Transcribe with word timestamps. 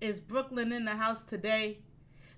Is 0.00 0.20
Brooklyn 0.20 0.72
in 0.72 0.84
the 0.84 0.92
house 0.92 1.24
today? 1.24 1.80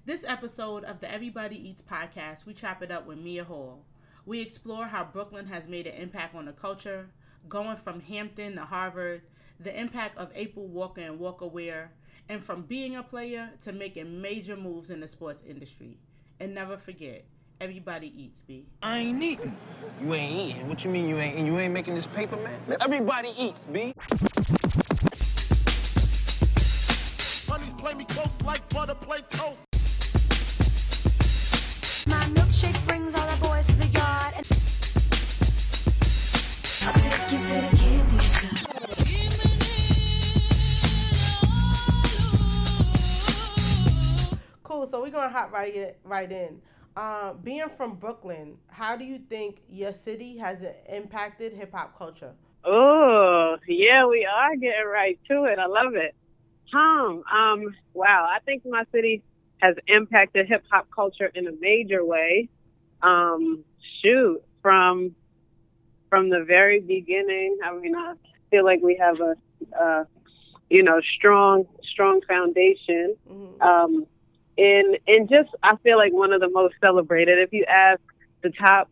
This 0.07 0.25
episode 0.25 0.83
of 0.84 1.00
the 1.00 1.12
Everybody 1.12 1.57
Eats 1.68 1.83
podcast, 1.83 2.46
we 2.46 2.54
chop 2.54 2.83
it 2.83 2.90
up 2.90 3.06
with 3.06 3.18
Mia 3.18 3.44
Hall. 3.44 3.84
We 4.25 4.40
explore 4.40 4.87
how 4.87 5.04
Brooklyn 5.04 5.46
has 5.46 5.69
made 5.69 5.87
an 5.87 5.93
impact 6.01 6.35
on 6.35 6.46
the 6.46 6.53
culture, 6.53 7.11
going 7.51 7.77
from 7.77 8.01
Hampton 8.01 8.54
to 8.54 8.62
Harvard, 8.62 9.21
the 9.59 9.79
impact 9.79 10.17
of 10.17 10.33
April 10.35 10.69
Walker 10.69 11.03
and 11.03 11.19
Walker 11.19 11.46
Wear, 11.46 11.93
and 12.31 12.43
from 12.43 12.62
being 12.62 12.96
a 12.96 13.03
player 13.03 13.51
to 13.61 13.74
making 13.74 14.22
major 14.22 14.56
moves 14.56 14.88
in 14.88 15.01
the 15.01 15.08
sports 15.08 15.42
industry. 15.47 15.99
And 16.41 16.55
never 16.55 16.79
forget, 16.79 17.27
everybody 17.61 18.11
eats, 18.16 18.41
B. 18.41 18.69
I 18.83 19.01
ain't 19.01 19.23
eating. 19.23 19.55
You 20.02 20.15
ain't 20.15 20.51
eating. 20.51 20.66
What 20.66 20.83
you 20.83 20.91
mean 20.91 21.11
you 21.11 21.19
ain't 21.19 21.34
eating? 21.34 21.47
You 21.47 21.59
ain't 21.59 21.74
making 21.74 21.95
this 21.95 22.06
paper, 22.06 22.37
man? 22.37 22.59
Everybody 22.80 23.34
eats, 23.38 23.66
B. 23.66 23.95
play 28.41 28.52
like 28.52 28.69
butter 28.70 28.95
play 28.95 29.21
toast. 29.30 29.57
My 32.09 32.25
milkshake 32.35 32.87
brings 32.87 33.15
all 33.15 33.27
the 33.27 33.37
boys 33.37 33.67
to 33.67 33.73
the 33.75 33.87
yard. 33.87 34.35
And 34.35 34.47
I'll 36.87 36.95
take 37.01 37.33
you 37.33 37.39
to 37.39 37.55
the 37.61 37.77
candy 37.77 38.19
shop. 38.19 38.57
Cool. 44.62 44.87
So 44.87 45.03
we're 45.03 45.11
gonna 45.11 45.29
hop 45.29 45.53
right 45.53 45.75
in, 45.75 45.93
right 46.05 46.33
in. 46.33 46.62
Um, 46.97 47.39
being 47.45 47.69
from 47.69 47.95
Brooklyn, 47.97 48.57
how 48.69 48.97
do 48.97 49.05
you 49.05 49.19
think 49.19 49.61
your 49.69 49.93
city 49.93 50.39
has 50.39 50.65
impacted 50.89 51.53
hip 51.53 51.73
hop 51.73 51.97
culture? 51.97 52.33
Oh, 52.65 53.57
yeah, 53.67 54.07
we 54.07 54.27
are 54.27 54.57
getting 54.57 54.87
right 54.87 55.19
to 55.29 55.45
it. 55.45 55.59
I 55.59 55.67
love 55.67 55.95
it. 55.95 56.15
Um, 56.73 57.23
um, 57.33 57.74
wow, 57.95 58.29
I 58.30 58.38
think 58.41 58.65
my 58.65 58.84
city 58.92 59.23
has 59.59 59.77
impacted 59.87 60.47
hip 60.48 60.65
hop 60.70 60.89
culture 60.95 61.31
in 61.34 61.47
a 61.47 61.53
major 61.61 62.05
way. 62.05 62.48
Um, 63.03 63.64
shoot, 64.03 64.42
from 64.62 65.14
from 66.08 66.28
the 66.28 66.45
very 66.45 66.80
beginning. 66.80 67.58
I 67.64 67.75
mean, 67.75 67.95
I 67.95 68.14
feel 68.50 68.64
like 68.64 68.80
we 68.83 68.97
have 69.00 69.20
a, 69.20 69.34
uh, 69.80 70.05
you 70.69 70.83
know, 70.83 71.00
strong, 71.17 71.67
strong 71.83 72.20
foundation. 72.22 73.17
Mhm. 73.28 73.62
Um, 73.62 74.06
and 74.58 74.98
and 75.06 75.28
just 75.28 75.50
I 75.62 75.77
feel 75.77 75.97
like 75.97 76.12
one 76.12 76.33
of 76.33 76.41
the 76.41 76.50
most 76.50 76.75
celebrated. 76.84 77.39
If 77.39 77.52
you 77.52 77.64
ask 77.64 78.00
the 78.42 78.50
top 78.50 78.91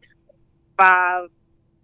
five, 0.79 1.29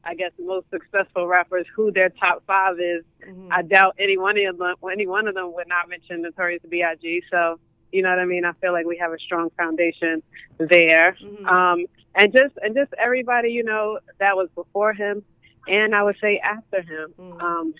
I 0.05 0.14
guess 0.14 0.33
most 0.38 0.66
successful 0.70 1.27
rappers 1.27 1.66
who 1.74 1.91
their 1.91 2.10
top 2.10 2.42
five 2.47 2.78
is, 2.78 3.05
Mhm. 3.27 3.48
I 3.50 3.62
doubt 3.62 3.97
any 3.98 4.19
one 4.19 4.36
of 4.38 4.58
them 4.58 4.74
any 4.92 5.06
one 5.06 5.27
of 5.28 5.34
them 5.34 5.52
would 5.55 5.69
not 5.69 5.88
mention 5.88 6.22
Notorious 6.22 6.62
B.I.G. 6.69 7.22
So 7.30 7.58
you 7.92 8.02
know 8.02 8.10
what 8.10 8.19
I 8.19 8.25
mean. 8.25 8.44
I 8.44 8.52
feel 8.55 8.72
like 8.72 8.86
we 8.86 8.97
have 8.98 9.12
a 9.12 9.19
strong 9.19 9.50
foundation 9.50 10.22
there, 10.58 11.16
Mhm. 11.20 11.47
um, 11.47 11.86
and 12.16 12.32
just 12.32 12.56
and 12.62 12.75
just 12.75 12.92
everybody 12.98 13.50
you 13.50 13.62
know 13.64 13.98
that 14.19 14.36
was 14.36 14.48
before 14.55 14.92
him, 14.92 15.25
and 15.66 15.94
I 15.94 16.02
would 16.02 16.16
say 16.20 16.38
after 16.38 16.82
him, 16.82 17.14
Mhm. 17.19 17.42
um, 17.42 17.75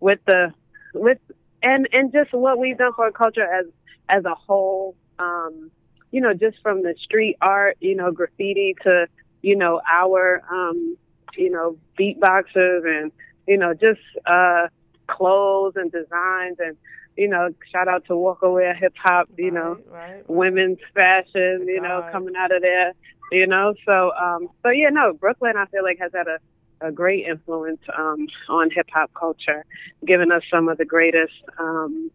with 0.00 0.20
the 0.26 0.52
with 0.92 1.18
and 1.62 1.88
and 1.92 2.12
just 2.12 2.32
what 2.32 2.58
we've 2.58 2.76
done 2.78 2.92
for 2.94 3.04
our 3.06 3.12
culture 3.12 3.42
as 3.44 3.66
as 4.08 4.24
a 4.24 4.34
whole. 4.34 4.94
Um, 5.18 5.70
you 6.10 6.20
know, 6.20 6.32
just 6.32 6.60
from 6.62 6.82
the 6.82 6.94
street 7.02 7.36
art, 7.40 7.76
you 7.80 7.96
know, 7.96 8.12
graffiti 8.12 8.76
to 8.82 9.08
you 9.42 9.56
know 9.56 9.80
our 9.90 10.42
um, 10.48 10.96
you 11.36 11.50
know 11.50 11.76
beatboxers 11.98 12.84
and 12.84 13.12
you 13.46 13.56
know 13.56 13.74
just 13.74 14.00
uh, 14.26 14.68
clothes 15.06 15.74
and 15.76 15.92
designs 15.92 16.56
and 16.58 16.76
you 17.16 17.28
know 17.28 17.48
shout 17.70 17.88
out 17.88 18.04
to 18.06 18.16
Walker 18.16 18.50
Wear 18.50 18.74
Hip 18.74 18.94
Hop, 19.02 19.28
you 19.36 19.50
know 19.50 19.78
right, 19.90 20.14
right. 20.14 20.30
women's 20.30 20.78
fashion, 20.94 21.66
you 21.66 21.80
know, 21.80 22.08
coming 22.12 22.34
out 22.36 22.54
of 22.54 22.62
there, 22.62 22.92
you 23.32 23.46
know. 23.46 23.74
So, 23.84 24.12
um, 24.12 24.48
so 24.62 24.70
yeah, 24.70 24.88
no, 24.90 25.12
Brooklyn, 25.12 25.56
I 25.56 25.66
feel 25.66 25.82
like 25.82 25.98
has 26.00 26.12
had 26.14 26.26
a, 26.26 26.38
a 26.86 26.92
great 26.92 27.26
influence 27.26 27.80
um, 27.96 28.26
on 28.48 28.70
hip 28.70 28.88
hop 28.92 29.12
culture, 29.14 29.64
giving 30.06 30.30
us 30.30 30.42
some 30.50 30.68
of 30.68 30.78
the 30.78 30.84
greatest, 30.84 31.34
um, 31.58 32.10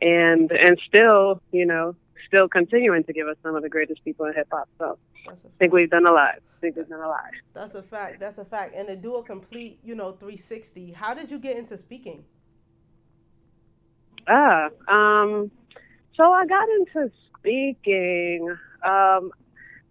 and 0.00 0.50
and 0.50 0.78
still, 0.86 1.40
you 1.52 1.66
know, 1.66 1.94
still 2.26 2.48
continuing 2.48 3.04
to 3.04 3.12
give 3.12 3.26
us 3.28 3.36
some 3.42 3.54
of 3.54 3.62
the 3.62 3.68
greatest 3.68 4.04
people 4.04 4.26
in 4.26 4.34
hip 4.34 4.48
hop. 4.50 4.68
So, 4.78 4.98
I 5.28 5.34
think 5.58 5.72
we've 5.72 5.90
done 5.90 6.06
a 6.06 6.12
lot. 6.12 6.34
I 6.36 6.60
think 6.60 6.76
we've 6.76 6.88
done 6.88 7.00
a 7.00 7.08
lot. 7.08 7.30
That's 7.54 7.74
a 7.74 7.82
fact. 7.82 8.20
That's 8.20 8.38
a 8.38 8.44
fact. 8.44 8.74
And 8.74 8.88
to 8.88 8.96
do 8.96 9.16
a 9.16 9.22
complete, 9.22 9.78
you 9.82 9.94
know, 9.94 10.10
360. 10.10 10.92
How 10.92 11.14
did 11.14 11.30
you 11.30 11.38
get 11.38 11.56
into 11.56 11.76
speaking? 11.78 12.24
Ah, 14.28 14.68
um, 14.88 15.50
so 16.16 16.32
I 16.32 16.46
got 16.46 16.68
into 16.68 17.10
speaking. 17.38 18.48
Um, 18.84 19.32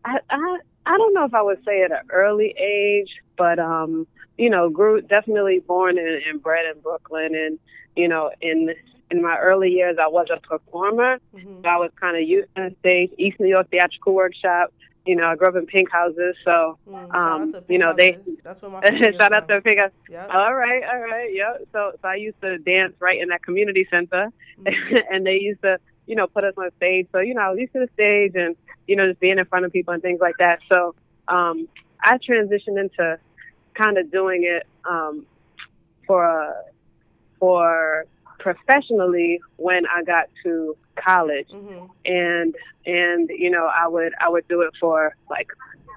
I, 0.06 0.20
I 0.30 0.58
I 0.86 0.98
don't 0.98 1.14
know 1.14 1.26
if 1.26 1.34
I 1.34 1.42
would 1.42 1.64
say 1.66 1.84
at 1.84 1.92
an 1.92 2.08
early 2.10 2.56
age, 2.58 3.10
but 3.38 3.60
um, 3.60 4.08
you 4.38 4.50
know, 4.50 4.70
grew 4.70 5.02
definitely 5.02 5.60
born 5.60 5.98
and, 5.98 6.22
and 6.30 6.42
bred 6.42 6.66
in 6.74 6.82
Brooklyn, 6.82 7.36
and 7.36 7.60
you 7.96 8.08
know, 8.08 8.32
in 8.42 8.70
in 9.12 9.22
my 9.22 9.38
early 9.38 9.70
years, 9.70 9.98
I 10.02 10.08
was 10.08 10.28
a 10.34 10.40
performer. 10.40 11.20
Mhm. 11.36 11.62
So 11.64 11.70
I 11.70 11.78
was 11.78 11.92
kind 12.00 12.16
of 12.18 12.24
used 12.28 12.48
to 12.56 12.70
the 12.70 12.76
stage, 12.80 13.12
East 13.18 13.40
New 13.40 13.48
York 13.50 13.70
Theatrical 13.70 14.14
Workshop. 14.14 14.74
You 15.06 15.16
know, 15.16 15.26
I 15.26 15.36
grew 15.36 15.48
up 15.50 15.56
in 15.56 15.66
pink 15.66 15.92
houses, 15.92 16.36
so 16.46 16.78
Mm, 16.88 17.16
Um, 17.16 17.54
you 17.68 17.78
know, 17.80 17.94
Pink 17.96 18.24
they- 18.26 18.34
That's 18.44 18.62
where 18.62 18.72
my 18.72 18.80
shout 19.20 19.34
out 19.34 19.48
to 19.48 19.60
pink 19.62 19.80
house. 19.80 19.92
Yep. 20.10 20.30
All 20.32 20.54
right, 20.54 20.84
all 20.84 21.00
right, 21.00 21.34
yeah. 21.34 21.58
So, 21.74 21.92
so 22.02 22.08
I 22.08 22.16
used 22.16 22.40
to 22.42 22.58
dance 22.60 22.94
right 23.00 23.20
in 23.20 23.30
that 23.30 23.42
community 23.44 23.86
center, 23.90 24.32
Mm-hmm. 24.60 24.96
and 25.12 25.26
they 25.26 25.40
used 25.40 25.62
to, 25.64 25.80
you 26.06 26.16
know, 26.16 26.28
put 26.28 26.44
us 26.44 26.54
on 26.58 26.70
stage. 26.78 27.08
So, 27.12 27.20
you 27.20 27.34
know, 27.34 27.42
I 27.42 27.50
was 27.50 27.60
used 27.60 27.74
to 27.74 27.80
the 27.80 27.90
stage 27.94 28.34
and, 28.36 28.56
you 28.88 28.96
know, 28.96 29.08
just 29.08 29.20
being 29.20 29.40
in 29.40 29.46
front 29.46 29.66
of 29.66 29.72
people 29.74 29.94
and 29.94 30.04
things 30.04 30.20
like 30.22 30.38
that. 30.38 30.60
So, 30.72 30.94
um, 31.28 31.68
I 32.04 32.18
transitioned 32.18 32.80
into 32.80 33.18
kind 33.74 33.98
of 33.98 34.12
doing 34.12 34.44
it 34.44 34.68
um, 34.90 35.26
for 36.06 36.24
uh, 36.26 36.54
for 37.40 38.06
professionally 38.42 39.40
when 39.58 39.84
I 39.88 40.04
got 40.04 40.26
to 40.44 40.76
college 40.96 41.48
Mhm. 41.50 41.90
and 42.06 42.56
and 42.86 43.30
you 43.30 43.50
know 43.50 43.66
I 43.66 43.88
would 43.88 44.14
I 44.20 44.30
would 44.30 44.48
do 44.48 44.62
it 44.62 44.74
for 44.80 45.16
like 45.30 45.48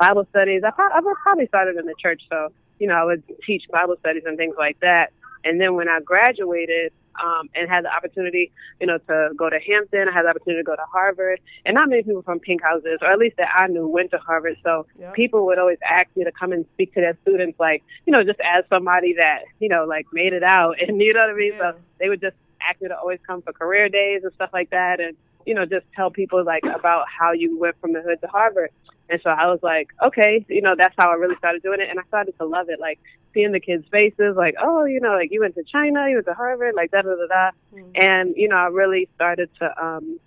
Bible 0.01 0.27
studies. 0.31 0.63
I, 0.65 0.71
pro- 0.71 0.87
I 0.93 1.01
probably 1.23 1.47
started 1.47 1.77
in 1.77 1.87
the 1.87 1.95
church, 2.01 2.23
so 2.31 2.49
you 2.79 2.87
know 2.87 2.95
I 2.95 3.05
would 3.05 3.23
teach 3.47 3.65
Bible 3.71 3.97
studies 4.01 4.25
and 4.27 4.37
things 4.37 4.57
like 4.59 4.79
that. 4.81 5.13
And 5.45 5.61
then 5.61 5.75
when 5.75 5.89
I 5.89 6.01
graduated 6.01 6.93
um, 7.23 7.49
and 7.55 7.69
had 7.69 7.85
the 7.85 7.95
opportunity, 7.95 8.53
you 8.81 8.87
know, 8.87 8.99
to 8.99 9.31
go 9.37 9.51
to 9.51 9.59
Hampton, 9.59 10.09
I 10.09 10.13
had 10.13 10.25
the 10.25 10.31
opportunity 10.31 10.63
to 10.63 10.67
go 10.67 10.77
to 10.77 10.85
Harvard, 10.91 11.41
and 11.65 11.75
not 11.75 11.89
many 11.89 12.03
people 12.03 12.23
from 12.23 12.41
pink 12.41 12.63
houses, 12.63 12.99
or 13.03 13.11
at 13.11 13.19
least 13.19 13.37
that 13.37 13.49
I 13.55 13.67
knew, 13.69 13.87
went 13.87 14.11
to 14.13 14.19
Harvard. 14.19 14.57
So 14.65 14.87
Yep. 14.99 15.15
people 15.15 15.47
would 15.47 15.59
always 15.59 15.79
ask 15.89 16.07
me 16.17 16.25
to 16.25 16.33
come 16.33 16.53
and 16.53 16.65
speak 16.75 16.95
to 16.95 17.01
their 17.01 17.17
students, 17.23 17.59
like 17.59 17.83
you 18.07 18.13
know, 18.13 18.23
just 18.23 18.41
as 18.41 18.65
somebody 18.73 19.15
that 19.19 19.41
you 19.61 19.69
know, 19.69 19.85
like 19.85 20.07
made 20.13 20.33
it 20.33 20.43
out, 20.43 20.77
and 20.87 21.01
you 21.01 21.13
know 21.15 21.21
what 21.21 21.31
I 21.31 21.35
mean. 21.35 21.53
Yeah. 21.59 21.73
So 21.73 21.79
they 21.99 22.09
would 22.09 22.21
just 22.21 22.37
ask 22.67 22.81
me 22.81 22.89
to 22.89 22.97
always 22.97 23.19
come 23.27 23.43
for 23.43 23.53
career 23.53 23.89
days 23.89 24.23
and 24.25 24.33
stuff 24.35 24.51
like 24.53 24.71
that, 24.71 25.01
and 25.01 25.17
you 25.47 25.55
know, 25.55 25.65
just 25.67 25.87
tell 25.95 26.11
people 26.11 26.45
like 26.45 26.63
about 26.75 27.07
how 27.09 27.33
you 27.33 27.59
went 27.59 27.77
from 27.81 27.93
the 27.93 28.03
hood 28.03 28.21
to 28.23 28.27
Harvard. 28.29 28.71
And 29.11 29.21
so 29.23 29.31
I 29.31 29.47
was 29.47 29.61
like, 29.63 29.89
okay, 30.07 30.45
you 30.49 30.63
know, 30.63 30.75
that's 30.79 30.95
how 30.97 31.11
I 31.11 31.15
really 31.15 31.37
started 31.37 31.63
doing 31.63 31.81
it, 31.81 31.91
and 31.91 31.99
I 32.01 32.03
started 32.05 32.35
to 32.39 32.47
love 32.47 32.69
it, 32.71 32.81
like 32.81 32.99
seeing 33.35 33.53
the 33.53 33.61
kids' 33.61 33.85
faces, 33.91 34.35
like, 34.37 34.55
oh, 34.63 34.85
you 34.85 35.01
know, 35.01 35.13
like 35.13 35.31
you 35.31 35.41
went 35.41 35.55
to 35.57 35.65
China, 35.65 36.07
you 36.09 36.17
went 36.17 36.27
to 36.27 36.35
Harvard, 36.35 36.75
like 36.75 36.91
da 36.91 37.03
da 37.03 37.15
da 37.15 37.27
da, 37.27 37.51
Mhm. 37.75 38.03
and 38.03 38.35
you 38.37 38.49
know, 38.49 38.57
I 38.57 38.67
really 38.69 39.09
started 39.15 39.51
to 39.61 39.85
um 39.85 40.19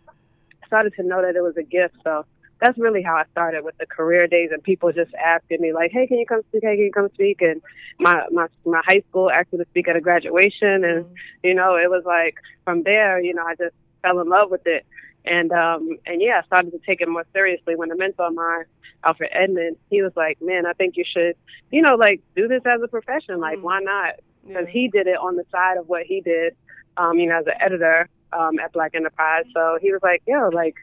started 0.65 0.93
to 0.95 1.03
know 1.03 1.21
that 1.21 1.35
it 1.35 1.41
was 1.41 1.57
a 1.57 1.63
gift. 1.63 1.95
So 2.03 2.25
that's 2.59 2.77
really 2.77 3.01
how 3.01 3.15
I 3.15 3.23
started 3.31 3.63
with 3.63 3.77
the 3.77 3.85
career 3.85 4.27
days 4.27 4.49
and 4.51 4.61
people 4.61 4.91
just 4.91 5.13
asking 5.15 5.61
me 5.61 5.73
like, 5.73 5.91
"Hey, 5.91 6.07
can 6.07 6.17
you 6.17 6.25
come 6.25 6.41
speak? 6.49 6.63
Hey, 6.63 6.75
can 6.75 6.85
you 6.85 6.91
come 6.91 7.09
speak?" 7.13 7.41
And 7.41 7.61
my 7.99 8.25
my 8.31 8.47
my 8.65 8.81
high 8.85 9.01
school 9.09 9.31
asked 9.31 9.53
me 9.53 9.59
to 9.59 9.65
speak 9.69 9.87
at 9.87 9.95
a 9.95 10.01
graduation, 10.01 10.83
and 10.83 11.05
Mhm. 11.05 11.15
you 11.43 11.53
know, 11.55 11.75
it 11.75 11.89
was 11.89 12.03
like 12.05 12.35
from 12.63 12.83
there, 12.83 13.19
you 13.19 13.33
know, 13.33 13.43
I 13.45 13.55
just 13.55 13.75
fell 14.03 14.19
in 14.19 14.27
love 14.27 14.51
with 14.51 14.65
it, 14.67 14.85
and 15.27 15.51
um 15.51 15.97
and 16.05 16.21
yeah, 16.21 16.41
I 16.43 16.45
started 16.47 16.71
to 16.71 16.79
take 16.85 17.01
it 17.01 17.09
more 17.09 17.25
seriously. 17.33 17.75
When 17.75 17.89
the 17.89 17.95
mentor 17.95 18.27
of 18.27 18.33
mine, 18.35 18.65
Alfred 19.05 19.29
Edmond, 19.33 19.77
he 19.89 20.01
was 20.01 20.13
like, 20.15 20.37
"Man, 20.41 20.65
I 20.65 20.73
think 20.73 20.95
you 20.97 21.03
should, 21.11 21.35
you 21.71 21.81
know, 21.81 21.95
like 21.95 22.21
do 22.35 22.47
this 22.47 22.61
as 22.65 22.81
a 22.81 22.87
profession. 22.87 23.39
Like, 23.39 23.59
Mhm. 23.59 23.63
why 23.63 23.79
not?" 23.81 24.15
Yeah. 24.45 24.61
because 24.61 24.69
he 24.69 24.87
did 24.87 25.07
it 25.07 25.17
on 25.17 25.35
the 25.35 25.43
side 25.51 25.77
of 25.77 25.89
what 25.89 26.03
he 26.05 26.21
did, 26.21 26.55
um, 26.95 27.19
you 27.19 27.27
know, 27.27 27.37
as 27.39 27.47
an 27.47 27.53
editor 27.59 28.07
um, 28.33 28.59
at 28.59 28.71
Black 28.73 28.95
Enterprise. 28.95 29.45
So 29.53 29.77
he 29.81 29.91
was 29.91 30.01
like, 30.03 30.21
yo, 30.25 30.49
like, 30.49 30.75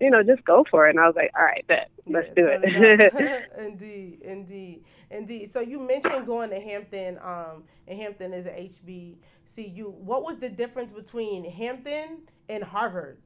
you 0.00 0.08
know, 0.10 0.22
just 0.22 0.42
go 0.44 0.64
for 0.70 0.86
it. 0.86 0.90
And 0.90 1.00
I 1.00 1.06
was 1.06 1.16
like, 1.16 1.30
all 1.36 1.44
right, 1.44 1.66
bet, 1.66 1.90
let's 2.06 2.28
Yeah, 2.28 2.34
do 2.34 2.42
turn 2.48 2.60
it. 2.64 3.50
indeed, 3.58 4.20
indeed, 4.22 4.84
indeed. 5.10 5.50
So 5.50 5.60
you 5.60 5.78
mentioned 5.80 6.26
going 6.26 6.48
to 6.50 6.60
Hampton, 6.60 7.18
um, 7.22 7.64
and 7.86 7.98
Hampton 7.98 8.32
is 8.32 8.46
a 8.46 8.50
HBCU. 8.50 9.90
What 9.92 10.22
was 10.24 10.38
the 10.38 10.48
difference 10.50 10.92
between 10.92 11.44
Hampton 11.50 12.22
and 12.48 12.64
Harvard? 12.64 13.18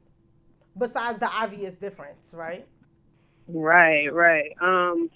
Besides 0.76 1.18
the 1.18 1.28
obvious 1.28 1.74
difference, 1.76 2.34
right? 2.36 2.66
right, 3.48 4.12
right. 4.12 4.52
Um, 4.60 5.10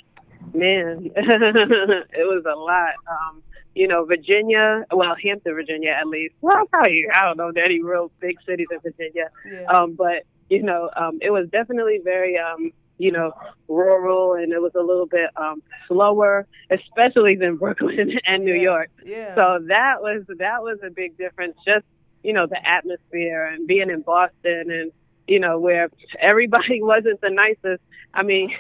man, 0.55 1.11
it 1.17 2.27
was 2.27 2.45
a 2.45 2.57
lot. 2.59 2.95
Um, 3.11 3.43
you 3.75 3.87
know, 3.89 4.05
Virginia, 4.05 4.85
well, 4.93 5.15
Hampton, 5.23 5.55
Virginia, 5.55 5.91
at 6.01 6.07
least. 6.09 6.35
Well, 6.41 6.67
probably 6.67 7.07
I 7.15 7.21
don't 7.23 7.37
know 7.37 7.53
any 7.63 7.83
real 7.83 8.11
big 8.21 8.37
cities 8.47 8.67
in 8.71 8.81
Virginia, 8.81 9.31
Yeah. 9.51 9.65
um, 9.65 9.95
but 9.95 10.25
you 10.51 10.63
know, 10.63 10.91
um, 10.97 11.19
it 11.21 11.31
was 11.31 11.49
definitely 11.51 12.01
very, 12.03 12.39
um, 12.39 12.73
you 12.97 13.13
know, 13.13 13.33
rural, 13.69 14.33
and 14.35 14.53
it 14.53 14.61
was 14.63 14.73
a 14.75 14.81
little 14.81 15.07
bit 15.07 15.31
um, 15.37 15.63
slower, 15.87 16.47
especially 16.71 17.37
than 17.37 17.57
Brooklyn 17.63 18.19
and 18.27 18.43
New 18.45 18.55
Yeah. 18.55 18.63
York. 18.63 18.91
yeah. 19.05 19.35
So 19.35 19.59
that 19.69 20.01
was 20.03 20.25
that 20.39 20.63
was 20.63 20.79
a 20.85 20.91
big 20.91 21.17
difference. 21.19 21.57
Just 21.67 21.85
you 22.25 22.33
know, 22.33 22.47
the 22.47 22.59
atmosphere 22.67 23.47
and 23.47 23.67
being 23.69 23.91
in 23.91 24.03
Boston 24.03 24.71
and 24.71 24.91
you 25.29 25.39
know 25.39 25.59
where 25.59 25.89
everybody 26.21 26.83
wasn't 26.83 27.21
the 27.21 27.31
nicest. 27.31 27.83
I 28.15 28.23
mean, 28.23 28.53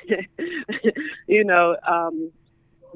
you 1.26 1.44
know, 1.44 1.76
um, 1.86 2.30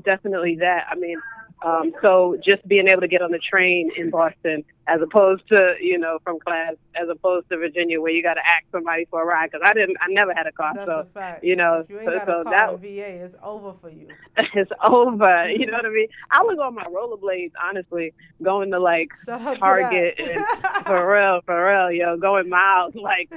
definitely 0.05 0.57
that. 0.61 0.87
I 0.91 0.95
mean, 0.97 1.17
um, 1.65 1.93
so 2.03 2.37
just 2.45 2.67
being 2.67 2.89
able 2.89 3.01
to 3.01 3.09
get 3.09 3.23
on 3.23 3.31
the 3.31 3.39
train 3.39 3.91
in 3.97 4.11
Boston 4.11 4.65
as 4.89 5.01
opposed 5.01 5.43
to 5.49 5.75
you 5.81 5.97
know 5.99 6.19
from 6.25 6.41
class 6.41 6.75
as 7.01 7.09
opposed 7.09 7.49
to 7.49 7.57
Virginia 7.57 8.01
where 8.01 8.11
you 8.11 8.21
got 8.23 8.35
to 8.35 8.41
ask 8.41 8.65
somebody 8.73 9.07
for 9.11 9.23
a 9.23 9.25
ride 9.27 9.49
because 9.51 9.65
I 9.69 9.73
didn't 9.75 9.97
I 10.01 10.07
never 10.11 10.35
had 10.35 10.47
a 10.49 10.53
car 10.53 10.73
That's 10.75 10.87
so 10.87 10.99
a 11.01 11.05
fact. 11.05 11.45
you 11.45 11.55
know 11.55 11.81
if 11.81 11.91
you 11.91 12.01
ain't 12.01 12.07
so, 12.07 12.13
got 12.19 12.27
so 12.27 12.41
a 12.41 12.45
car 12.45 12.53
that 12.53 12.81
VA, 12.81 13.23
is 13.23 13.37
over 13.43 13.75
for 13.81 13.91
you. 13.91 14.09
it's 14.55 14.71
over 14.85 15.49
you 15.51 15.67
know 15.67 15.75
what 15.75 15.87
I 15.87 15.91
mean 15.91 16.09
I 16.33 16.43
was 16.43 16.59
on 16.61 16.75
my 16.75 16.85
rollerblades 16.85 17.53
honestly 17.63 18.13
going 18.43 18.71
to 18.73 18.81
like 18.81 19.11
Target 19.27 20.17
to 20.17 20.33
and 20.33 20.45
for 20.87 21.13
real 21.13 21.41
for 21.47 21.65
real 21.67 21.93
yo 21.93 22.17
going 22.17 22.49
miles 22.49 22.95
like 22.97 23.31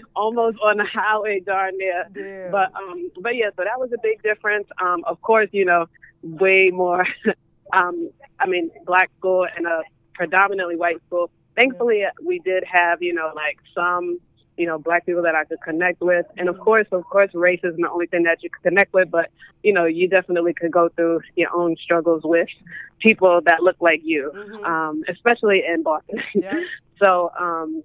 almost 0.16 0.58
on 0.68 0.76
the 0.76 0.84
highway 0.84 1.40
darn 1.40 1.72
near 1.78 2.04
Yeah. 2.14 2.50
but 2.50 2.74
um 2.74 3.10
but 3.22 3.36
yeah 3.36 3.50
so 3.56 3.64
that 3.64 3.78
was 3.80 3.90
a 3.92 3.98
big 4.02 4.22
difference 4.22 4.66
um 4.82 5.02
of 5.06 5.20
course 5.22 5.48
you 5.52 5.64
know 5.64 5.86
way 6.22 6.70
more 6.72 7.06
um 7.72 8.10
i 8.38 8.46
mean 8.46 8.70
black 8.86 9.10
school 9.18 9.46
and 9.56 9.66
a 9.66 9.82
predominantly 10.14 10.76
white 10.76 11.00
school 11.06 11.30
thankfully 11.56 12.02
we 12.24 12.38
did 12.40 12.64
have 12.70 13.02
you 13.02 13.12
know 13.14 13.30
like 13.34 13.58
some 13.74 14.18
you 14.56 14.66
know 14.66 14.78
black 14.78 15.06
people 15.06 15.22
that 15.22 15.34
i 15.34 15.44
could 15.44 15.60
connect 15.62 16.00
with 16.00 16.26
and 16.36 16.48
of 16.48 16.58
course 16.60 16.86
of 16.92 17.04
course 17.04 17.30
race 17.34 17.60
isn't 17.64 17.80
the 17.80 17.90
only 17.90 18.06
thing 18.06 18.24
that 18.24 18.42
you 18.42 18.50
could 18.50 18.62
connect 18.62 18.92
with 18.92 19.10
but 19.10 19.30
you 19.62 19.72
know 19.72 19.84
you 19.86 20.08
definitely 20.08 20.52
could 20.52 20.70
go 20.70 20.88
through 20.90 21.20
your 21.36 21.54
own 21.54 21.76
struggles 21.82 22.22
with 22.24 22.48
people 23.00 23.40
that 23.46 23.62
look 23.62 23.76
like 23.80 24.00
you 24.04 24.30
Mhm. 24.34 24.64
um 24.66 25.02
especially 25.08 25.62
in 25.66 25.82
boston 25.82 26.18
Yeah. 26.34 26.60
so 27.02 27.30
um 27.38 27.82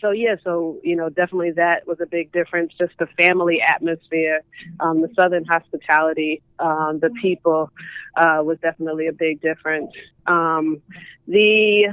so 0.00 0.10
yeah 0.10 0.36
so 0.44 0.78
you 0.82 0.96
know 0.96 1.08
definitely 1.08 1.50
that 1.52 1.86
was 1.86 2.00
a 2.00 2.06
big 2.06 2.30
difference 2.32 2.72
just 2.78 2.92
the 2.98 3.06
family 3.20 3.60
atmosphere 3.60 4.40
um 4.80 5.00
the 5.00 5.08
southern 5.14 5.44
hospitality 5.44 6.42
um 6.58 6.98
the 7.00 7.10
people 7.20 7.70
uh 8.16 8.40
was 8.42 8.58
definitely 8.60 9.06
a 9.06 9.12
big 9.12 9.40
difference 9.40 9.92
um 10.26 10.80
the 11.26 11.88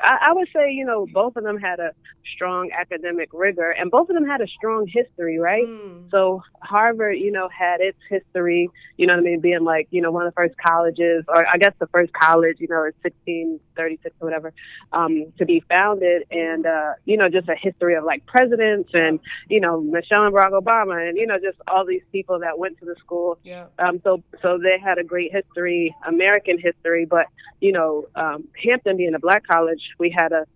I, 0.00 0.28
I 0.28 0.32
would 0.32 0.48
say, 0.54 0.72
you 0.72 0.84
know, 0.84 1.06
both 1.12 1.36
of 1.36 1.44
them 1.44 1.58
had 1.58 1.80
a 1.80 1.92
strong 2.34 2.70
academic 2.78 3.30
rigor 3.32 3.70
and 3.70 3.90
both 3.90 4.08
of 4.08 4.14
them 4.14 4.26
had 4.26 4.40
a 4.40 4.46
strong 4.46 4.86
history, 4.86 5.38
right? 5.38 5.66
Mm. 5.66 6.10
So 6.10 6.42
Harvard, 6.60 7.16
you 7.18 7.32
know, 7.32 7.48
had 7.48 7.80
its 7.80 7.98
history, 8.08 8.68
you 8.96 9.06
know 9.06 9.14
what 9.14 9.20
I 9.20 9.24
mean, 9.24 9.40
being 9.40 9.64
like, 9.64 9.88
you 9.90 10.02
know, 10.02 10.10
one 10.10 10.26
of 10.26 10.32
the 10.32 10.36
first 10.36 10.54
colleges, 10.58 11.24
or 11.28 11.46
I 11.46 11.56
guess 11.58 11.72
the 11.78 11.86
first 11.88 12.12
college, 12.12 12.56
you 12.58 12.68
know, 12.68 12.88
in 13.26 13.60
1636 13.76 14.16
or 14.20 14.26
whatever, 14.26 14.52
um, 14.92 15.32
to 15.38 15.44
be 15.44 15.62
founded, 15.68 16.24
and 16.30 16.66
uh, 16.66 16.92
you 17.04 17.16
know, 17.16 17.28
just 17.28 17.48
a 17.48 17.54
history 17.54 17.94
of 17.94 18.04
like 18.04 18.24
presidents 18.26 18.90
and 18.94 19.20
you 19.48 19.60
know 19.60 19.80
Michelle 19.80 20.24
and 20.24 20.34
Barack 20.34 20.52
Obama, 20.52 21.08
and 21.08 21.16
you 21.16 21.26
know, 21.26 21.38
just 21.38 21.58
all 21.68 21.84
these 21.84 22.02
people 22.12 22.40
that 22.40 22.58
went 22.58 22.78
to 22.78 22.84
the 22.84 22.94
school. 22.98 23.38
Yeah. 23.42 23.66
Um, 23.78 24.00
so 24.02 24.22
so 24.42 24.58
they 24.58 24.78
had 24.82 24.98
a 24.98 25.04
great 25.04 25.32
history, 25.32 25.94
American 26.06 26.58
history, 26.58 27.04
but 27.04 27.26
you 27.60 27.72
know, 27.72 28.06
um, 28.14 28.48
Hampton 28.64 28.96
being 28.96 29.14
a 29.14 29.18
black 29.18 29.46
college, 29.46 29.82
we 29.98 30.10
had 30.10 30.32
a, 30.32 30.46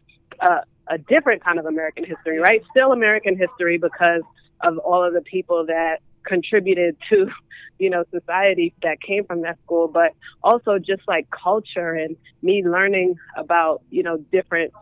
a 0.40 0.64
a 0.88 0.99
different 0.99 1.43
kind 1.44 1.58
of 1.58 1.67
American 1.67 2.05
history, 2.05 2.40
right? 2.40 2.62
Still 2.76 2.93
American 2.93 3.37
history 3.37 3.78
because 3.78 4.22
of 4.61 4.78
all 4.78 5.05
of 5.05 5.14
the 5.14 5.22
people 5.22 5.67
that 5.67 6.00
contributed 6.26 6.96
to, 7.11 7.28
you 7.78 7.90
know, 7.90 8.05
society 8.11 8.75
that 8.82 9.00
came 9.00 9.25
from 9.25 9.43
that 9.43 9.58
school, 9.64 9.88
but 9.88 10.12
also 10.43 10.78
just 10.78 11.02
like 11.08 11.26
culture 11.31 11.93
and 11.93 12.17
me 12.43 12.62
learning 12.64 13.17
about, 13.37 13.82
you 13.90 14.02
know, 14.02 14.19
different 14.32 14.72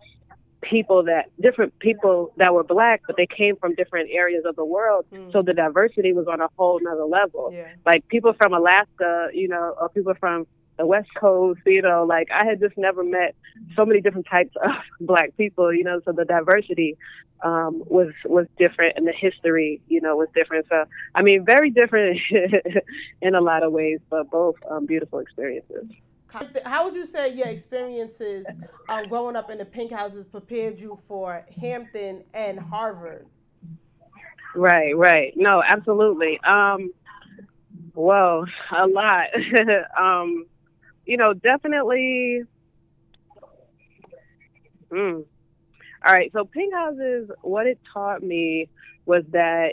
people 0.61 1.05
that 1.05 1.27
different 1.41 1.79
people 1.79 2.33
that 2.37 2.53
were 2.53 2.65
black, 2.65 3.01
but 3.07 3.17
they 3.17 3.27
came 3.27 3.57
from 3.57 3.75
different 3.75 4.11
areas 4.13 4.45
of 4.45 4.57
the 4.57 4.65
world. 4.65 5.07
Mm. 5.13 5.33
So 5.33 5.43
the 5.43 5.55
diversity 5.55 6.13
was 6.13 6.27
on 6.27 6.41
a 6.41 6.49
whole 6.57 6.81
nother 6.83 7.05
level 7.05 7.51
Yeah. 7.53 7.69
like 7.87 8.07
people 8.09 8.33
from 8.33 8.53
Alaska, 8.53 9.29
you 9.33 9.49
know, 9.49 9.75
or 9.81 9.89
people 9.91 10.15
from 10.19 10.47
the 10.79 10.87
West 10.87 11.09
Coast, 11.19 11.61
you 11.67 11.83
know, 11.83 12.05
like 12.09 12.29
I 12.33 12.47
had 12.47 12.61
just 12.61 12.79
never 12.79 13.05
met 13.05 13.35
so 13.77 13.85
many 13.85 14.01
different 14.01 14.27
types 14.31 14.55
of 14.63 14.71
black 15.07 15.37
people, 15.37 15.73
you 15.75 15.85
know, 15.85 16.01
so 16.05 16.13
the 16.13 16.25
diversity 16.25 16.97
um 17.45 17.85
was 17.87 18.13
was 18.25 18.47
different 18.59 18.95
and 18.97 19.07
the 19.07 19.13
history, 19.13 19.81
you 19.89 20.01
know, 20.01 20.17
was 20.17 20.29
different. 20.35 20.67
So 20.69 20.85
I 21.15 21.23
mean 21.23 21.45
very 21.45 21.71
different 21.71 22.19
in 23.23 23.35
a 23.35 23.41
lot 23.41 23.63
of 23.63 23.73
ways, 23.73 24.01
but 24.09 24.31
both 24.31 24.57
um 24.71 24.87
beautiful 24.87 25.19
experiences. 25.19 25.87
How 26.65 26.85
would 26.85 26.95
you 26.95 27.07
say 27.07 27.35
your 27.35 27.49
experiences 27.49 28.47
um, 28.89 29.09
growing 29.09 29.35
up 29.35 29.51
in 29.51 29.57
the 29.59 29.65
pink 29.65 29.91
houses 29.91 30.27
prepared 30.27 30.79
you 30.79 30.95
for 30.95 31.45
Hampton 31.61 32.23
and 32.35 32.61
Harvard? 32.61 33.27
Right, 34.55 34.97
right. 34.97 35.33
No, 35.37 35.63
absolutely. 35.67 36.39
Um, 36.47 36.93
whoa, 37.95 38.45
a 38.77 38.87
lot. 38.87 39.27
um, 39.99 40.47
you 41.09 41.17
know, 41.17 41.33
definitely. 41.33 42.43
Mm. 44.93 45.25
All 46.07 46.13
right. 46.13 46.31
So 46.33 46.45
pink 46.45 46.73
houses, 46.73 47.31
what 47.43 47.67
it 47.67 47.81
taught 47.93 48.23
me 48.23 48.69
was 49.07 49.25
that 49.33 49.71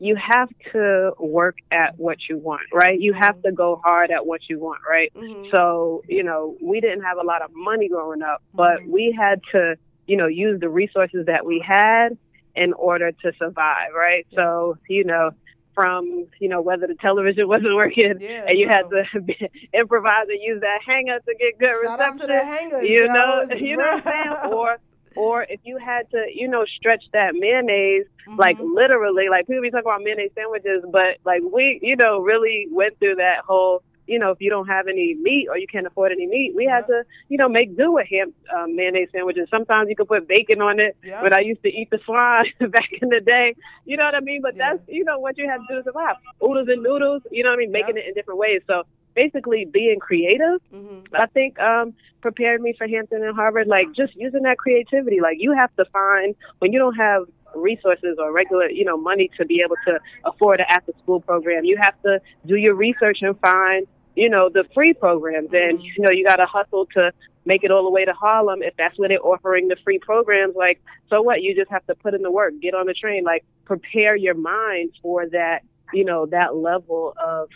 you 0.00 0.16
have 0.16 0.48
to 0.72 1.12
work 1.20 1.56
at 1.70 1.98
what 1.98 2.16
you 2.28 2.38
want, 2.38 2.62
right? 2.72 2.98
You 2.98 3.12
have 3.12 3.40
to 3.42 3.52
go 3.52 3.80
hard 3.84 4.10
at 4.10 4.26
what 4.26 4.40
you 4.48 4.58
want, 4.58 4.80
right? 4.88 5.12
Mhm. 5.14 5.50
So, 5.54 6.02
you 6.08 6.24
know, 6.24 6.56
we 6.60 6.80
didn't 6.80 7.02
have 7.02 7.18
a 7.18 7.22
lot 7.22 7.42
of 7.42 7.50
money 7.54 7.88
growing 7.88 8.22
up, 8.22 8.42
but 8.54 8.80
Mhm. 8.80 8.88
we 8.88 9.12
had 9.12 9.40
to, 9.52 9.76
you 10.06 10.16
know, 10.16 10.26
use 10.26 10.58
the 10.58 10.68
resources 10.68 11.26
that 11.26 11.44
we 11.44 11.60
had 11.60 12.16
in 12.54 12.72
order 12.72 13.12
to 13.12 13.32
survive, 13.34 13.92
right? 13.94 14.26
So, 14.34 14.76
you 14.88 15.04
know, 15.04 15.30
from, 15.74 16.26
you 16.40 16.48
know, 16.48 16.60
whether 16.60 16.86
the 16.86 16.96
television 17.00 17.48
wasn't 17.54 17.74
working 17.74 18.14
Yeah, 18.20 18.46
and 18.48 18.58
you 18.58 18.68
had 18.68 18.82
to 18.90 19.20
be, 19.20 19.36
improvise 19.72 20.26
and 20.28 20.38
use 20.42 20.60
that 20.60 20.80
hanger 20.86 21.18
to 21.18 21.34
get 21.38 21.58
good 21.58 21.72
Shout 21.84 22.00
out 22.00 22.16
to 22.18 22.26
reception 22.26 22.46
hangers, 22.46 22.88
you 22.88 23.06
yo. 23.06 23.12
know, 23.12 23.42
you 23.56 23.76
know 23.76 23.84
what 23.84 23.94
I'm 23.94 24.02
saying? 24.04 24.52
Or 24.52 24.76
or 25.14 25.44
if 25.48 25.60
you 25.62 25.76
had 25.76 26.08
to, 26.10 26.24
you 26.34 26.48
know, 26.48 26.64
stretch 26.78 27.04
that 27.12 27.34
mayonnaise, 27.34 28.06
like 28.38 28.56
Mhm. 28.58 28.74
literally, 28.74 29.28
like 29.28 29.46
people 29.46 29.60
be 29.62 29.70
talking 29.70 29.84
about 29.84 30.00
mayonnaise 30.02 30.30
sandwiches, 30.34 30.82
but 30.90 31.18
like 31.24 31.42
we, 31.52 31.78
you 31.82 31.96
know, 31.96 32.20
really 32.20 32.66
went 32.70 32.98
through 32.98 33.16
that 33.16 33.44
whole, 33.46 33.82
you 34.06 34.18
know, 34.18 34.30
if 34.30 34.38
you 34.40 34.50
don't 34.50 34.66
have 34.68 34.86
any 34.88 35.14
meat 35.20 35.46
or 35.48 35.56
you 35.58 35.66
can't 35.66 35.86
afford 35.86 36.12
any 36.12 36.26
meat, 36.26 36.52
we 36.56 36.64
had 36.66 36.86
to, 36.86 37.04
you 37.28 37.38
know, 37.38 37.48
make 37.48 37.76
do 37.76 37.92
with 37.92 38.06
ham 38.10 38.32
um, 38.54 38.74
mayonnaise 38.76 39.08
sandwiches. 39.12 39.48
Sometimes 39.50 39.88
you 39.88 39.96
could 39.96 40.08
put 40.08 40.26
bacon 40.28 40.60
on 40.60 40.80
it, 40.80 40.96
Yeah. 41.04 41.20
but 41.22 41.36
I 41.36 41.40
used 41.40 41.62
to 41.62 41.68
eat 41.68 41.88
the 41.90 41.98
swine 42.04 42.44
back 42.70 42.88
in 43.00 43.08
the 43.08 43.20
day. 43.20 43.54
You 43.84 43.96
know 43.96 44.04
what 44.04 44.14
I 44.14 44.20
mean? 44.20 44.40
But 44.42 44.54
Yeah. 44.56 44.72
that's, 44.74 44.88
you 44.88 45.04
know, 45.04 45.18
what 45.18 45.38
you 45.38 45.48
had 45.48 45.58
to 45.58 45.66
do 45.68 45.76
to 45.76 45.84
survive. 45.84 46.16
Oodles 46.42 46.68
and 46.68 46.82
noodles, 46.82 47.22
you 47.30 47.42
know 47.44 47.50
what 47.50 47.56
I 47.56 47.58
mean? 47.58 47.72
Making 47.72 47.96
Yeah. 47.96 48.02
it 48.02 48.08
in 48.08 48.14
different 48.14 48.38
ways. 48.40 48.60
So 48.66 48.82
basically 49.14 49.66
being 49.70 49.98
creative 50.00 50.60
Mhm. 50.74 51.04
I 51.14 51.26
think 51.26 51.58
um 51.60 51.92
prepared 52.22 52.62
me 52.62 52.72
for 52.78 52.86
Hampton 52.86 53.22
and 53.22 53.34
Harvard, 53.36 53.66
like 53.66 53.86
just 53.94 54.14
using 54.16 54.42
that 54.42 54.56
creativity. 54.56 55.20
Like 55.20 55.36
you 55.38 55.52
have 55.52 55.74
to 55.76 55.84
find 55.92 56.34
when 56.60 56.72
you 56.72 56.78
don't 56.78 56.94
have 56.94 57.24
resources 57.54 58.16
or 58.18 58.32
regular, 58.32 58.68
you 58.70 58.84
know, 58.84 58.96
money 58.96 59.30
to 59.38 59.44
be 59.44 59.62
able 59.64 59.76
to 59.86 59.98
afford 60.24 60.60
an 60.60 60.66
after 60.68 60.92
school 61.02 61.20
program, 61.20 61.64
you 61.64 61.76
have 61.80 62.00
to 62.02 62.20
do 62.46 62.56
your 62.56 62.74
research 62.74 63.18
and 63.22 63.38
find, 63.40 63.86
you 64.16 64.28
know, 64.28 64.48
the 64.48 64.64
free 64.74 64.92
programs 64.92 65.50
and 65.52 65.78
Mhm. 65.78 65.84
you 65.96 66.02
know, 66.04 66.10
you 66.10 66.24
gotta 66.24 66.46
hustle 66.46 66.86
to 66.94 67.12
make 67.44 67.64
it 67.64 67.70
all 67.70 67.82
the 67.82 67.90
way 67.90 68.04
to 68.04 68.12
Harlem 68.12 68.62
if 68.62 68.74
that's 68.76 68.96
where 68.98 69.08
they're 69.08 69.24
offering 69.24 69.68
the 69.68 69.76
free 69.84 69.98
programs, 69.98 70.54
like 70.54 70.80
so 71.08 71.22
what? 71.22 71.42
You 71.42 71.54
just 71.54 71.70
have 71.70 71.84
to 71.86 71.94
put 71.94 72.14
in 72.14 72.22
the 72.22 72.30
work, 72.30 72.52
get 72.60 72.74
on 72.74 72.86
the 72.86 72.94
train, 72.94 73.24
like 73.24 73.44
prepare 73.64 74.16
your 74.16 74.34
mind 74.34 74.90
for 75.02 75.28
that, 75.30 75.62
you 75.92 76.04
know, 76.04 76.26
that 76.26 76.54
level 76.56 77.14
of 77.22 77.48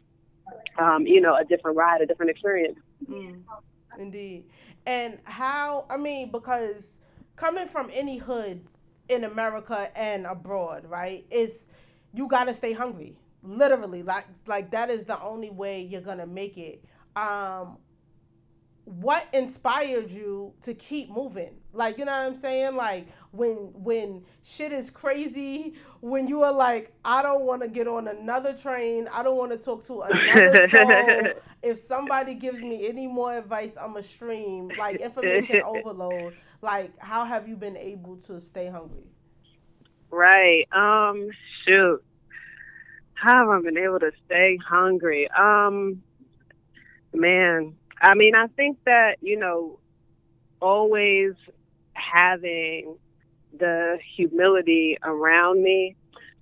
um, 0.78 1.06
you 1.06 1.20
know, 1.20 1.34
a 1.36 1.44
different 1.44 1.76
ride, 1.76 2.00
a 2.00 2.06
different 2.06 2.30
experience. 2.30 2.78
Mm, 3.10 3.42
indeed. 3.98 4.44
And 4.86 5.18
how, 5.24 5.86
I 5.90 5.96
mean, 5.96 6.30
because 6.30 6.98
coming 7.34 7.66
from 7.66 7.90
any 7.92 8.18
hood 8.18 8.64
in 9.08 9.24
America 9.24 9.90
and 9.96 10.26
abroad, 10.26 10.84
right, 10.86 11.24
is 11.30 11.66
you 12.14 12.28
got 12.28 12.44
to 12.44 12.54
stay 12.54 12.72
hungry. 12.72 13.16
Literally, 13.42 14.02
like 14.02 14.26
like 14.46 14.70
that 14.72 14.90
is 14.90 15.04
the 15.04 15.20
only 15.22 15.50
way 15.50 15.82
you're 15.82 16.00
gonna 16.00 16.26
make 16.26 16.58
it. 16.58 16.84
Um, 17.14 17.78
what 18.86 19.26
inspired 19.32 20.12
you 20.12 20.54
to 20.62 20.72
keep 20.72 21.10
moving? 21.10 21.56
Like, 21.72 21.98
you 21.98 22.04
know 22.04 22.12
what 22.12 22.26
I'm 22.26 22.36
saying? 22.36 22.76
Like 22.76 23.08
when 23.32 23.56
when 23.74 24.24
shit 24.44 24.72
is 24.72 24.90
crazy, 24.90 25.74
when 26.00 26.28
you 26.28 26.44
are 26.44 26.52
like, 26.52 26.92
I 27.04 27.20
don't 27.20 27.42
want 27.42 27.62
to 27.62 27.68
get 27.68 27.88
on 27.88 28.06
another 28.06 28.54
train, 28.54 29.08
I 29.12 29.24
don't 29.24 29.36
want 29.36 29.50
to 29.50 29.58
talk 29.58 29.84
to 29.86 30.02
another 30.02 30.68
soul. 30.70 31.42
if 31.64 31.78
somebody 31.78 32.34
gives 32.34 32.60
me 32.60 32.88
any 32.88 33.08
more 33.08 33.36
advice, 33.36 33.76
I'm 33.76 33.96
a 33.96 34.02
stream. 34.04 34.70
Like 34.78 35.00
information 35.00 35.62
overload. 35.66 36.36
Like, 36.62 36.96
how 36.98 37.24
have 37.24 37.48
you 37.48 37.56
been 37.56 37.76
able 37.76 38.16
to 38.18 38.40
stay 38.40 38.68
hungry? 38.68 39.10
Right. 40.10 40.66
Um, 40.70 41.28
shoot. 41.66 42.04
How 43.14 43.34
have 43.38 43.48
I 43.48 43.60
been 43.62 43.78
able 43.78 43.98
to 43.98 44.12
stay 44.26 44.58
hungry? 44.64 45.28
Um, 45.36 46.02
man, 47.12 47.74
I 48.00 48.14
mean, 48.14 48.34
I 48.34 48.46
think 48.48 48.78
that, 48.84 49.16
you 49.20 49.38
know, 49.38 49.78
always 50.60 51.32
having 51.94 52.96
the 53.58 53.98
humility 54.16 54.98
around 55.02 55.62
me, 55.62 55.96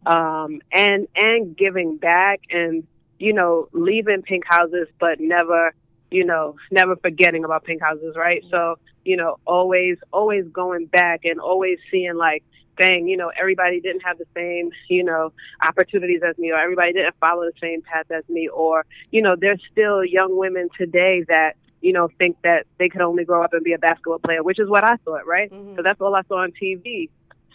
um, 0.07 0.61
and, 0.73 1.09
and 1.17 1.57
giving 1.57 1.97
back 1.97 2.41
and, 2.51 2.87
you 3.19 3.33
know, 3.33 3.69
leaving 3.73 4.23
pink 4.23 4.45
houses, 4.47 4.89
but 4.99 5.21
never, 5.21 5.73
you 6.11 6.25
know, 6.25 6.57
never 6.71 6.97
forgetting 6.97 7.45
about 7.45 7.65
pink 7.65 7.81
houses, 7.83 8.15
right? 8.17 8.45
So, 8.51 8.79
you 9.05 9.17
know, 9.17 9.39
always, 9.47 9.97
always 10.13 10.47
going 10.49 10.87
back 10.87 11.25
and 11.25 11.41
always 11.41 11.79
seeing 11.91 12.17
like, 12.17 12.45
dang, 12.77 13.09
you 13.09 13.17
know, 13.17 13.31
everybody 13.39 13.81
didn't 13.81 14.01
have 14.03 14.19
the 14.19 14.27
same, 14.35 14.71
you 14.89 15.05
know, 15.05 15.33
opportunities 15.67 16.23
as 16.29 16.37
me, 16.39 16.51
or 16.51 16.59
everybody 16.59 16.93
didn't 16.93 17.15
follow 17.21 17.45
the 17.45 17.53
same 17.61 17.83
path 17.83 18.11
as 18.11 18.29
me, 18.29 18.49
or, 18.49 18.85
you 19.11 19.23
know, 19.23 19.37
there's 19.39 19.61
still 19.71 20.05
young 20.05 20.37
women 20.37 20.69
today 20.77 21.25
that, 21.29 21.55
you 21.81 21.93
know, 21.93 22.09
think 22.19 22.37
that 22.43 22.67
they 22.79 22.89
could 22.89 23.03
only 23.03 23.25
grow 23.25 23.43
up 23.45 23.53
and 23.53 23.63
be 23.63 23.73
a 23.73 23.79
basketball 23.79 24.19
player, 24.19 24.43
which 24.43 24.59
is 24.59 24.69
what 24.69 24.85
I 24.85 24.97
thought, 25.05 25.27
right? 25.27 25.51
Mhm. 25.53 25.77
So 25.77 25.83
that's 25.83 26.01
all 26.01 26.15
I 26.15 26.23
saw 26.23 26.39
on 26.43 26.53
TV. 26.53 27.11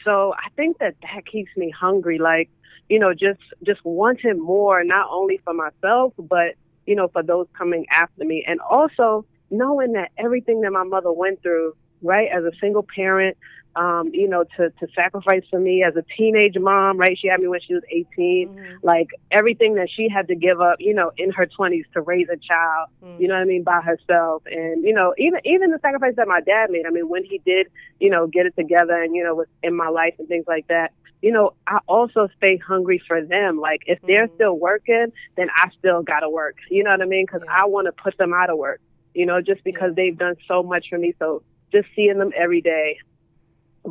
So 0.06 0.34
I 0.34 0.50
think 0.56 0.78
that 0.78 0.96
that 1.02 1.26
keeps 1.26 1.56
me 1.58 1.70
hungry, 1.72 2.20
like, 2.20 2.50
you 2.90 3.00
know, 3.00 3.14
just 3.14 3.42
just 3.64 3.84
wanting 3.84 4.40
more, 4.40 4.84
not 4.84 5.08
only 5.12 5.38
for 5.44 5.54
myself, 5.54 6.14
but 6.18 6.56
you 6.86 6.96
know, 6.96 7.08
for 7.10 7.22
those 7.22 7.48
coming 7.56 7.86
after 7.92 8.26
me, 8.26 8.44
and 8.48 8.60
also 8.62 9.26
knowing 9.52 9.94
that 9.94 10.10
everything 10.18 10.62
that 10.62 10.72
my 10.72 10.84
mother 10.84 11.12
went 11.12 11.42
through, 11.44 11.74
right, 12.02 12.30
as 12.32 12.44
a 12.44 12.52
single 12.60 12.86
parent, 12.96 13.38
um, 13.76 14.10
you 14.14 14.28
know, 14.28 14.44
to 14.58 14.70
to 14.70 14.88
sacrifice 14.96 15.44
for 15.50 15.60
me 15.60 15.84
as 15.84 15.96
a 15.96 16.04
teenage 16.18 16.56
mom, 16.60 16.98
right? 16.98 17.18
She 17.20 17.28
had 17.28 17.40
me 17.40 17.48
when 17.48 17.60
she 17.66 17.74
was 17.74 17.84
18. 17.92 18.50
Mhm. 18.50 18.78
Like 18.84 19.08
everything 19.32 19.76
that 19.76 19.90
she 19.90 20.10
had 20.10 20.28
to 20.28 20.36
give 20.36 20.60
up, 20.60 20.78
you 20.80 20.94
know, 20.94 21.12
in 21.18 21.32
her 21.32 21.46
20s 21.46 21.86
to 21.94 22.02
raise 22.02 22.28
a 22.30 22.38
child, 22.38 22.90
Mm. 23.04 23.20
you 23.20 23.28
know 23.28 23.36
what 23.36 23.42
I 23.42 23.46
mean, 23.46 23.64
by 23.64 23.82
herself. 23.82 24.44
And 24.48 24.84
you 24.84 24.94
know, 24.94 25.14
even 25.18 25.40
even 25.46 25.72
the 25.72 25.80
sacrifice 25.80 26.16
that 26.18 26.28
my 26.28 26.42
dad 26.42 26.72
made. 26.72 26.86
I 26.86 26.90
mean, 26.90 27.08
when 27.10 27.24
he 27.24 27.40
did, 27.46 27.68
you 28.00 28.10
know, 28.10 28.28
get 28.28 28.46
it 28.46 28.56
together 28.58 29.02
and 29.02 29.16
you 29.16 29.24
know, 29.24 29.36
was 29.36 29.48
in 29.64 29.76
my 29.76 29.90
life 29.90 30.16
and 30.20 30.28
things 30.28 30.46
like 30.48 30.68
that. 30.68 30.92
You 31.22 31.32
know, 31.34 31.52
I 31.68 31.80
also 31.88 32.30
stay 32.42 32.58
hungry 32.58 33.02
for 33.06 33.22
them. 33.24 33.60
Like 33.60 33.82
if 33.88 34.00
they're 34.08 34.28
Mhm. 34.28 34.34
still 34.36 34.58
working, 34.58 35.08
then 35.36 35.50
I 35.56 35.70
still 35.78 36.02
gotta 36.02 36.30
work. 36.30 36.56
You 36.70 36.84
know 36.84 36.92
what 36.92 37.02
I 37.02 37.06
mean? 37.06 37.26
Because 37.26 37.44
Yeah. 37.46 37.58
I 37.62 37.66
want 37.66 37.86
to 37.88 37.92
put 37.92 38.18
them 38.18 38.34
out 38.34 38.50
of 38.50 38.58
work. 38.58 38.80
You 39.14 39.26
know, 39.26 39.42
just 39.42 39.64
because 39.64 39.90
Yeah. 39.90 39.96
they've 39.96 40.18
done 40.18 40.36
so 40.48 40.64
much 40.64 40.88
for 40.90 40.98
me. 40.98 41.14
So 41.20 41.44
just 41.74 41.88
seeing 41.96 42.18
them 42.20 42.32
every 42.36 42.62
day, 42.62 42.98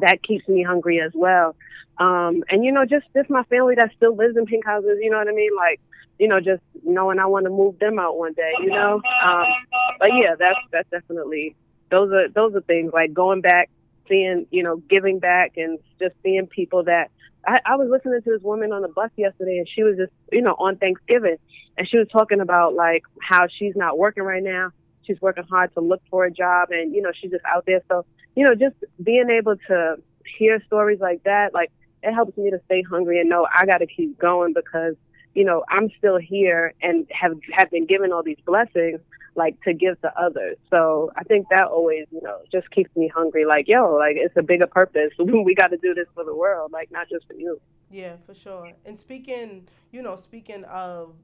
that 0.00 0.22
keeps 0.22 0.46
me 0.48 0.62
hungry 0.62 1.00
as 1.00 1.12
well. 1.14 1.56
Um, 1.98 2.44
and 2.48 2.64
you 2.64 2.72
know, 2.72 2.84
just 2.84 3.06
just 3.14 3.28
my 3.28 3.42
family 3.44 3.74
that 3.76 3.90
still 3.96 4.14
lives 4.14 4.36
in 4.36 4.46
pink 4.46 4.64
houses. 4.64 4.98
You 5.00 5.10
know 5.10 5.18
what 5.18 5.28
I 5.28 5.32
mean? 5.32 5.50
Like, 5.56 5.80
you 6.18 6.28
know, 6.28 6.40
just 6.40 6.62
knowing 6.84 7.18
I 7.18 7.26
want 7.26 7.44
to 7.44 7.50
move 7.50 7.78
them 7.78 7.98
out 7.98 8.16
one 8.16 8.34
day. 8.34 8.52
You 8.60 8.70
know. 8.70 9.02
Um, 9.28 9.46
but 9.98 10.10
yeah, 10.14 10.34
that's 10.38 10.58
that's 10.70 10.88
definitely 10.90 11.56
those 11.90 12.12
are 12.12 12.28
those 12.28 12.54
are 12.54 12.60
things 12.60 12.92
like 12.92 13.12
going 13.12 13.40
back, 13.40 13.70
seeing 14.08 14.46
you 14.50 14.62
know, 14.62 14.76
giving 14.76 15.18
back, 15.18 15.52
and 15.56 15.78
just 15.98 16.14
seeing 16.22 16.46
people 16.46 16.84
that. 16.84 17.10
I, 17.46 17.60
I 17.64 17.76
was 17.76 17.88
listening 17.88 18.20
to 18.20 18.30
this 18.30 18.42
woman 18.42 18.72
on 18.72 18.82
the 18.82 18.88
bus 18.88 19.10
yesterday, 19.16 19.58
and 19.58 19.68
she 19.68 19.82
was 19.82 19.96
just 19.96 20.12
you 20.30 20.42
know 20.42 20.54
on 20.58 20.76
Thanksgiving, 20.76 21.36
and 21.76 21.88
she 21.88 21.98
was 21.98 22.06
talking 22.12 22.40
about 22.40 22.74
like 22.74 23.02
how 23.20 23.46
she's 23.58 23.74
not 23.74 23.98
working 23.98 24.22
right 24.22 24.42
now. 24.42 24.70
She's 25.04 25.20
working 25.20 25.44
hard 25.44 25.72
to 25.74 25.80
look 25.80 26.02
for 26.10 26.26
a 26.26 26.30
job, 26.30 26.68
and 26.70 26.94
you 26.94 27.02
know 27.02 27.10
she's 27.18 27.30
just 27.30 27.44
out 27.44 27.64
there. 27.66 27.80
So 27.88 28.04
you 28.38 28.45
know, 28.45 28.54
just 28.54 28.76
being 29.02 29.30
able 29.30 29.57
to 29.66 29.97
hear 30.38 30.62
stories 30.64 31.00
like 31.00 31.25
that, 31.25 31.52
like 31.52 31.73
it 32.04 32.14
helps 32.14 32.38
me 32.38 32.52
to 32.52 32.61
stay 32.66 32.83
hungry 32.83 33.18
and 33.18 33.28
know 33.28 33.49
I 33.52 33.66
got 33.66 33.78
to 33.78 33.87
keep 33.88 34.16
going 34.16 34.52
because 34.54 34.95
you 35.35 35.45
know 35.45 35.64
I'm 35.68 35.90
still 35.99 36.18
here 36.18 36.73
and 36.80 37.04
have 37.11 37.33
have 37.50 37.68
been 37.73 37.85
given 37.85 38.12
all 38.12 38.23
these 38.23 38.38
blessings 38.47 39.00
like 39.35 39.61
to 39.62 39.75
give 39.75 40.00
to 40.02 40.12
others. 40.16 40.57
So 40.71 41.11
I 41.16 41.25
think 41.25 41.49
that 41.50 41.64
always 41.64 42.07
you 42.12 42.23
know 42.23 42.38
just 42.52 42.71
keeps 42.71 42.95
me 42.95 43.11
hungry. 43.12 43.45
Like 43.45 43.66
yo, 43.66 43.97
like 43.97 44.14
it's 44.14 44.37
a 44.37 44.42
bigger 44.42 44.68
purpose. 44.68 45.11
we 45.18 45.57
got 45.57 45.73
to 45.73 45.76
do 45.76 45.92
this 45.92 46.07
for 46.14 46.25
the 46.25 46.35
world, 46.35 46.71
like 46.71 46.92
not 46.92 47.09
just 47.11 47.26
for 47.26 47.35
you. 47.35 47.61
Yeah, 47.90 48.18
for 48.25 48.35
sure. 48.37 48.71
And 48.87 48.97
speaking, 48.97 49.66
you 49.90 50.02
know, 50.02 50.14
speaking 50.14 50.62
of 50.62 51.16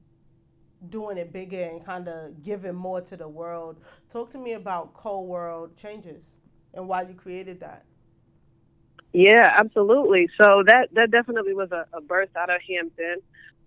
doing 0.89 1.17
it 1.17 1.31
bigger 1.31 1.63
and 1.63 1.85
kind 1.85 2.09
of 2.09 2.43
giving 2.43 2.75
more 2.75 2.99
to 2.99 3.15
the 3.15 3.29
world, 3.29 3.79
talk 4.09 4.31
to 4.31 4.37
me 4.37 4.51
about 4.51 4.93
Co-World 4.93 5.77
Changes 5.77 6.35
and 6.75 6.87
why 6.87 7.03
you 7.03 7.13
created 7.13 7.61
that. 7.61 7.85
Yeah, 9.13 9.47
absolutely. 9.57 10.29
So 10.39 10.63
that 10.67 10.89
that 10.93 11.09
definitely 11.09 11.53
was 11.53 11.71
a, 11.71 11.85
a 11.93 12.01
birth 12.01 12.35
out 12.35 12.49
of 12.49 12.59
Hampton. 12.67 13.17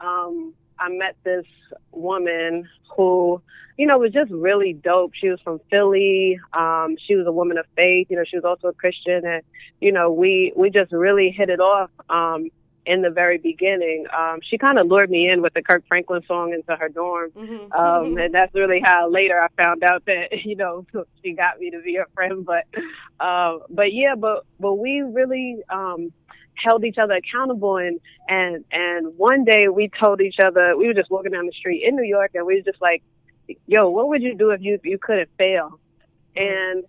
Um, 0.01 0.55
I 0.79 0.91
met 0.91 1.17
this 1.25 1.47
woman 1.91 2.69
who, 2.95 3.41
you 3.79 3.87
know, 3.87 3.99
was 3.99 4.13
just 4.13 4.31
really 4.31 4.75
dope. 4.75 5.13
She 5.15 5.29
was 5.29 5.41
from 5.41 5.61
Philly. 5.71 6.39
Um, 6.53 6.97
she 7.07 7.15
was 7.15 7.27
a 7.27 7.33
woman 7.33 7.57
of 7.59 7.65
faith. 7.77 8.09
You 8.11 8.17
know, 8.17 8.25
she 8.25 8.37
was 8.37 8.45
also 8.45 8.69
a 8.69 8.73
Christian, 8.75 9.25
and 9.25 9.43
you 9.81 9.91
know, 9.91 10.13
we 10.13 10.53
we 10.55 10.69
just 10.71 10.93
really 10.93 11.31
hit 11.31 11.49
it 11.49 11.61
off. 11.61 11.91
Um, 12.11 12.51
in 12.87 13.03
the 13.03 13.11
very 13.11 13.39
beginning, 13.39 14.07
um, 14.17 14.41
she 14.43 14.57
kind 14.57 14.79
of 14.79 14.87
lured 14.87 15.11
me 15.11 15.29
in 15.29 15.43
with 15.43 15.53
the 15.55 15.63
Kirk 15.63 15.85
Franklin 15.89 16.23
song 16.27 16.53
into 16.53 16.75
her 16.75 16.89
dorm. 16.89 17.31
Mm-hmm. 17.33 17.73
Um, 17.73 18.17
and 18.17 18.33
that's 18.33 18.55
really 18.55 18.81
how 18.83 19.11
later 19.11 19.41
I 19.41 19.49
found 19.63 19.85
out 19.85 20.05
that, 20.07 20.29
you 20.45 20.57
know, 20.57 20.87
she 21.23 21.33
got 21.33 21.61
me 21.61 21.71
to 21.71 21.81
be 21.83 21.97
her 21.97 22.07
friend. 22.15 22.47
But, 22.47 22.65
uh, 23.21 23.59
but 23.69 23.93
yeah, 23.93 24.15
but, 24.17 24.47
but 24.59 24.75
we 24.75 25.03
really, 25.03 25.59
um, 25.69 26.13
held 26.55 26.85
each 26.85 26.99
other 26.99 27.15
accountable 27.15 27.77
and, 27.77 28.01
and, 28.27 28.65
and 28.73 29.17
one 29.17 29.45
day 29.45 29.69
we 29.69 29.89
told 30.01 30.21
each 30.21 30.37
other, 30.45 30.77
we 30.77 30.89
were 30.89 30.95
just 30.95 31.09
walking 31.09 31.31
down 31.31 31.47
the 31.47 31.53
street 31.53 31.85
in 31.87 31.95
New 31.95 32.03
York 32.03 32.33
and 32.35 32.45
we 32.45 32.57
were 32.57 32.63
just 32.63 32.83
like, 32.83 33.03
yo, 33.67 33.89
what 33.91 34.09
would 34.09 34.23
you 34.23 34.35
do 34.37 34.51
if 34.51 34.61
you, 34.61 34.75
if 34.75 34.85
you 34.85 34.99
couldn't 34.99 35.31
fail? 35.39 35.79
And, 36.35 36.85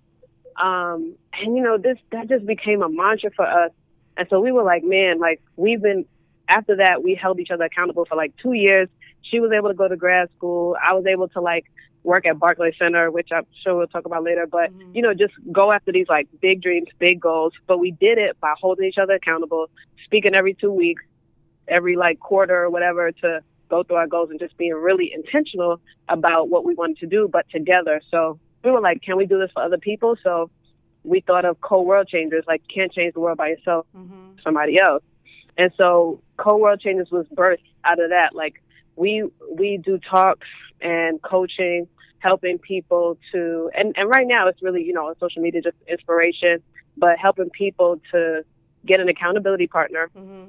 um, 0.60 1.16
and 1.34 1.56
you 1.56 1.62
know, 1.62 1.78
this, 1.78 1.98
that 2.12 2.28
just 2.28 2.46
became 2.46 2.82
a 2.82 2.90
mantra 2.90 3.30
for 3.36 3.46
us. 3.46 3.72
And 4.20 4.28
so 4.30 4.42
we 4.42 4.52
were 4.52 4.64
like, 4.64 4.84
man, 4.84 5.18
like 5.18 5.42
we've 5.56 5.82
been, 5.82 6.04
after 6.50 6.76
that, 6.76 7.02
we 7.02 7.16
held 7.16 7.40
each 7.40 7.52
other 7.52 7.64
accountable 7.64 8.04
for 8.04 8.18
like 8.18 8.34
two 8.36 8.52
years. 8.52 8.90
She 9.22 9.40
was 9.40 9.54
able 9.54 9.70
to 9.70 9.74
go 9.74 9.88
to 9.88 9.96
grad 9.96 10.28
school. 10.36 10.76
I 10.86 10.92
was 10.94 11.06
able 11.06 11.30
to 11.30 11.40
like 11.40 11.64
work 12.04 12.26
at 12.26 12.38
Barclay 12.38 12.76
Center, 12.78 13.12
which 13.12 13.30
I'm 13.32 13.46
sure 13.64 13.78
we'll 13.78 13.88
talk 13.88 14.06
about 14.06 14.24
later. 14.24 14.46
But, 14.46 14.74
Mhm. 14.74 14.94
you 14.94 15.02
know, 15.02 15.14
just 15.14 15.34
go 15.54 15.72
after 15.72 15.94
these 15.94 16.10
like 16.10 16.28
big 16.42 16.62
dreams, 16.62 16.90
big 17.00 17.22
goals. 17.22 17.54
But 17.66 17.78
we 17.80 17.92
did 17.92 18.18
it 18.18 18.38
by 18.42 18.54
holding 18.60 18.90
each 18.90 18.98
other 18.98 19.14
accountable, 19.14 19.70
speaking 20.04 20.36
every 20.36 20.54
two 20.54 20.72
weeks, 20.72 21.02
every 21.70 21.96
like 21.96 22.20
quarter 22.20 22.64
or 22.64 22.70
whatever 22.70 23.14
to 23.14 23.42
go 23.70 23.84
through 23.84 23.98
our 23.98 24.08
goals 24.08 24.32
and 24.32 24.40
just 24.40 24.58
being 24.58 24.74
really 24.74 25.14
intentional 25.14 25.80
about 26.10 26.50
what 26.50 26.66
we 26.66 26.74
wanted 26.74 26.98
to 26.98 27.08
do, 27.08 27.30
but 27.32 27.48
together. 27.52 28.02
So 28.12 28.38
we 28.66 28.72
were 28.72 28.82
like, 28.82 29.02
can 29.02 29.16
we 29.16 29.26
do 29.26 29.40
this 29.40 29.52
for 29.54 29.62
other 29.64 29.78
people? 29.78 30.18
So 30.24 30.50
we 31.10 31.20
thought 31.28 31.46
of 31.46 31.56
co-world 31.62 32.08
changers, 32.08 32.44
like 32.52 32.62
you 32.68 32.72
can't 32.82 32.94
change 32.98 33.14
the 33.16 33.20
world 33.26 33.38
by 33.44 33.50
yourself 33.54 33.86
Mm-hmm. 33.98 34.26
somebody 34.46 34.76
else. 34.88 35.04
And 35.58 35.72
so 35.80 36.22
co-world 36.38 36.80
changes 36.86 37.08
was 37.12 37.26
birthed 37.40 37.68
out 37.84 38.00
of 38.04 38.10
that. 38.12 38.30
Like 38.34 38.56
we 38.96 39.12
we 39.62 39.70
do 39.88 40.00
talks 40.16 40.48
and 40.82 41.22
coaching, 41.22 41.88
helping 42.20 42.58
people 42.60 43.18
to 43.32 43.42
and, 43.78 43.88
and 43.98 44.06
right 44.16 44.28
now 44.36 44.48
it's 44.50 44.62
really, 44.62 44.84
you 44.84 44.94
know, 44.94 45.08
on 45.10 45.16
social 45.20 45.42
media 45.42 45.62
just 45.62 45.78
inspiration, 45.96 46.56
but 47.04 47.14
helping 47.18 47.50
people 47.64 47.92
to 48.14 48.44
get 48.86 48.98
an 49.00 49.10
accountability 49.10 49.68
partner 49.68 50.06
Mm-hmm. 50.16 50.46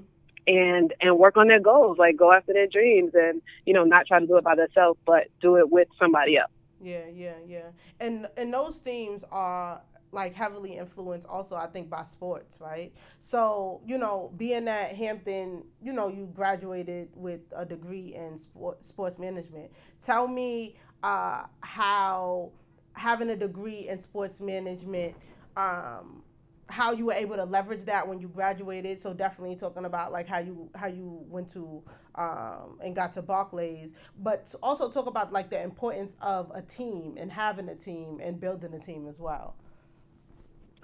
and 0.47 0.87
and 1.00 1.11
work 1.25 1.37
on 1.37 1.47
their 1.49 1.61
goals, 1.73 1.97
like 1.99 2.17
go 2.17 2.29
after 2.33 2.52
their 2.52 2.67
dreams 2.67 3.12
and, 3.14 3.43
you 3.67 3.73
know, 3.76 3.85
not 3.85 4.07
try 4.07 4.19
to 4.21 4.26
do 4.26 4.37
it 4.37 4.45
by 4.45 4.55
themselves, 4.55 4.99
but 5.07 5.23
do 5.40 5.57
it 5.57 5.71
with 5.76 5.88
somebody 5.99 6.37
else. 6.43 6.52
Yeah, 6.83 7.07
yeah, 7.25 7.35
yeah. 7.47 7.69
And 7.99 8.26
and 8.37 8.52
those 8.59 8.76
themes 8.79 9.23
are 9.31 9.81
like 10.12 10.35
heavily 10.35 10.76
influenced 10.76 11.26
also 11.26 11.57
I 11.57 11.67
think 11.67 11.88
by 11.88 12.05
sports, 12.05 12.59
right? 12.61 12.93
So, 13.21 13.81
you 13.87 13.99
know, 13.99 14.33
being 14.37 14.69
at 14.69 14.95
Hampton, 14.95 15.64
you 15.83 15.93
know, 15.93 16.09
you 16.09 16.31
graduated 16.35 17.11
with 17.14 17.40
a 17.55 17.64
degree 17.64 18.14
in 18.14 18.37
sport, 18.37 18.85
sports 18.85 19.19
management. 19.19 19.71
Tell 20.00 20.26
me 20.26 20.76
uh, 21.02 21.45
how 21.61 22.52
having 22.95 23.31
a 23.31 23.37
degree 23.37 23.88
in 23.88 23.99
sports 23.99 24.40
management 24.40 25.14
um, 25.57 26.23
how 26.71 26.93
you 26.93 27.07
were 27.07 27.12
able 27.12 27.37
to 27.37 27.45
leverage 27.45 27.85
that 27.85 28.07
when 28.07 28.21
you 28.21 28.29
graduated. 28.29 29.00
So 29.00 29.12
definitely 29.12 29.57
talking 29.57 29.85
about 29.85 30.12
like 30.12 30.29
how 30.29 30.38
you 30.38 30.71
how 30.75 30.87
you 30.87 31.25
went 31.29 31.49
to 31.52 31.83
um, 32.14 32.79
and 32.83 32.95
got 32.95 33.12
to 33.14 33.23
Barclays, 33.23 33.93
but 34.19 34.55
also 34.62 34.90
talk 34.90 35.07
about 35.07 35.33
like 35.33 35.50
the 35.50 35.61
importance 35.61 36.14
of 36.21 36.50
a 36.55 36.62
team 36.62 37.17
and 37.19 37.31
having 37.31 37.69
a 37.69 37.75
team 37.75 38.21
and 38.23 38.40
building 38.40 38.73
a 38.75 38.79
team 38.79 39.07
as 39.09 39.19
well. 39.19 39.57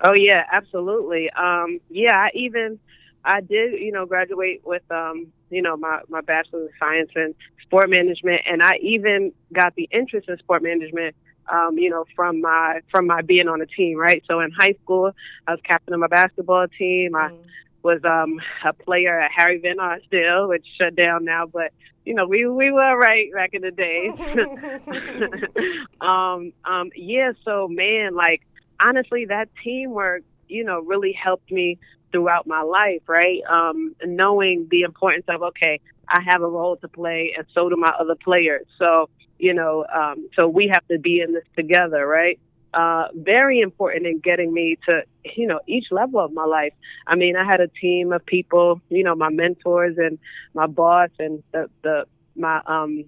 Oh 0.02 0.12
yeah, 0.16 0.42
absolutely. 0.52 1.28
Um, 1.38 1.78
yeah, 1.88 2.14
I 2.14 2.28
even 2.34 2.78
I 3.24 3.40
did, 3.40 3.72
you 3.80 3.92
know, 3.92 4.06
graduate 4.06 4.60
with 4.64 4.82
um, 4.90 5.32
you 5.50 5.62
know, 5.62 5.76
my 5.76 6.00
my 6.08 6.20
bachelor 6.20 6.64
of 6.64 6.70
science 6.78 7.10
in 7.16 7.34
sport 7.62 7.88
management, 7.88 8.42
and 8.46 8.62
I 8.62 8.72
even 8.82 9.32
got 9.54 9.74
the 9.76 9.88
interest 9.92 10.28
in 10.28 10.36
sport 10.38 10.62
management. 10.62 11.14
Um, 11.50 11.78
you 11.78 11.90
know, 11.90 12.04
from 12.14 12.40
my 12.40 12.80
from 12.90 13.06
my 13.06 13.22
being 13.22 13.48
on 13.48 13.60
a 13.60 13.66
team, 13.66 13.96
right? 13.98 14.22
So 14.28 14.40
in 14.40 14.50
high 14.58 14.74
school, 14.82 15.12
I 15.46 15.52
was 15.52 15.60
captain 15.66 15.94
of 15.94 16.00
my 16.00 16.08
basketball 16.08 16.66
team. 16.78 17.14
I 17.14 17.28
Mm. 17.28 17.52
was 17.82 18.00
um 18.04 18.38
a 18.64 18.72
player 18.72 19.18
at 19.20 19.30
Harry 19.36 19.60
Van 19.62 19.78
Arsdale, 19.78 20.48
which 20.48 20.66
shut 20.80 20.94
down 20.96 21.24
now, 21.24 21.46
but 21.52 21.72
you 22.04 22.14
know, 22.14 22.26
we 22.26 22.46
we 22.46 22.70
were 22.70 22.96
right 22.98 23.28
back 23.34 23.50
in 23.52 23.62
the 23.62 23.70
days. 23.70 24.14
um, 26.00 26.52
um, 26.64 26.90
yeah, 26.96 27.32
so 27.44 27.68
man, 27.68 28.14
like 28.14 28.40
honestly, 28.80 29.26
that 29.26 29.49
teamwork, 29.62 30.23
you 30.49 30.64
know, 30.64 30.80
really 30.80 31.12
helped 31.12 31.50
me 31.50 31.78
throughout 32.12 32.47
my 32.47 32.62
life, 32.62 33.02
right? 33.06 33.40
Um, 33.49 33.95
knowing 34.04 34.68
the 34.71 34.83
importance 34.83 35.25
of 35.28 35.42
okay, 35.42 35.80
I 36.09 36.21
have 36.26 36.42
a 36.42 36.49
role 36.49 36.76
to 36.76 36.88
play, 36.88 37.35
and 37.37 37.47
so 37.54 37.68
do 37.68 37.76
my 37.76 37.92
other 37.99 38.14
players. 38.14 38.66
So, 38.78 39.09
you 39.38 39.54
know, 39.54 39.85
um, 39.92 40.28
so 40.38 40.49
we 40.49 40.71
have 40.73 40.87
to 40.88 40.99
be 40.99 41.21
in 41.21 41.33
this 41.35 41.45
together, 41.56 42.06
right? 42.06 42.38
Uh, 42.73 43.09
very 43.14 43.61
important 43.61 44.06
in 44.06 44.18
getting 44.18 44.52
me 44.52 44.76
to, 44.87 45.02
you 45.37 45.47
know, 45.47 45.61
each 45.66 45.87
level 45.90 46.21
of 46.21 46.33
my 46.33 46.45
life. 46.45 46.75
I 47.06 47.16
mean, 47.16 47.35
I 47.37 47.45
had 47.45 47.61
a 47.61 47.68
team 47.68 48.12
of 48.12 48.25
people, 48.26 48.80
you 48.88 49.02
know, 49.02 49.14
my 49.14 49.30
mentors 49.30 49.97
and 49.99 50.18
my 50.54 50.66
boss 50.66 51.11
and 51.18 51.42
the, 51.52 51.71
the 51.83 52.04
my 52.37 52.61
um 52.66 53.04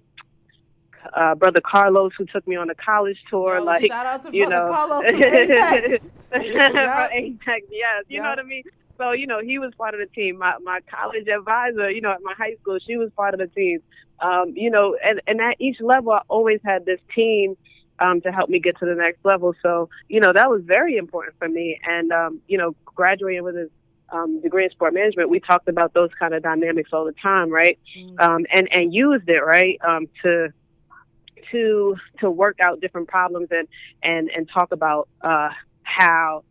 uh, 1.13 1.35
brother 1.35 1.61
Carlos 1.61 2.11
who 2.17 2.25
took 2.25 2.47
me 2.47 2.55
on 2.55 2.69
a 2.69 2.75
college 2.75 3.17
tour. 3.29 3.57
Yo, 3.57 3.63
like 3.63 3.87
shout 3.87 4.05
out 4.05 4.23
to 4.23 4.35
you 4.35 4.47
Brother 4.47 4.65
know, 4.65 4.71
Carlos 4.71 5.05
from 5.05 5.23
Apex. 5.23 6.09
Yup. 6.33 7.11
Apex, 7.11 7.67
yes. 7.71 8.05
You 8.07 8.21
know 8.21 8.29
what 8.29 8.39
I 8.39 8.43
mean? 8.43 8.63
So, 8.97 9.11
you 9.11 9.27
know, 9.27 9.39
he 9.39 9.59
was 9.59 9.73
part 9.77 9.93
of 9.93 9.99
the 9.99 10.07
team. 10.07 10.37
My 10.37 10.57
my 10.63 10.79
college 10.89 11.27
advisor, 11.27 11.89
you 11.89 12.01
know, 12.01 12.11
at 12.11 12.21
my 12.21 12.33
high 12.37 12.55
school, 12.61 12.77
she 12.85 12.97
was 12.97 13.09
part 13.15 13.33
of 13.33 13.39
the 13.39 13.47
team. 13.47 13.81
Um, 14.19 14.53
you 14.55 14.69
know, 14.69 14.97
and, 15.03 15.21
and 15.27 15.39
at 15.39 15.55
each 15.59 15.79
level 15.79 16.11
I 16.11 16.21
always 16.27 16.59
had 16.65 16.85
this 16.85 16.99
team 17.15 17.55
um, 17.99 18.19
to 18.21 18.31
help 18.31 18.49
me 18.49 18.59
get 18.59 18.77
to 18.79 18.85
the 18.85 18.95
next 18.95 19.23
level. 19.23 19.53
So, 19.61 19.89
you 20.09 20.19
know, 20.19 20.33
that 20.33 20.49
was 20.49 20.61
very 20.65 20.97
important 20.97 21.37
for 21.39 21.47
me. 21.47 21.79
And 21.87 22.11
um, 22.11 22.41
you 22.47 22.57
know, 22.57 22.75
graduating 22.85 23.43
with 23.43 23.55
a 23.55 23.69
um, 24.11 24.41
degree 24.41 24.65
in 24.65 24.71
sport 24.71 24.93
management, 24.93 25.29
we 25.29 25.39
talked 25.39 25.67
about 25.69 25.93
those 25.93 26.09
kind 26.19 26.33
of 26.33 26.43
dynamics 26.43 26.89
all 26.91 27.05
the 27.05 27.13
time, 27.13 27.49
right? 27.49 27.79
Um, 28.19 28.45
and 28.53 28.67
and 28.71 28.93
used 28.93 29.29
it 29.29 29.39
right 29.39 29.79
um, 29.87 30.07
to 30.23 30.51
to 31.51 31.95
to 32.19 32.29
work 32.29 32.57
out 32.63 32.81
different 32.81 33.07
problems 33.07 33.47
and 33.51 33.67
and 34.03 34.29
and 34.35 34.49
talk 34.53 34.71
about 34.71 35.07
uh, 35.21 35.49
how 35.83 36.43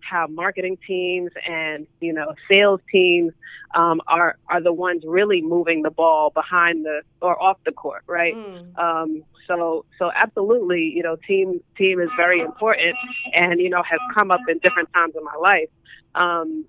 how 0.00 0.26
marketing 0.28 0.78
teams 0.86 1.30
and 1.46 1.86
you 2.00 2.12
know 2.12 2.34
sales 2.50 2.80
teams 2.90 3.32
um, 3.74 4.00
are 4.06 4.36
are 4.48 4.62
the 4.62 4.72
ones 4.72 5.02
really 5.06 5.42
moving 5.42 5.82
the 5.82 5.90
ball 5.90 6.30
behind 6.30 6.84
the 6.84 7.02
or 7.20 7.40
off 7.42 7.58
the 7.64 7.72
court, 7.72 8.02
right? 8.06 8.34
Mm. 8.34 8.78
Um, 8.78 9.24
so 9.46 9.84
so 9.98 10.10
absolutely, 10.14 10.92
you 10.94 11.02
know, 11.02 11.16
team 11.26 11.60
team 11.76 12.00
is 12.00 12.10
very 12.16 12.40
important, 12.40 12.96
and 13.34 13.60
you 13.60 13.70
know 13.70 13.82
has 13.82 14.00
come 14.14 14.30
up 14.30 14.40
in 14.48 14.58
different 14.58 14.92
times 14.92 15.14
in 15.16 15.24
my 15.24 15.36
life. 15.40 15.68
Um, 16.14 16.64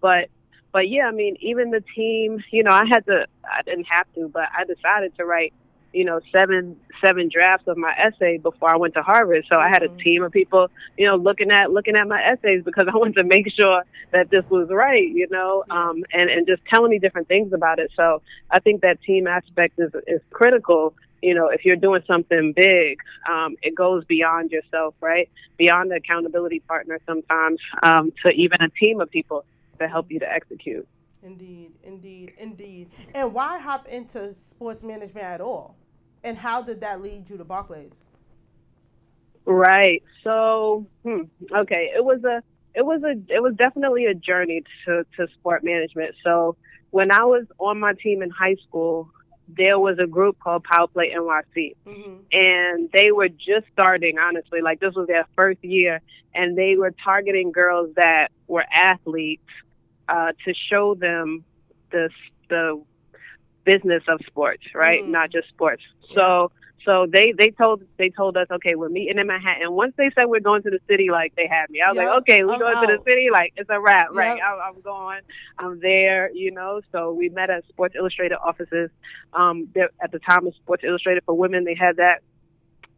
but 0.00 0.28
but 0.72 0.88
yeah, 0.88 1.06
I 1.06 1.12
mean, 1.12 1.36
even 1.40 1.70
the 1.70 1.82
team, 1.94 2.42
you 2.50 2.62
know, 2.62 2.72
I 2.72 2.84
had 2.86 3.04
to, 3.06 3.26
I 3.44 3.62
didn't 3.62 3.86
have 3.90 4.06
to, 4.14 4.28
but 4.28 4.44
I 4.56 4.64
decided 4.64 5.16
to 5.16 5.24
write, 5.24 5.52
you 5.92 6.04
know, 6.04 6.20
seven 6.32 6.76
seven 7.04 7.28
drafts 7.32 7.66
of 7.66 7.76
my 7.76 7.92
essay 7.98 8.38
before 8.38 8.72
I 8.72 8.76
went 8.76 8.94
to 8.94 9.02
Harvard. 9.02 9.44
So 9.52 9.58
I 9.58 9.68
had 9.68 9.82
a 9.82 9.88
Mhm. 9.88 9.98
team 10.02 10.22
of 10.22 10.32
people, 10.32 10.68
you 10.96 11.06
know, 11.06 11.16
looking 11.16 11.50
at 11.50 11.70
looking 11.72 11.96
at 11.96 12.06
my 12.06 12.22
essays 12.22 12.62
because 12.64 12.86
I 12.92 12.96
wanted 12.96 13.16
to 13.16 13.24
make 13.24 13.46
sure 13.58 13.82
that 14.12 14.30
this 14.30 14.44
was 14.50 14.68
right, 14.70 15.08
you 15.08 15.26
know, 15.30 15.64
um, 15.70 16.04
and 16.12 16.30
and 16.30 16.46
just 16.46 16.62
telling 16.66 16.90
me 16.90 16.98
different 16.98 17.28
things 17.28 17.52
about 17.52 17.78
it. 17.78 17.90
So 17.96 18.22
I 18.50 18.60
think 18.60 18.82
that 18.82 19.02
team 19.02 19.26
aspect 19.26 19.78
is 19.78 19.92
is 20.06 20.20
critical. 20.30 20.94
You 21.22 21.34
know, 21.34 21.48
if 21.48 21.64
you're 21.66 21.76
doing 21.76 22.02
something 22.06 22.52
big, 22.56 22.98
um, 23.30 23.56
it 23.62 23.74
goes 23.74 24.04
beyond 24.06 24.50
yourself, 24.52 24.94
right? 25.00 25.28
Beyond 25.58 25.90
the 25.90 25.96
accountability 25.96 26.60
partner 26.60 26.98
sometimes 27.06 27.60
um, 27.82 28.12
to 28.24 28.32
even 28.32 28.62
a 28.62 28.70
team 28.70 29.00
of 29.00 29.10
people 29.10 29.44
to 29.80 29.88
help 29.88 30.10
you 30.10 30.20
to 30.20 30.32
execute. 30.32 30.86
Indeed, 31.22 31.72
indeed, 31.82 32.32
indeed. 32.38 32.88
And 33.14 33.34
why 33.34 33.58
hop 33.58 33.86
into 33.88 34.32
sports 34.32 34.82
management 34.82 35.26
at 35.26 35.40
all? 35.40 35.76
And 36.24 36.36
how 36.36 36.62
did 36.62 36.80
that 36.80 37.02
lead 37.02 37.28
you 37.28 37.36
to 37.36 37.44
Barclays? 37.44 38.02
Right. 39.44 40.02
So, 40.24 40.86
hmm, 41.02 41.22
okay, 41.54 41.90
it 41.94 42.04
was 42.04 42.22
a 42.24 42.42
it 42.74 42.82
was 42.82 43.02
a 43.02 43.12
it 43.32 43.42
was 43.42 43.54
definitely 43.56 44.06
a 44.06 44.14
journey 44.14 44.62
to 44.86 45.04
to 45.16 45.26
sport 45.38 45.64
management. 45.64 46.14
So, 46.24 46.56
when 46.90 47.10
I 47.12 47.24
was 47.24 47.46
on 47.58 47.80
my 47.80 47.94
team 47.94 48.22
in 48.22 48.30
high 48.30 48.56
school, 48.66 49.10
there 49.56 49.78
was 49.78 49.98
a 49.98 50.06
group 50.06 50.38
called 50.38 50.64
Power 50.64 50.86
Play 50.86 51.12
NYC. 51.16 51.74
Mm-hmm. 51.86 52.14
and 52.32 52.90
they 52.92 53.10
were 53.12 53.28
just 53.28 53.66
starting 53.72 54.18
honestly 54.18 54.60
like 54.60 54.80
this 54.80 54.94
was 54.94 55.08
their 55.08 55.26
first 55.34 55.62
year 55.64 56.00
and 56.34 56.56
they 56.56 56.76
were 56.76 56.92
targeting 57.04 57.50
girls 57.50 57.90
that 57.96 58.28
were 58.46 58.64
athletes 58.72 59.42
uh, 60.10 60.32
to 60.44 60.54
show 60.70 60.94
them 60.94 61.44
the 61.92 62.10
the 62.48 62.82
business 63.64 64.02
of 64.08 64.20
sports 64.26 64.64
right? 64.74 65.04
Mm. 65.04 65.08
not 65.08 65.30
just 65.30 65.48
sports. 65.48 65.82
So 66.14 66.50
so 66.84 67.06
they 67.12 67.32
they 67.38 67.48
told 67.50 67.82
they 67.98 68.08
told 68.08 68.36
us 68.36 68.46
okay 68.50 68.74
we're 68.74 68.88
meeting 68.88 69.18
in 69.18 69.26
manhattan. 69.26 69.72
Once 69.72 69.94
they 69.96 70.10
said 70.14 70.24
we're 70.26 70.40
going 70.40 70.62
to 70.62 70.70
the 70.70 70.80
city 70.88 71.08
like 71.10 71.34
they 71.36 71.46
had 71.46 71.68
me. 71.70 71.80
I 71.80 71.90
was 71.90 71.96
Yup, 71.96 72.06
like 72.06 72.18
okay 72.22 72.44
we're 72.44 72.58
going 72.58 72.86
to 72.86 72.96
the 72.96 73.02
city. 73.06 73.28
Like 73.30 73.52
it's 73.56 73.70
a 73.70 73.78
wrap 73.78 74.08
right? 74.12 74.40
I'm, 74.42 74.74
I'm 74.76 74.80
going 74.80 75.20
i'm 75.58 75.80
there 75.80 76.30
you 76.32 76.50
know? 76.50 76.80
So 76.90 77.12
we 77.12 77.28
met 77.28 77.50
at 77.50 77.66
sports 77.68 77.94
illustrated 77.96 78.38
offices. 78.42 78.90
Um 79.32 79.68
there, 79.74 79.90
at 80.02 80.10
the 80.10 80.18
time 80.18 80.46
of 80.46 80.54
sports 80.56 80.82
illustrated 80.84 81.22
for 81.24 81.34
women 81.34 81.64
they 81.64 81.74
had 81.74 81.96
that 81.96 82.22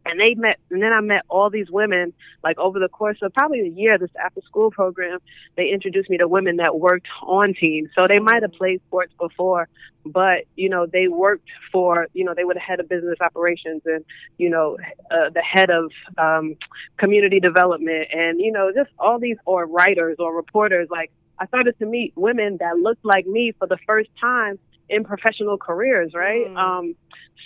and 0.05 0.19
they 0.19 0.33
met 0.35 0.57
and 0.69 0.81
then 0.81 0.91
i 0.93 1.01
met 1.01 1.23
all 1.29 1.49
these 1.49 1.69
women 1.69 2.13
like 2.43 2.57
over 2.57 2.79
the 2.79 2.89
course 2.89 3.17
of 3.21 3.33
probably 3.33 3.61
a 3.61 3.69
year 3.69 3.97
this 3.97 4.09
after 4.23 4.41
school 4.41 4.71
program 4.71 5.19
they 5.55 5.69
introduced 5.69 6.09
me 6.09 6.17
to 6.17 6.27
women 6.27 6.57
that 6.57 6.79
worked 6.79 7.07
on 7.21 7.53
teams. 7.53 7.89
So 7.97 8.07
they 8.07 8.19
might 8.19 8.41
have 8.41 8.53
played 8.53 8.81
sports 8.87 9.13
before 9.19 9.67
but 10.05 10.43
you 10.55 10.69
know 10.69 10.85
they 10.85 11.07
worked 11.07 11.47
for 11.71 12.07
you 12.13 12.25
know 12.25 12.33
they 12.35 12.43
were 12.43 12.53
the 12.53 12.59
head 12.59 12.79
of 12.79 12.89
business 12.89 13.17
operations 13.21 13.81
and 13.85 14.03
you 14.37 14.49
know 14.49 14.77
uh, 15.11 15.29
the 15.33 15.41
head 15.41 15.69
of 15.69 15.91
um 16.17 16.55
community 16.97 17.39
development. 17.39 18.07
And 18.11 18.39
you 18.39 18.51
know 18.51 18.71
just 18.75 18.89
all 18.99 19.19
these 19.19 19.37
or 19.45 19.65
writers 19.65 20.17
or 20.19 20.35
reporters 20.35 20.87
like 20.91 21.11
i 21.39 21.47
started 21.47 21.77
to 21.79 21.85
meet 21.85 22.13
women 22.15 22.57
that 22.59 22.77
looked 22.77 23.03
like 23.05 23.25
me 23.25 23.53
for 23.57 23.67
the 23.67 23.77
first 23.85 24.09
time 24.19 24.59
in 24.89 25.03
professional 25.03 25.57
careers 25.57 26.13
right 26.13 26.47
Mm. 26.47 26.57
um 26.57 26.95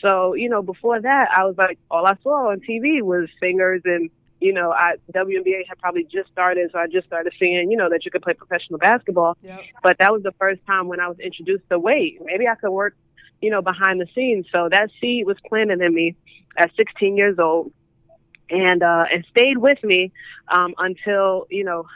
so, 0.02 0.34
you 0.34 0.50
know, 0.50 0.62
before 0.62 1.02
that, 1.02 1.30
I 1.36 1.46
was 1.46 1.56
like, 1.58 1.80
all 1.90 2.06
I 2.06 2.16
saw 2.24 2.52
on 2.52 2.60
TV 2.60 3.02
was 3.02 3.30
singers 3.40 3.82
and, 3.86 4.10
you 4.40 4.54
know, 4.54 4.72
I 4.72 4.96
WNBA 5.14 5.68
had 5.68 5.80
probably 5.80 6.04
just 6.04 6.30
started, 6.32 6.70
so 6.72 6.78
I 6.78 6.88
just 6.88 7.08
started 7.08 7.34
seeing, 7.40 7.72
you 7.72 7.78
know, 7.78 7.90
that 7.90 8.06
you 8.06 8.12
could 8.12 8.22
play 8.22 8.34
professional 8.34 8.78
basketball. 8.78 9.38
Yep. 9.42 9.60
But 9.82 9.98
that 10.00 10.12
was 10.12 10.22
the 10.22 10.34
first 10.34 10.62
time 10.68 10.88
when 10.88 11.00
I 11.00 11.08
was 11.08 11.20
introduced 11.20 11.64
to 11.72 11.80
wait, 11.80 12.20
maybe 12.24 12.48
I 12.48 12.56
could 12.56 12.70
work, 12.70 12.96
you 13.42 13.50
know, 13.50 13.62
behind 13.62 14.00
the 14.00 14.08
scenes. 14.14 14.46
So 14.52 14.70
that 14.70 14.92
seed 15.02 15.26
was 15.26 15.38
planted 15.50 15.82
in 15.82 15.94
me 15.94 16.16
at 16.58 16.70
16 16.76 17.18
years 17.18 17.40
old, 17.40 17.72
and 18.50 18.84
uh, 18.84 19.06
and 19.12 19.26
stayed 19.32 19.58
with 19.58 19.84
me 19.84 20.12
um, 20.50 20.76
until 20.78 21.48
you 21.50 21.64
know 21.64 21.88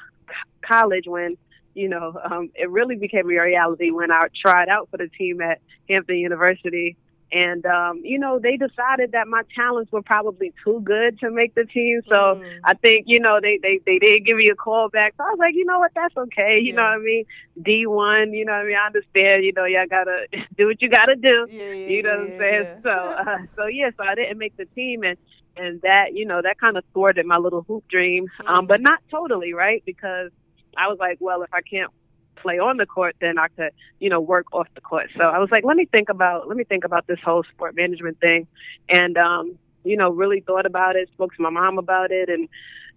college 0.68 1.06
when 1.06 1.38
you 1.74 1.90
know 1.90 2.14
um, 2.30 2.50
it 2.56 2.70
really 2.70 2.96
became 2.96 3.26
a 3.30 3.42
reality 3.42 3.92
when 3.92 4.12
I 4.12 4.24
tried 4.46 4.70
out 4.70 4.90
for 4.90 4.98
the 4.98 5.10
team 5.18 5.42
at 5.42 5.60
Hampton 5.90 6.18
University. 6.18 6.98
And 7.34 7.66
um, 7.66 8.02
you 8.04 8.20
know, 8.20 8.40
they 8.42 8.58
decided 8.58 9.12
that 9.14 9.28
my 9.28 9.42
talents 9.56 9.92
were 9.92 10.02
probably 10.02 10.54
too 10.66 10.82
good 10.84 11.18
to 11.20 11.32
make 11.32 11.54
the 11.56 11.66
team. 11.66 12.02
So 12.12 12.36
Mm. 12.36 12.60
I 12.64 12.74
think, 12.76 13.06
you 13.08 13.20
know, 13.20 13.40
they, 13.42 13.60
they, 13.62 13.80
they 13.86 14.00
did 14.00 14.26
give 14.26 14.36
me 14.38 14.48
a 14.52 14.56
call 14.56 14.90
back. 14.90 15.14
So 15.18 15.24
I 15.24 15.30
was 15.30 15.38
like, 15.40 15.54
you 15.56 15.66
know 15.66 15.80
what, 15.80 15.92
that's 15.96 16.16
okay. 16.18 16.60
You 16.62 16.74
know 16.74 16.82
what 16.84 16.90
I 16.90 16.98
mean? 17.00 17.24
D 17.62 17.86
one, 17.88 18.34
you 18.34 18.46
know 18.46 18.52
what 18.54 18.62
I 18.62 18.66
mean? 18.66 18.76
I 18.76 18.86
understand, 18.88 19.44
you 19.46 19.54
know, 19.56 19.66
y'all 19.66 19.86
gotta 19.90 20.28
do 20.58 20.68
what 20.68 20.82
you 20.82 20.90
gotta 20.90 21.16
do. 21.16 21.48
Yeah, 21.48 21.74
yeah, 21.74 21.86
You 21.86 22.02
know 22.04 22.10
yeah, 22.10 22.16
what 22.18 22.20
I'm 22.26 22.34
saying? 22.38 22.66
yeah. 22.66 22.80
So 22.84 22.90
uh 22.92 23.38
so 23.58 23.66
yeah, 23.68 23.90
so 23.98 24.04
I 24.04 24.16
didn't 24.16 24.38
make 24.38 24.56
the 24.58 24.66
team 24.76 25.04
and 25.04 25.18
and 25.56 25.82
that, 25.84 26.14
you 26.14 26.26
know, 26.26 26.42
that 26.42 26.58
kind 26.60 26.78
of 26.78 26.84
thwarted 26.94 27.26
my 27.26 27.38
little 27.38 27.64
hoop 27.68 27.84
dream. 27.90 28.26
Um, 28.46 28.66
Mm. 28.66 28.68
but 28.68 28.82
not 28.82 29.00
totally, 29.10 29.54
right? 29.54 29.82
Because 29.86 30.32
I 30.78 30.88
was 30.88 30.98
like, 31.00 31.18
well, 31.20 31.42
if 31.44 31.54
I 31.54 31.62
can't 31.62 31.92
play 32.36 32.60
on 32.60 32.78
the 32.78 32.86
court, 32.86 33.16
then 33.22 33.38
I 33.38 33.48
could, 33.50 33.72
you 34.00 34.10
know, 34.10 34.20
work 34.20 34.48
off 34.54 34.68
the 34.76 34.82
court. 34.82 35.10
So 35.18 35.24
I 35.24 35.38
was 35.40 35.50
like, 35.52 35.64
let 35.64 35.78
me 35.78 35.86
think 35.86 36.10
about 36.10 36.48
let 36.48 36.58
me 36.58 36.64
think 36.64 36.84
about 36.84 37.08
this 37.08 37.20
whole 37.24 37.44
sport 37.44 37.76
management 37.76 38.20
thing, 38.20 38.48
and 38.90 39.18
um, 39.18 39.58
you 39.84 39.98
know, 39.98 40.12
really 40.12 40.42
thought 40.42 40.66
about 40.66 40.96
it, 40.96 41.10
spoke 41.14 41.36
to 41.36 41.42
my 41.42 41.50
mom 41.50 41.78
about 41.78 42.12
it, 42.12 42.30
and 42.30 42.48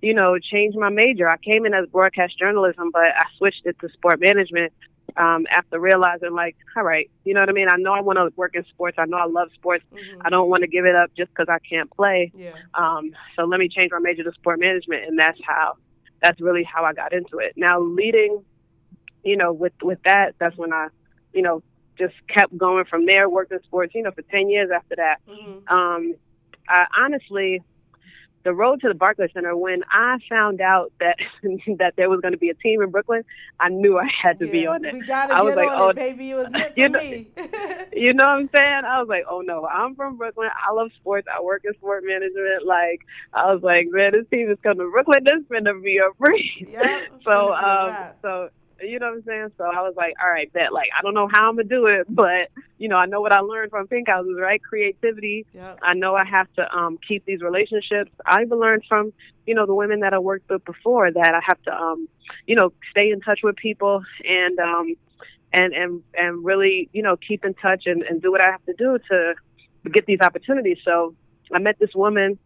you 0.02 0.14
know, 0.14 0.38
changed 0.38 0.76
my 0.76 0.90
major. 0.90 1.28
I 1.28 1.36
came 1.38 1.64
in 1.64 1.74
as 1.74 1.86
broadcast 1.88 2.38
journalism, 2.38 2.90
but 2.92 3.02
I 3.02 3.24
switched 3.38 3.62
it 3.64 3.76
to 3.80 3.88
sport 3.90 4.20
management 4.20 4.72
um, 5.16 5.46
after 5.50 5.78
realizing, 5.78 6.32
like, 6.32 6.56
all 6.76 6.82
right, 6.82 7.10
you 7.24 7.34
know 7.34 7.40
what 7.40 7.48
I 7.48 7.52
mean? 7.52 7.68
I 7.68 7.76
know 7.76 7.92
I 7.92 8.00
want 8.00 8.18
to 8.18 8.32
work 8.36 8.54
in 8.54 8.64
sports. 8.64 8.96
I 8.98 9.06
know 9.06 9.16
I 9.16 9.26
love 9.26 9.48
sports. 9.54 9.84
Mhm. 9.92 10.22
I 10.24 10.30
don't 10.30 10.48
want 10.48 10.62
to 10.62 10.66
give 10.66 10.84
it 10.84 10.94
up 10.94 11.10
just 11.16 11.30
because 11.30 11.48
I 11.48 11.58
can't 11.58 11.90
play. 11.90 12.32
Yeah. 12.34 12.52
Um, 12.74 13.14
so 13.36 13.44
let 13.44 13.60
me 13.60 13.68
change 13.68 13.92
my 13.92 13.98
major 13.98 14.24
to 14.24 14.32
sport 14.32 14.60
management, 14.60 15.04
and 15.04 15.18
that's 15.18 15.38
how. 15.44 15.76
That's 16.24 16.40
really 16.40 16.64
how 16.64 16.84
I 16.84 16.94
got 16.94 17.12
into 17.12 17.36
it. 17.36 17.52
Now 17.54 17.78
leading, 17.80 18.42
you 19.24 19.36
know, 19.36 19.52
with 19.52 19.74
with 19.82 19.98
that, 20.06 20.32
that's 20.38 20.56
when 20.56 20.72
I, 20.72 20.88
you 21.34 21.42
know, 21.42 21.62
just 21.98 22.14
kept 22.34 22.56
going 22.56 22.86
from 22.86 23.04
there. 23.04 23.28
Worked 23.28 23.52
in 23.52 23.62
sports, 23.62 23.94
you 23.94 24.02
know, 24.02 24.10
for 24.10 24.22
ten 24.22 24.48
years 24.48 24.70
after 24.74 24.96
that. 24.96 25.18
Mhm. 25.28 25.70
Um, 25.70 26.14
I 26.66 26.86
honestly, 26.98 27.60
the 28.44 28.52
road 28.52 28.80
to 28.82 28.88
the 28.88 28.94
Barclays 28.94 29.30
Center. 29.34 29.56
When 29.56 29.82
I 29.90 30.18
found 30.28 30.60
out 30.60 30.92
that 31.00 31.16
that 31.78 31.94
there 31.96 32.08
was 32.08 32.20
going 32.20 32.32
to 32.32 32.38
be 32.38 32.50
a 32.50 32.54
team 32.54 32.82
in 32.82 32.90
Brooklyn, 32.90 33.24
I 33.58 33.68
knew 33.68 33.98
I 33.98 34.06
had 34.22 34.38
to 34.38 34.46
be 34.46 34.66
on 34.66 34.84
it. 34.84 34.92
We 34.94 35.00
gotta 35.02 35.34
I 35.34 35.38
get 35.38 35.44
was 35.44 35.56
like, 35.56 35.68
on 35.70 35.80
oh, 35.80 35.88
it, 35.88 35.96
baby. 35.96 36.30
It 36.30 36.34
was 36.36 36.52
meant 36.52 36.74
for 36.74 36.80
you 36.80 36.88
know- 36.88 37.00
me. 37.00 37.28
You 37.96 38.12
know 38.12 38.26
what 38.26 38.38
I'm 38.40 38.50
saying? 38.56 38.82
I 38.86 38.98
was 38.98 39.08
like, 39.08 39.24
oh 39.30 39.40
no, 39.40 39.66
I'm 39.66 39.94
from 39.94 40.16
Brooklyn. 40.16 40.48
I 40.52 40.72
love 40.72 40.90
sports. 41.00 41.28
I 41.32 41.40
work 41.40 41.62
in 41.64 41.72
sport 41.74 42.02
management. 42.04 42.66
Like, 42.66 43.00
I 43.32 43.52
was 43.52 43.62
like, 43.62 43.86
man, 43.88 44.12
this 44.12 44.26
team 44.30 44.50
is 44.50 44.58
coming 44.62 44.78
to 44.86 44.90
Brooklyn. 44.90 45.24
This 45.24 45.40
is 45.40 45.46
gonna 45.50 45.78
be 45.80 45.98
a 45.98 46.12
breeze. 46.18 46.68
Yep, 46.70 47.02
So, 47.24 47.30
finna 47.30 47.90
be 47.90 47.94
a 47.94 48.06
um, 48.06 48.12
so 48.20 48.48
you 48.86 48.98
know 48.98 49.06
what 49.06 49.16
I'm 49.16 49.24
saying? 49.24 49.48
So 49.58 49.64
I 49.64 49.80
was 49.82 49.94
like, 49.96 50.14
all 50.22 50.30
right, 50.30 50.52
bet. 50.52 50.72
Like, 50.72 50.88
I 50.98 51.02
don't 51.02 51.14
know 51.14 51.28
how 51.30 51.48
I'm 51.48 51.56
gonna 51.56 51.68
do 51.68 51.86
it, 51.86 52.06
but 52.08 52.50
you 52.78 52.88
know, 52.88 52.96
I 52.96 53.06
know 53.06 53.20
what 53.20 53.32
I 53.32 53.40
learned 53.40 53.70
from 53.70 53.86
Pink 53.86 54.08
Houses, 54.08 54.36
right? 54.40 54.62
Creativity. 54.62 55.46
Yep. 55.54 55.78
I 55.82 55.94
know 55.94 56.14
I 56.14 56.24
have 56.24 56.52
to 56.54 56.76
um 56.76 56.98
keep 57.06 57.24
these 57.24 57.40
relationships. 57.40 58.10
I've 58.26 58.50
learned 58.50 58.84
from, 58.88 59.12
you 59.46 59.54
know, 59.54 59.66
the 59.66 59.74
women 59.74 60.00
that 60.00 60.14
I 60.14 60.18
worked 60.18 60.48
with 60.50 60.64
before 60.64 61.10
that 61.10 61.34
I 61.34 61.40
have 61.46 61.62
to 61.62 61.74
um, 61.74 62.08
you 62.46 62.56
know, 62.56 62.72
stay 62.90 63.10
in 63.10 63.20
touch 63.20 63.40
with 63.42 63.56
people 63.56 64.02
and 64.24 64.58
um 64.58 64.94
and 65.52 65.72
and 65.72 66.02
and 66.14 66.44
really, 66.44 66.88
you 66.92 67.02
know, 67.02 67.16
keep 67.16 67.44
in 67.44 67.54
touch 67.54 67.84
and, 67.86 68.02
and 68.02 68.20
do 68.20 68.30
what 68.30 68.40
I 68.40 68.50
have 68.50 68.64
to 68.66 68.74
do 68.74 68.98
to 69.10 69.34
get 69.90 70.06
these 70.06 70.20
opportunities. 70.20 70.78
So 70.84 71.14
I 71.52 71.58
met 71.58 71.78
this 71.78 71.94
woman 71.94 72.38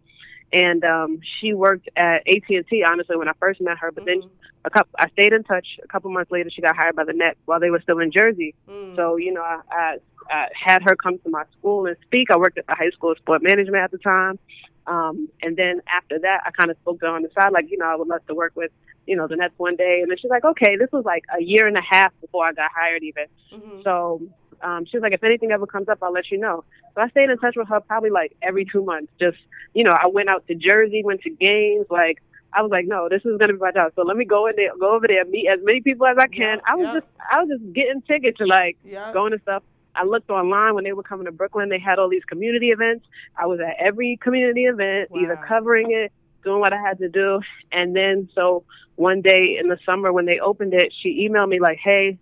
and 0.52 0.84
um 0.84 1.20
she 1.40 1.52
worked 1.54 1.88
at 1.96 2.26
AT 2.26 2.42
and 2.48 2.66
T 2.68 2.84
honestly 2.88 3.16
when 3.16 3.28
I 3.28 3.32
first 3.40 3.60
met 3.60 3.78
her, 3.78 3.90
but 3.92 4.04
then 4.06 4.20
Mhm. 4.22 4.28
a 4.64 4.70
couple 4.70 4.90
I 4.98 5.08
stayed 5.10 5.32
in 5.32 5.44
touch. 5.44 5.66
A 5.82 5.88
couple 5.88 6.10
months 6.10 6.30
later 6.30 6.50
she 6.50 6.62
got 6.62 6.76
hired 6.76 6.96
by 6.96 7.04
the 7.04 7.12
net 7.12 7.36
while 7.44 7.60
they 7.60 7.70
were 7.70 7.80
still 7.80 7.98
in 7.98 8.10
Jersey. 8.10 8.54
Mm. 8.68 8.96
So, 8.96 9.16
you 9.16 9.32
know, 9.32 9.42
I, 9.42 9.60
I, 9.70 9.96
I 10.30 10.46
had 10.54 10.82
her 10.82 10.96
come 10.96 11.18
to 11.18 11.30
my 11.30 11.44
school 11.58 11.86
and 11.86 11.96
speak. 12.02 12.30
I 12.30 12.36
worked 12.36 12.58
at 12.58 12.66
the 12.66 12.74
high 12.74 12.90
school 12.90 13.12
of 13.12 13.18
sport 13.18 13.42
management 13.42 13.82
at 13.82 13.90
the 13.90 13.98
time. 13.98 14.38
Um, 14.86 15.28
and 15.42 15.56
then 15.56 15.82
after 15.94 16.18
that, 16.18 16.40
I 16.46 16.50
kind 16.50 16.70
of 16.70 16.76
spoke 16.78 17.00
to 17.00 17.06
her 17.06 17.12
on 17.12 17.22
the 17.22 17.28
side, 17.38 17.52
like, 17.52 17.70
you 17.70 17.76
know, 17.76 17.84
I 17.84 17.94
would 17.94 18.08
love 18.08 18.26
to 18.26 18.34
work 18.34 18.52
with, 18.56 18.70
you 19.06 19.16
know, 19.16 19.26
the 19.28 19.36
Nets 19.36 19.52
one 19.58 19.76
day. 19.76 20.00
And 20.00 20.10
then 20.10 20.16
she's 20.18 20.30
like, 20.30 20.44
okay, 20.44 20.76
this 20.76 20.88
was 20.92 21.04
like 21.04 21.24
a 21.38 21.42
year 21.42 21.66
and 21.66 21.76
a 21.76 21.82
half 21.82 22.10
before 22.22 22.46
I 22.46 22.52
got 22.52 22.70
hired 22.74 23.02
even. 23.02 23.26
Mhm. 23.52 23.82
So 23.84 24.22
um, 24.62 24.84
she 24.86 24.96
was 24.96 25.02
like, 25.02 25.12
if 25.12 25.22
anything 25.22 25.50
ever 25.50 25.66
comes 25.66 25.88
up, 25.88 25.98
I'll 26.02 26.12
let 26.12 26.30
you 26.30 26.38
know. 26.38 26.64
So 26.94 27.00
I 27.00 27.08
stayed 27.08 27.30
in 27.30 27.38
touch 27.38 27.54
with 27.56 27.68
her 27.68 27.80
probably 27.80 28.10
like 28.10 28.36
every 28.42 28.64
two 28.64 28.84
months. 28.84 29.12
Just, 29.20 29.38
you 29.74 29.84
know, 29.84 29.92
I 29.92 30.08
went 30.08 30.28
out 30.28 30.46
to 30.48 30.54
Jersey, 30.54 31.02
went 31.04 31.22
to 31.22 31.30
games. 31.30 31.86
Like, 31.90 32.22
I 32.52 32.62
was 32.62 32.70
like, 32.70 32.86
no, 32.86 33.08
this 33.08 33.24
is 33.24 33.38
gonna 33.38 33.52
be 33.52 33.58
my 33.58 33.72
job. 33.72 33.92
So 33.94 34.02
let 34.02 34.16
me 34.16 34.24
go 34.24 34.46
in 34.46 34.56
there, 34.56 34.76
go 34.78 34.94
over 34.94 35.06
there, 35.06 35.24
meet 35.24 35.48
as 35.48 35.60
many 35.62 35.80
people 35.80 36.06
as 36.06 36.16
I 36.18 36.26
can. 36.26 36.58
Yeah, 36.58 36.72
I 36.72 36.74
was 36.76 36.86
yeah. 36.86 36.94
just, 36.94 37.06
I 37.32 37.42
was 37.42 37.48
just 37.50 37.72
getting 37.72 38.02
tickets 38.02 38.38
to 38.38 38.46
like 38.46 38.78
going 39.12 39.32
to 39.32 39.40
stuff. 39.40 39.62
I 39.94 40.04
looked 40.04 40.30
online 40.30 40.74
when 40.74 40.84
they 40.84 40.92
were 40.92 41.02
coming 41.02 41.26
to 41.26 41.32
Brooklyn. 41.32 41.68
They 41.68 41.78
had 41.78 41.98
all 41.98 42.08
these 42.08 42.24
community 42.24 42.68
events. 42.68 43.04
I 43.36 43.46
was 43.46 43.58
at 43.60 43.74
every 43.78 44.16
community 44.22 44.64
event, 44.64 45.10
either 45.16 45.36
covering 45.48 45.90
it, 45.90 46.12
doing 46.44 46.60
what 46.60 46.72
I 46.72 46.80
had 46.80 46.98
to 46.98 47.08
do. 47.08 47.40
And 47.72 47.96
then 47.96 48.28
so 48.34 48.64
one 48.94 49.22
day 49.22 49.58
in 49.60 49.68
the 49.68 49.78
summer 49.84 50.12
when 50.12 50.24
they 50.24 50.38
opened 50.38 50.74
it, 50.74 50.92
she 51.02 51.28
emailed 51.28 51.48
me 51.48 51.60
like, 51.60 51.78
"Hey, 51.82 52.18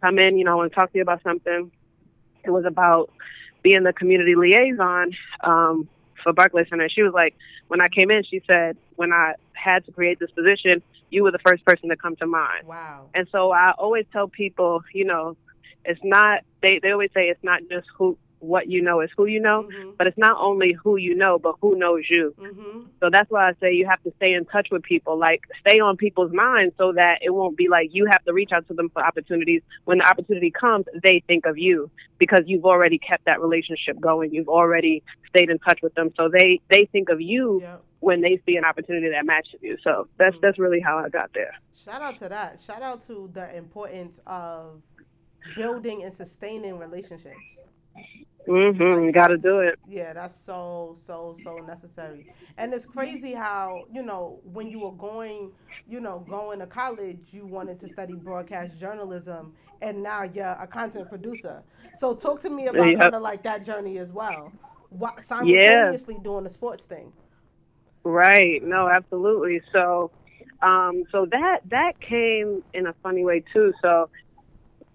come 0.00 0.18
in. 0.18 0.38
You 0.38 0.44
know, 0.44 0.52
I 0.52 0.54
want 0.54 0.72
to 0.72 0.74
talk 0.78 0.90
to 0.92 0.98
you 0.98 1.02
about 1.02 1.22
something." 1.22 1.70
It 2.44 2.50
was 2.50 2.64
about 2.64 3.10
being 3.62 3.82
the 3.82 3.92
community 3.92 4.34
liaison 4.34 5.12
um, 5.42 5.88
for 6.22 6.32
Barclays 6.32 6.68
Center. 6.68 6.88
She 6.88 7.02
was 7.02 7.12
like, 7.12 7.34
when 7.68 7.80
I 7.80 7.88
came 7.88 8.10
in, 8.10 8.22
she 8.24 8.42
said, 8.50 8.76
when 8.96 9.12
I 9.12 9.34
had 9.52 9.84
to 9.86 9.92
create 9.92 10.18
this 10.18 10.30
position, 10.30 10.82
you 11.10 11.22
were 11.22 11.30
the 11.30 11.38
first 11.38 11.64
person 11.64 11.88
to 11.88 11.96
come 11.96 12.16
to 12.16 12.26
mind. 12.26 12.66
Wow. 12.66 13.06
And 13.14 13.26
so 13.32 13.50
I 13.50 13.72
always 13.72 14.06
tell 14.12 14.28
people, 14.28 14.82
you 14.92 15.04
know, 15.04 15.36
it's 15.84 16.00
not 16.04 16.42
they 16.62 16.80
they 16.82 16.90
always 16.90 17.10
say 17.14 17.28
it's 17.28 17.42
not 17.42 17.62
just 17.70 17.86
who 17.96 18.18
what 18.40 18.68
you 18.68 18.80
know 18.82 19.00
is 19.00 19.10
who 19.16 19.26
you 19.26 19.40
know, 19.40 19.64
Mhm. 19.64 19.96
but 19.98 20.06
it's 20.06 20.18
not 20.18 20.36
only 20.40 20.72
who 20.72 20.96
you 20.96 21.14
know, 21.14 21.38
but 21.38 21.56
who 21.60 21.76
knows 21.76 22.04
you. 22.08 22.34
Mhm. 22.38 22.86
So 23.00 23.10
that's 23.10 23.30
why 23.30 23.48
I 23.48 23.52
say 23.60 23.72
you 23.72 23.86
have 23.86 24.02
to 24.04 24.12
stay 24.16 24.32
in 24.32 24.44
touch 24.46 24.68
with 24.70 24.82
people, 24.82 25.16
like 25.16 25.42
stay 25.60 25.80
on 25.80 25.96
people's 25.96 26.32
minds 26.32 26.74
so 26.78 26.92
that 26.92 27.18
it 27.22 27.30
won't 27.30 27.56
be 27.56 27.68
like 27.68 27.88
you 27.92 28.06
have 28.06 28.24
to 28.24 28.32
reach 28.32 28.50
out 28.52 28.66
to 28.68 28.74
them 28.74 28.88
for 28.90 29.04
opportunities. 29.04 29.62
When 29.84 29.98
the 29.98 30.08
opportunity 30.08 30.50
comes, 30.50 30.86
they 31.02 31.22
think 31.26 31.46
of 31.46 31.58
you 31.58 31.90
because 32.18 32.42
you've 32.46 32.64
already 32.64 32.98
kept 32.98 33.24
that 33.26 33.40
relationship 33.40 33.98
going. 34.00 34.32
You've 34.32 34.48
already 34.48 35.02
stayed 35.28 35.50
in 35.50 35.58
touch 35.58 35.80
with 35.82 35.94
them. 35.94 36.10
So 36.16 36.28
they 36.28 36.60
they 36.70 36.84
think 36.86 37.08
of 37.08 37.20
you 37.20 37.60
Yep. 37.62 37.82
when 38.00 38.20
they 38.20 38.40
see 38.46 38.56
an 38.56 38.64
opportunity 38.64 39.08
that 39.10 39.26
matches 39.26 39.60
you. 39.62 39.76
So 39.82 40.08
that's 40.16 40.36
Mm. 40.36 40.40
that's 40.42 40.58
really 40.58 40.80
how 40.80 40.98
I 40.98 41.08
got 41.08 41.32
there. 41.34 41.52
Shout 41.84 42.02
out 42.02 42.16
to 42.18 42.28
that. 42.28 42.60
Shout 42.60 42.82
out 42.82 43.00
to 43.02 43.28
the 43.32 43.56
importance 43.56 44.20
of 44.26 44.82
building 45.56 46.02
and 46.02 46.12
sustaining 46.12 46.78
relationships. 46.78 47.58
Mhm. 48.48 49.04
You 49.06 49.12
got 49.12 49.28
to 49.28 49.38
do 49.38 49.60
it. 49.60 49.78
Yeah, 49.86 50.12
that's 50.14 50.36
so 50.36 50.94
so 51.00 51.34
so 51.34 51.60
necessary. 51.60 52.24
And 52.58 52.74
it's 52.74 52.86
crazy 52.86 53.32
how 53.34 53.86
you 53.92 54.02
know 54.02 54.40
when 54.44 54.70
you 54.70 54.80
were 54.80 54.92
going, 54.92 55.52
you 55.86 56.00
know, 56.00 56.20
going 56.20 56.58
to 56.60 56.66
college, 56.66 57.28
you 57.32 57.46
wanted 57.46 57.78
to 57.80 57.88
study 57.88 58.16
broadcast 58.16 58.78
journalism, 58.78 59.54
and 59.80 60.02
now 60.02 60.24
you're 60.24 60.56
a 60.60 60.66
content 60.66 61.08
producer. 61.08 61.62
So 61.92 62.14
talk 62.14 62.40
to 62.42 62.50
me 62.50 62.66
about 62.66 62.94
Yep. 63.00 63.00
kind 63.00 63.14
of 63.14 63.22
like 63.22 63.42
that 63.44 63.64
journey 63.64 63.98
as 63.98 64.12
well. 64.12 64.54
What 64.90 65.22
simultaneously 65.24 66.18
doing 66.22 66.44
the 66.44 66.50
sports 66.50 66.84
thing. 66.84 67.12
Right. 68.04 68.62
No, 68.64 68.88
absolutely. 68.88 69.60
So, 69.72 70.10
um, 70.62 71.04
so 71.12 71.26
that 71.30 71.60
that 71.70 72.00
came 72.00 72.62
in 72.74 72.86
a 72.86 72.94
funny 73.02 73.24
way 73.24 73.44
too. 73.52 73.72
So, 73.82 74.08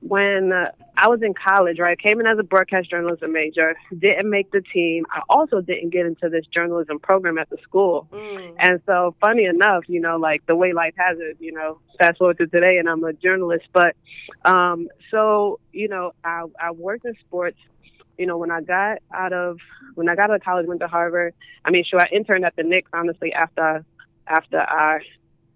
when 0.05 0.51
uh, 0.51 0.71
I 0.97 1.07
was 1.07 1.21
in 1.21 1.33
college, 1.33 1.79
right, 1.79 1.97
I 1.97 2.09
came 2.09 2.19
in 2.19 2.27
as 2.27 2.37
a 2.37 2.43
broadcast 2.43 2.89
journalism 2.89 3.31
major, 3.31 3.75
didn't 3.97 4.29
make 4.29 4.51
the 4.51 4.61
team. 4.61 5.05
I 5.09 5.21
also 5.29 5.61
didn't 5.61 5.91
get 5.91 6.05
into 6.05 6.27
this 6.29 6.45
journalism 6.53 6.99
program 6.99 7.37
at 7.37 7.49
the 7.49 7.57
school. 7.63 8.07
Mm. 8.11 8.55
And 8.59 8.81
so, 8.85 9.15
funny 9.21 9.45
enough, 9.45 9.83
you 9.87 10.01
know, 10.01 10.17
like 10.17 10.45
the 10.45 10.55
way 10.55 10.73
life 10.73 10.93
has 10.97 11.17
it, 11.19 11.37
you 11.39 11.53
know, 11.53 11.79
fast 11.99 12.17
forward 12.17 12.37
to 12.39 12.47
today, 12.47 12.77
and 12.77 12.89
I'm 12.89 13.03
a 13.03 13.13
journalist. 13.13 13.65
But, 13.71 13.95
um, 14.43 14.89
so 15.09 15.59
you 15.71 15.87
know, 15.87 16.11
I 16.23 16.43
I 16.59 16.71
worked 16.71 17.05
in 17.05 17.15
sports. 17.25 17.57
You 18.17 18.27
know, 18.27 18.37
when 18.37 18.51
I 18.51 18.61
got 18.61 18.99
out 19.13 19.33
of 19.33 19.57
when 19.95 20.09
I 20.09 20.15
got 20.15 20.29
out 20.29 20.35
of 20.35 20.43
college, 20.43 20.67
went 20.67 20.81
to 20.81 20.87
Harvard. 20.87 21.33
I 21.65 21.71
mean, 21.71 21.85
sure, 21.89 22.01
I 22.01 22.09
interned 22.11 22.45
at 22.45 22.55
the 22.55 22.63
Knicks 22.63 22.91
honestly 22.93 23.33
after 23.33 23.85
after 24.27 24.59
I, 24.59 24.99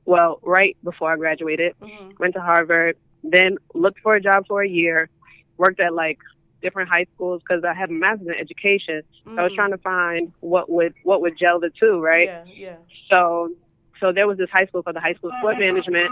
well, 0.06 0.40
right 0.42 0.78
before 0.84 1.12
I 1.12 1.18
graduated. 1.18 1.74
Mhm. 1.82 2.18
Went 2.18 2.34
to 2.34 2.42
Harvard, 2.42 2.98
then 3.32 3.58
looked 3.74 4.00
for 4.02 4.16
a 4.16 4.22
job 4.22 4.46
for 4.48 4.62
a 4.62 4.68
year. 4.70 5.10
Worked 5.58 5.80
at 5.80 5.94
like 5.94 6.20
different 6.62 6.90
high 6.90 7.06
schools 7.16 7.42
because 7.48 7.64
I 7.64 7.74
have 7.74 7.90
a 7.90 7.94
master's 7.94 8.28
in 8.28 8.34
education. 8.34 9.02
So 9.26 9.32
I 9.38 9.44
was 9.44 9.52
Mm. 9.52 9.56
trying 9.56 9.72
to 9.72 9.78
find 9.78 10.34
what 10.40 10.70
would 10.70 10.94
what 11.04 11.22
would 11.22 11.38
gel 11.38 11.60
the 11.60 11.70
two, 11.80 12.00
right? 12.00 12.28
Yeah, 12.28 12.44
yeah. 12.56 12.76
So 13.12 13.52
so 14.00 14.12
there 14.12 14.28
was 14.28 14.38
this 14.38 14.50
high 14.52 14.66
school 14.66 14.84
called 14.84 14.96
the 14.96 15.00
High 15.02 15.14
School 15.16 15.32
of 15.32 15.36
Sport 15.40 15.58
Management 15.60 16.10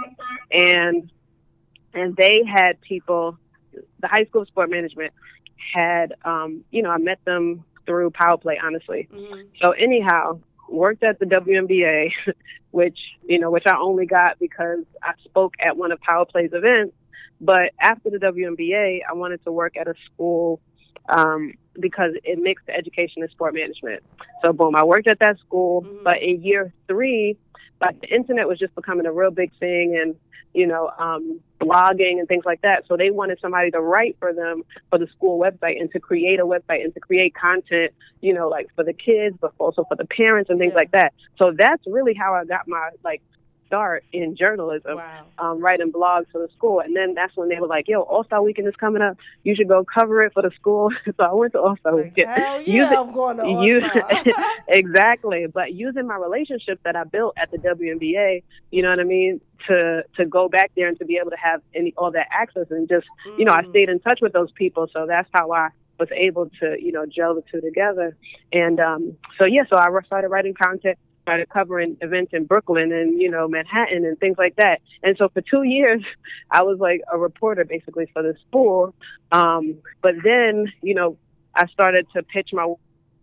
and 0.51 1.11
and 1.93 2.15
they 2.15 2.43
had 2.45 2.79
people 2.81 3.37
the 3.99 4.07
High 4.07 4.25
School 4.25 4.41
of 4.43 4.47
Sport 4.47 4.69
Management 4.69 5.13
had 5.73 6.13
um, 6.23 6.63
you 6.71 6.81
know, 6.81 6.89
I 6.91 6.97
met 6.97 7.19
them 7.25 7.63
through 7.85 8.11
Power 8.11 8.37
Play, 8.37 8.59
honestly. 8.63 9.07
Mhm. 9.13 9.47
So 9.61 9.71
anyhow, 9.71 10.39
worked 10.69 11.03
at 11.03 11.19
the 11.19 11.25
WNBA, 11.25 12.11
which 12.71 12.97
you 13.27 13.39
know, 13.39 13.51
which 13.51 13.65
I 13.67 13.77
only 13.77 14.05
got 14.05 14.39
because 14.39 14.83
I 15.03 15.13
spoke 15.23 15.53
at 15.59 15.77
one 15.77 15.91
of 15.91 15.99
Power 16.01 16.25
Play's 16.25 16.51
events. 16.53 16.95
But 17.41 17.71
after 17.79 18.09
the 18.09 18.17
WNBA, 18.17 18.99
I 19.09 19.13
wanted 19.13 19.43
to 19.45 19.51
work 19.51 19.75
at 19.77 19.87
a 19.87 19.93
school 20.05 20.59
um, 21.09 21.53
because 21.79 22.13
it 22.23 22.39
mixed 22.39 22.67
education 22.69 23.21
and 23.21 23.29
sport 23.31 23.53
management. 23.53 24.03
So 24.43 24.53
boom, 24.53 24.75
I 24.75 24.83
worked 24.83 25.07
at 25.07 25.19
that 25.19 25.37
school. 25.39 25.83
Mhm. 25.83 26.03
But 26.03 26.21
in 26.21 26.43
year 26.43 26.73
three, 26.87 27.37
like 27.81 27.99
the 28.01 28.07
internet 28.07 28.47
was 28.47 28.57
just 28.57 28.73
becoming 28.75 29.05
a 29.05 29.11
real 29.11 29.31
big 29.31 29.51
thing, 29.59 29.97
and 30.01 30.15
you 30.53 30.65
know, 30.65 30.89
um, 30.97 31.41
blogging 31.59 32.17
and 32.17 32.29
things 32.29 32.45
like 32.45 32.61
that. 32.61 32.85
So 32.87 32.95
they 32.95 33.11
wanted 33.11 33.39
somebody 33.41 33.71
to 33.71 33.81
write 33.81 34.15
for 34.19 34.31
them 34.31 34.63
for 34.89 34.97
the 34.97 35.07
school 35.07 35.37
website 35.37 35.81
and 35.81 35.91
to 35.91 35.99
create 35.99 36.39
a 36.39 36.45
website 36.45 36.81
and 36.81 36.93
to 36.93 36.99
create 37.01 37.35
content, 37.35 37.91
you 38.21 38.33
know, 38.33 38.47
like 38.47 38.67
for 38.73 38.85
the 38.85 38.93
kids, 38.93 39.35
but 39.41 39.51
also 39.57 39.83
for 39.83 39.95
the 39.97 40.05
parents 40.05 40.49
and 40.49 40.57
things 40.57 40.71
Yeah. 40.71 40.79
like 40.79 40.91
that. 40.91 41.13
So 41.37 41.51
that's 41.51 41.83
really 41.85 42.13
how 42.13 42.33
I 42.33 42.45
got 42.45 42.69
my 42.69 42.89
like 43.03 43.21
start 43.67 44.03
in 44.11 44.35
journalism, 44.35 44.95
Wow. 44.97 45.25
um, 45.39 45.59
writing 45.59 45.91
blogs 45.91 46.25
for 46.31 46.39
the 46.39 46.47
school. 46.55 46.79
And 46.79 46.95
then 46.95 47.13
that's 47.15 47.35
when 47.35 47.49
they 47.49 47.59
were 47.59 47.67
like, 47.67 47.87
"Yo, 47.87 48.01
All 48.01 48.23
Star 48.23 48.41
Weekend 48.41 48.67
is 48.67 48.75
coming 48.75 49.01
up. 49.01 49.17
You 49.43 49.55
should 49.55 49.67
go 49.67 49.83
cover 49.83 50.23
it 50.23 50.33
for 50.33 50.41
the 50.41 50.51
school." 50.51 50.89
so 51.05 51.13
I 51.23 51.33
went 51.33 51.53
to 51.53 51.59
All 51.61 51.75
Star 51.77 51.95
Like, 51.95 52.05
Weekend. 52.15 52.29
hell 52.29 52.61
yeah, 52.61 52.73
Using- 52.83 52.97
I'm 52.97 53.11
going 53.11 53.37
to 53.37 53.43
All-Star. 53.45 54.23
exactly. 54.67 55.47
But 55.51 55.73
using 55.73 56.07
my 56.07 56.15
relationship 56.17 56.79
that 56.83 56.95
I 56.95 57.03
built 57.03 57.33
at 57.37 57.51
the 57.51 57.57
WNBA, 57.57 58.43
you 58.71 58.81
know 58.81 58.89
what 58.89 58.99
I 58.99 59.03
mean, 59.03 59.41
to 59.67 60.03
to 60.17 60.25
go 60.25 60.47
back 60.49 60.71
there 60.75 60.87
and 60.87 60.97
to 60.99 61.05
be 61.05 61.17
able 61.17 61.31
to 61.31 61.37
have 61.37 61.61
any 61.73 61.93
all 61.97 62.11
that 62.11 62.27
access 62.31 62.67
and 62.69 62.87
just 62.87 63.07
you 63.37 63.45
know, 63.45 63.53
I 63.53 63.61
Mm. 63.63 63.69
stayed 63.69 63.89
in 63.89 63.99
touch 63.99 64.19
with 64.21 64.33
those 64.33 64.51
people, 64.51 64.87
so 64.93 65.05
that's 65.07 65.29
how 65.33 65.51
I 65.51 65.69
was 65.99 66.09
able 66.15 66.49
to 66.59 66.75
you 66.79 66.91
know 66.91 67.05
gel 67.05 67.35
the 67.35 67.43
two 67.51 67.61
together. 67.61 68.15
And 68.51 68.79
um, 68.79 69.17
so 69.39 69.45
yeah, 69.45 69.63
so 69.69 69.77
I 69.77 69.87
started 70.05 70.27
writing 70.29 70.53
content. 70.53 70.97
Started 71.25 71.49
covering 71.49 71.97
events 72.01 72.33
in 72.33 72.45
Brooklyn 72.45 72.91
and 72.91 73.19
you 73.19 73.31
know 73.31 73.47
Manhattan 73.47 74.05
and 74.05 74.15
things 74.19 74.37
like 74.37 74.55
that. 74.57 74.79
And 75.01 75.17
so 75.17 75.27
for 75.29 75.41
two 75.41 75.63
years, 75.77 76.03
I 76.51 76.61
was 76.61 76.77
like 76.79 77.01
a 77.11 77.17
reporter 77.17 77.65
basically 77.65 78.07
for 78.13 78.21
the 78.21 78.35
school. 78.47 78.93
Um, 79.31 79.79
but 80.03 80.13
then 80.23 80.71
you 80.83 80.93
know 80.93 81.17
I 81.55 81.65
started 81.67 82.05
to 82.15 82.21
pitch 82.21 82.49
my 82.53 82.71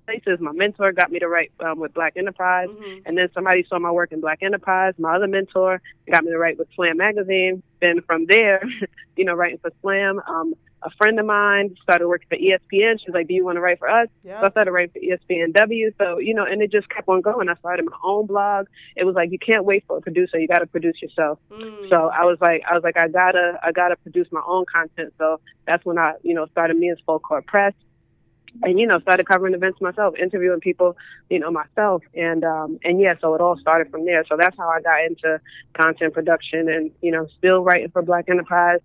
places. 0.05 0.41
My 0.41 0.51
mentor 0.51 0.91
got 0.91 1.12
me 1.12 1.21
to 1.21 1.29
write 1.29 1.53
um, 1.61 1.79
with 1.79 1.95
Black 1.95 2.15
Enterprise, 2.17 2.69
Mhm. 2.69 3.03
and 3.07 3.17
then 3.17 3.29
somebody 3.35 3.65
saw 3.69 3.79
my 3.79 3.93
work 3.93 4.11
in 4.11 4.21
Black 4.21 4.43
Enterprise. 4.43 4.95
My 4.99 5.15
other 5.15 5.29
mentor 5.29 5.81
got 6.11 6.25
me 6.25 6.33
to 6.33 6.38
write 6.38 6.59
with 6.59 6.67
Slam 6.75 6.97
Magazine. 6.97 7.62
Then 7.81 8.01
from 8.01 8.27
there, 8.27 8.62
you 9.17 9.25
know, 9.25 9.35
writing 9.35 9.59
for 9.59 9.71
Slam. 9.81 10.21
Um, 10.27 10.55
a 10.85 10.90
friend 10.90 11.18
of 11.18 11.27
mine 11.27 11.77
started 11.83 12.09
working 12.09 12.29
for 12.29 12.37
ESPN. 12.37 12.99
She's 13.01 13.14
like, 13.14 13.29
"Do 13.29 13.35
you 13.35 13.45
want 13.45 13.57
to 13.57 13.61
write 13.61 13.79
for 13.79 13.88
us?" 13.88 14.09
So 14.40 14.47
I 14.47 14.51
started 14.51 14.73
writing 14.73 14.92
for 14.92 15.01
ESPNW. 15.01 15.95
So 15.99 16.18
you 16.18 16.35
know, 16.35 16.45
and 16.45 16.62
it 16.62 16.71
just 16.71 16.88
kept 16.88 17.09
on 17.09 17.21
going. 17.21 17.49
I 17.49 17.55
started 17.57 17.85
my 17.85 17.97
own 18.05 18.27
blog. 18.27 18.66
It 18.97 19.05
was 19.05 19.14
like 19.14 19.31
you 19.31 19.38
can't 19.38 19.64
wait 19.64 19.85
for 19.87 19.99
a 19.99 20.01
producer; 20.01 20.38
you 20.38 20.49
got 20.49 20.59
to 20.59 20.66
produce 20.66 21.01
yourself. 21.01 21.38
Mm. 21.51 21.88
So 21.88 22.09
I 22.09 22.25
was 22.25 22.38
like, 22.40 22.62
I 22.71 22.75
was 22.75 22.83
like, 22.83 22.99
I 22.99 23.09
gotta, 23.09 23.59
I 23.62 23.73
gotta 23.73 23.97
produce 23.97 24.29
my 24.33 24.42
own 24.47 24.64
content. 24.73 25.12
So 25.18 25.40
that's 25.66 25.85
when 25.85 25.99
I, 25.99 26.14
you 26.23 26.35
know, 26.35 26.47
started 26.47 26.77
me 26.77 26.90
as 26.90 26.99
Full 27.07 27.21
Court 27.21 27.47
Press, 27.47 27.75
and 28.62 28.79
you 28.79 28.87
know, 28.87 29.01
started 29.01 29.27
covering 29.27 29.55
events 29.55 29.81
myself, 29.81 30.14
interviewing 30.21 30.61
people, 30.61 30.97
you 31.31 31.38
know, 31.38 31.51
myself, 31.51 32.03
and 32.14 32.45
um, 32.45 32.79
and 32.85 33.01
yeah, 33.01 33.14
so 33.21 33.35
it 33.35 33.40
all 33.40 33.57
started 33.59 33.90
from 33.90 34.05
there. 34.05 34.25
So 34.29 34.37
that's 34.38 34.57
how 34.57 34.68
I 34.68 34.81
got 34.81 35.05
into 35.05 35.40
content 35.75 36.14
production, 36.14 36.68
and 36.68 36.90
you 37.01 37.11
know, 37.11 37.27
still 37.38 37.62
writing 37.62 37.90
for 37.90 38.03
Black 38.03 38.29
Enterprise. 38.29 38.81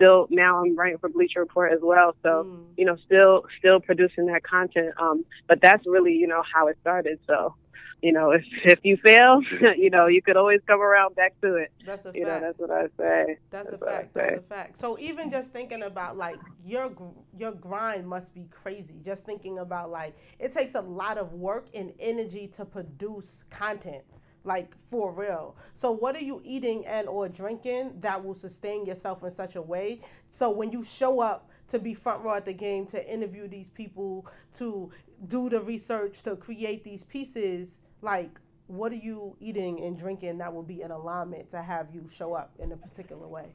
Still 0.00 0.26
now 0.30 0.62
I'm 0.64 0.74
writing 0.76 0.96
for 0.98 1.10
Bleacher 1.10 1.40
Report 1.40 1.72
as 1.72 1.80
well. 1.82 2.14
So 2.22 2.44
Mm. 2.44 2.64
you 2.78 2.84
know, 2.86 2.96
still 3.04 3.44
still 3.58 3.80
producing 3.80 4.26
that 4.26 4.42
content. 4.42 4.94
Um, 4.98 5.24
but 5.46 5.60
that's 5.60 5.86
really 5.86 6.14
you 6.14 6.26
know 6.26 6.42
how 6.54 6.68
it 6.68 6.78
started. 6.80 7.18
So. 7.26 7.54
You 8.02 8.12
know, 8.12 8.30
if 8.30 8.42
if 8.64 8.78
you 8.82 8.96
fail, 9.04 9.42
you 9.76 9.90
know, 9.90 10.06
you 10.06 10.22
could 10.22 10.38
always 10.38 10.60
come 10.66 10.80
around 10.80 11.16
back 11.16 11.34
to 11.42 11.56
it. 11.56 11.70
That's 11.84 12.06
a 12.06 12.12
You 12.14 12.24
know, 12.24 12.30
fact. 12.40 12.42
that's 12.42 12.58
what 12.58 12.70
I 12.70 12.82
say. 12.96 13.36
That's 13.50 13.68
a 13.68 13.72
That's 13.72 13.80
what 13.82 13.90
I 13.90 13.92
fact. 13.98 14.14
That's 14.14 14.38
a 14.38 14.40
fact. 14.42 14.78
So 14.78 14.98
even 14.98 15.30
just 15.30 15.52
thinking 15.52 15.82
about 15.82 16.16
like 16.16 16.40
your 16.64 16.94
your 17.36 17.52
grind 17.52 18.08
must 18.08 18.34
be 18.34 18.46
crazy. 18.50 18.94
Just 19.04 19.26
thinking 19.26 19.58
about 19.58 19.90
like 19.90 20.14
it 20.38 20.54
takes 20.54 20.74
a 20.76 20.80
lot 20.80 21.18
of 21.18 21.34
work 21.34 21.66
and 21.74 21.92
energy 22.00 22.46
to 22.56 22.64
produce 22.64 23.44
content, 23.50 24.04
like 24.44 24.76
for 24.76 25.12
real. 25.12 25.56
So 25.74 25.90
what 25.92 26.16
are 26.16 26.22
you 26.22 26.40
eating 26.44 26.86
and 26.86 27.08
or 27.08 27.28
drinking 27.28 27.94
that 28.00 28.24
will 28.24 28.34
sustain 28.34 28.86
yourself 28.86 29.22
in 29.22 29.30
such 29.30 29.56
a 29.56 29.62
way 29.62 30.00
so 30.28 30.50
when 30.50 30.70
you 30.72 30.82
show 30.82 31.20
up 31.20 31.48
to 31.68 31.78
be 31.78 31.94
front 31.94 32.24
row 32.24 32.34
at 32.34 32.44
the 32.44 32.52
game 32.52 32.86
to 32.86 33.12
interview 33.12 33.46
these 33.48 33.68
people 33.70 34.26
to 34.54 34.90
do 35.28 35.48
the 35.48 35.60
research 35.60 36.22
to 36.22 36.36
create 36.36 36.84
these 36.84 37.04
pieces 37.04 37.80
like 38.02 38.40
what 38.66 38.92
are 38.92 38.96
you 38.96 39.36
eating 39.40 39.82
and 39.82 39.98
drinking 39.98 40.38
that 40.38 40.52
will 40.52 40.62
be 40.62 40.82
in 40.82 40.90
alignment 40.90 41.48
to 41.50 41.60
have 41.60 41.88
you 41.92 42.06
show 42.08 42.34
up 42.34 42.52
in 42.58 42.70
a 42.72 42.76
particular 42.76 43.26
way? 43.26 43.46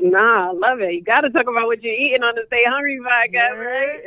Nah, 0.00 0.50
I 0.50 0.52
love 0.52 0.80
it. 0.80 0.94
You 0.94 1.02
got 1.02 1.20
to 1.20 1.30
talk 1.30 1.42
about 1.48 1.66
what 1.66 1.82
you're 1.82 1.92
eating 1.94 2.22
on 2.22 2.34
the 2.34 2.42
Stay 2.46 2.62
Hungry 2.66 2.98
podcast, 3.00 3.56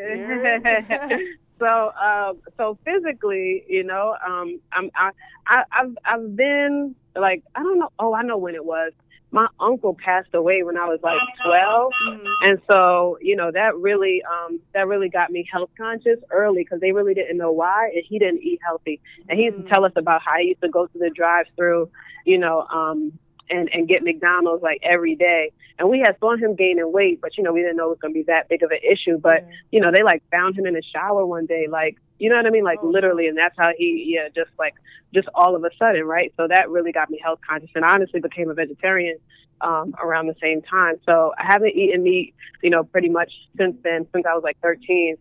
Yeah, 0.06 0.26
right? 0.26 0.86
yeah. 0.90 1.18
so, 1.64 1.92
um, 1.98 2.38
so 2.58 2.78
physically, 2.86 3.64
you 3.68 3.84
know, 3.84 4.16
um, 4.26 4.60
I'm, 4.72 4.92
I, 4.96 5.12
I, 5.48 5.64
I've, 5.72 5.98
I've 6.06 6.36
been 6.36 6.96
like, 7.16 7.44
I 7.56 7.64
don't 7.64 7.80
know. 7.80 7.90
Oh, 8.00 8.14
I 8.14 8.24
know 8.24 8.38
when 8.38 8.56
it 8.56 8.66
was. 8.66 8.92
My 9.32 9.48
uncle 9.60 9.96
passed 10.04 10.34
away 10.36 10.62
when 10.62 10.78
I 10.78 10.86
was 10.86 11.00
like 11.02 11.18
12. 11.44 11.92
Mhm. 12.08 12.34
And 12.42 12.62
so, 12.70 13.18
you 13.22 13.36
know, 13.36 13.50
that 13.52 13.76
really, 13.78 14.22
um, 14.30 14.60
that 14.74 14.88
really 14.88 15.10
got 15.10 15.32
me 15.32 15.48
health 15.52 15.72
conscious 15.76 16.20
early 16.30 16.64
because 16.64 16.82
they 16.82 16.92
really 16.92 17.16
didn't 17.16 17.38
know 17.38 17.52
why, 17.52 17.92
and 17.96 18.04
he 18.08 18.20
didn't 18.20 18.44
eat 18.44 18.60
healthy. 18.64 19.00
And 19.30 19.40
he 19.40 19.46
used 19.46 19.58
to 19.58 19.64
tell 19.64 19.86
us 19.86 19.94
about 19.96 20.22
how 20.24 20.34
he 20.40 20.50
used 20.50 20.62
to 20.62 20.70
go 20.70 20.86
to 20.86 21.00
the 21.00 21.10
drive-through, 21.10 21.90
you 22.26 22.38
know, 22.38 22.62
um, 22.72 23.18
and 23.54 23.70
and 23.74 23.88
get 23.88 24.04
McDonald's 24.04 24.64
like 24.64 24.80
every 24.84 25.16
day. 25.16 25.52
And 25.80 25.90
we 25.90 26.00
had 26.00 26.18
saw 26.20 26.36
him 26.36 26.56
gaining 26.56 26.92
weight, 26.92 27.20
but 27.22 27.32
you 27.38 27.44
know, 27.44 27.54
we 27.54 27.62
didn't 27.62 27.78
know 27.78 27.86
it 27.88 27.90
was 27.90 28.00
gonna 28.02 28.14
be 28.14 28.24
that 28.28 28.50
big 28.50 28.64
of 28.64 28.72
an 28.72 28.80
issue. 28.84 29.18
But 29.22 29.44
Yeah. 29.44 29.56
you 29.72 29.82
know, 29.82 29.92
they 29.94 30.04
like 30.04 30.24
found 30.32 30.58
him 30.58 30.66
in 30.66 30.74
the 30.74 30.84
shower 30.96 31.26
one 31.26 31.46
day, 31.46 31.68
like 31.70 31.98
you 32.20 32.30
know 32.30 32.38
what 32.38 32.46
I 32.46 32.50
mean, 32.52 32.64
like 32.64 32.80
Oh, 32.82 32.90
literally, 32.92 33.28
and 33.28 33.38
that's 33.38 33.56
how 33.58 33.72
he, 33.78 34.14
yeah, 34.16 34.30
just 34.36 34.52
like 34.60 34.74
just 35.14 35.28
all 35.36 35.56
of 35.56 35.64
a 35.64 35.70
sudden, 35.80 36.04
right? 36.06 36.34
So 36.38 36.48
that 36.48 36.70
really 36.70 36.92
got 36.92 37.10
me 37.10 37.20
health 37.24 37.40
conscious, 37.48 37.70
and 37.76 37.86
honestly 37.86 38.20
became 38.20 38.50
a 38.50 38.54
vegetarian 38.54 39.18
um, 39.62 39.94
around 40.02 40.28
the 40.28 40.36
same 40.42 40.62
time. 40.62 40.96
So 41.10 41.34
I 41.38 41.46
haven't 41.52 41.76
eaten 41.76 42.04
meat, 42.04 42.36
you 42.62 42.70
know, 42.70 42.84
pretty 42.84 43.10
much 43.10 43.32
since 43.58 43.76
then, 43.84 44.08
since 44.14 44.26
I 44.30 44.34
was 44.34 44.44
like 44.44 44.58
13. 44.62 45.16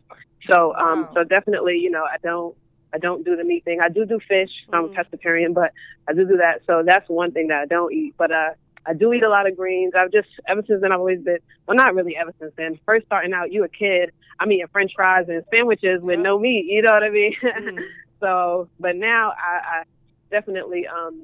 So, 0.51 0.75
um, 0.75 1.07
Wow. 1.07 1.13
so 1.15 1.25
definitely, 1.25 1.79
you 1.79 1.91
know, 1.91 2.05
I 2.05 2.17
don't, 2.23 2.57
I 2.95 2.99
don't 2.99 3.25
do 3.25 3.37
the 3.37 3.45
meat 3.45 3.65
thing. 3.65 3.81
I 3.83 3.89
do 3.89 4.05
do 4.05 4.21
fish. 4.29 4.51
I'm 4.73 4.85
a 4.85 4.89
pescatarian, 4.89 5.55
but 5.55 5.73
I 6.09 6.13
do 6.13 6.27
do 6.27 6.37
that. 6.39 6.61
So 6.67 6.83
that's 6.87 7.09
one 7.09 7.33
thing 7.33 7.49
that 7.49 7.61
I 7.61 7.67
don't 7.67 7.93
eat. 7.93 8.15
But 8.19 8.33
uh, 8.33 8.51
I 8.85 8.95
do 8.95 9.13
eat 9.13 9.23
a 9.23 9.29
lot 9.29 9.49
of 9.49 9.57
greens. 9.57 9.93
I've 9.97 10.13
just 10.13 10.29
ever 10.47 10.63
since 10.67 10.83
then 10.83 10.93
I've 10.93 10.99
always 10.99 11.21
been 11.21 11.39
well, 11.67 11.77
not 11.77 11.95
really 11.95 12.17
ever 12.17 12.33
since 12.39 12.53
then. 12.57 12.79
First 12.85 13.07
starting 13.07 13.33
out, 13.33 13.53
you 13.53 13.65
a 13.65 13.69
kid, 13.69 14.13
I'm 14.39 14.51
eating 14.53 14.67
French 14.73 14.93
fries 14.95 15.27
and 15.29 15.43
sandwiches 15.55 16.03
with 16.03 16.19
no 16.19 16.39
meat. 16.39 16.67
You 16.69 16.83
know 16.83 16.93
what 16.93 17.03
I 17.03 17.11
mean? 17.11 17.35
Mm. 17.43 17.79
so, 18.21 18.69
but 18.81 18.97
now 18.97 19.33
I, 19.33 19.81
I 19.81 19.83
definitely, 20.31 20.87
um, 20.87 21.23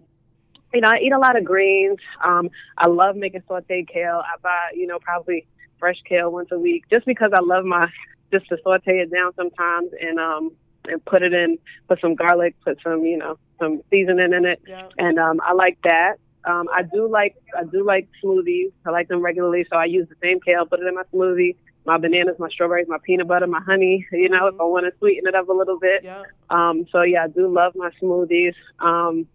you 0.73 0.81
know, 0.81 0.89
I 0.89 0.99
eat 0.99 1.13
a 1.13 1.19
lot 1.19 1.37
of 1.37 1.45
greens. 1.45 1.99
Um, 2.23 2.51
I 2.77 2.87
love 2.89 3.17
making 3.17 3.43
sauteed 3.43 3.89
kale. 3.89 4.23
I 4.25 4.39
buy, 4.43 4.71
you 4.75 4.87
know, 4.87 4.99
probably 4.99 5.47
fresh 5.79 5.97
kale 6.09 6.31
once 6.31 6.49
a 6.53 6.59
week, 6.59 6.85
just 6.91 7.07
because 7.07 7.31
I 7.35 7.41
love 7.41 7.65
my 7.65 7.89
just 8.33 8.49
to 8.49 8.59
saute 8.63 8.99
it 8.99 9.11
down 9.11 9.33
sometimes 9.37 9.91
and 10.01 10.19
um 10.19 10.53
and 10.89 11.05
put 11.05 11.23
it 11.23 11.33
in, 11.33 11.59
put 11.89 12.01
some 12.01 12.15
garlic, 12.15 12.55
put 12.65 12.79
some, 12.83 13.05
you 13.05 13.17
know, 13.17 13.39
some 13.59 13.83
seasoning 13.91 14.33
in 14.33 14.45
it, 14.45 14.61
and 14.99 15.19
um, 15.19 15.41
I 15.45 15.53
like 15.53 15.79
that. 15.85 16.17
Um, 16.45 16.69
I 16.73 16.83
do 16.83 17.09
like 17.09 17.37
I 17.59 17.65
do 17.65 17.85
like 17.85 18.09
smoothies. 18.23 18.73
I 18.87 18.91
like 18.91 19.09
them 19.09 19.21
regularly, 19.21 19.67
so 19.71 19.77
I 19.77 19.85
use 19.85 20.09
the 20.09 20.15
same 20.23 20.41
kale, 20.41 20.67
put 20.67 20.81
it 20.81 20.87
in 20.87 20.95
my 20.95 21.03
smoothie. 21.13 21.57
My 21.85 21.97
bananas, 21.97 22.37
my 22.39 22.49
strawberries, 22.51 22.87
my 22.87 22.99
peanut 23.03 23.29
butter, 23.29 23.47
my 23.47 23.61
honey. 23.61 24.07
You 24.13 24.29
know, 24.29 24.47
if 24.47 24.61
I 24.61 24.65
want 24.65 24.85
to 24.87 24.99
sweeten 24.99 25.27
it 25.27 25.35
up 25.35 25.49
a 25.49 25.53
little 25.53 25.79
bit. 25.79 26.05
Yeah. 26.05 26.23
Um, 26.51 26.87
so 26.93 27.03
yeah, 27.03 27.25
I 27.25 27.29
do 27.29 27.49
love 27.49 27.73
my 27.75 27.91
smoothies. 28.01 28.55
Um, 28.79 29.27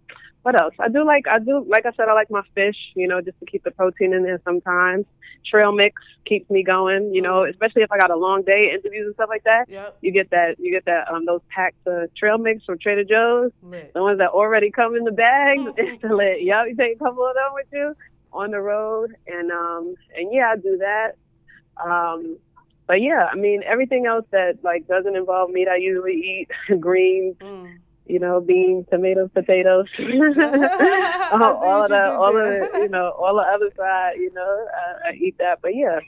what 0.44 0.60
else? 0.60 0.74
I 0.80 0.90
do 0.90 1.06
like 1.06 1.26
I 1.28 1.40
do 1.40 1.66
like 1.68 1.86
I 1.86 1.92
said 1.94 2.08
I 2.10 2.14
like 2.14 2.30
my 2.30 2.44
fish. 2.54 2.76
You 2.96 3.08
know, 3.08 3.22
just 3.22 3.40
to 3.40 3.46
keep 3.46 3.64
the 3.64 3.72
protein 3.72 4.14
in 4.14 4.24
there 4.24 4.40
sometimes. 4.46 5.06
Trail 5.50 5.72
mix 5.72 6.02
keeps 6.26 6.50
me 6.50 6.64
going. 6.64 7.14
You 7.14 7.22
know, 7.22 7.46
especially 7.46 7.82
if 7.82 7.92
I 7.92 7.98
got 7.98 8.12
a 8.12 8.16
long 8.16 8.44
day, 8.44 8.72
interviews 8.74 9.08
and 9.08 9.16
stuff 9.16 9.30
like 9.30 9.44
that. 9.44 9.66
Yep. 9.68 9.98
You 10.02 10.12
get 10.12 10.30
that 10.30 10.56
you 10.60 10.72
get 10.72 10.86
that 10.86 11.10
um 11.12 11.26
those 11.26 11.42
packs 11.50 11.78
of 11.86 12.14
trail 12.16 12.38
mix 12.38 12.64
from 12.66 12.78
Trader 12.78 13.04
Joe's 13.04 13.52
Lit. 13.64 13.94
the 13.94 14.02
ones 14.02 14.20
that 14.20 14.30
already 14.30 14.70
come 14.70 14.96
in 14.96 15.04
the 15.04 15.12
bag. 15.12 15.58
It's 15.78 16.04
lit. 16.04 16.42
Yup, 16.42 16.68
you 16.68 16.76
take 16.76 16.96
a 16.96 17.00
couple 17.00 17.26
of 17.26 17.36
them 17.36 17.54
with 17.54 17.68
you 17.72 17.96
on 18.32 18.52
the 18.52 18.60
road, 18.60 19.16
and 19.28 19.52
um, 19.52 19.96
and 20.16 20.34
yeah, 20.34 20.54
I 20.54 20.56
do 20.58 20.78
that. 20.78 21.14
Um, 21.84 22.38
but 22.88 23.02
yeah, 23.02 23.28
I 23.32 23.36
mean 23.36 23.64
everything 23.66 24.06
else 24.06 24.26
that 24.32 24.60
like 24.64 24.88
doesn't 24.88 25.16
involve 25.16 25.52
meat, 25.52 25.68
I 25.68 25.78
usually 25.78 26.14
eat 26.14 26.50
greens. 26.80 27.36
Mm. 27.40 27.78
You 28.06 28.20
know, 28.20 28.42
beans, 28.42 28.86
tomatoes, 28.92 29.30
potatoes, 29.34 29.86
all, 30.00 31.56
all 31.56 31.88
the, 31.88 32.12
all 32.12 32.36
of 32.38 32.44
the, 32.44 32.70
you 32.82 32.90
know, 32.90 33.12
all 33.12 33.36
the 33.36 33.42
other 33.42 33.72
side. 33.78 34.16
You 34.18 34.32
know, 34.34 34.68
I, 34.76 35.10
I 35.10 35.14
eat 35.14 35.38
that. 35.40 35.60
But 35.62 35.76
yeah, 35.76 36.00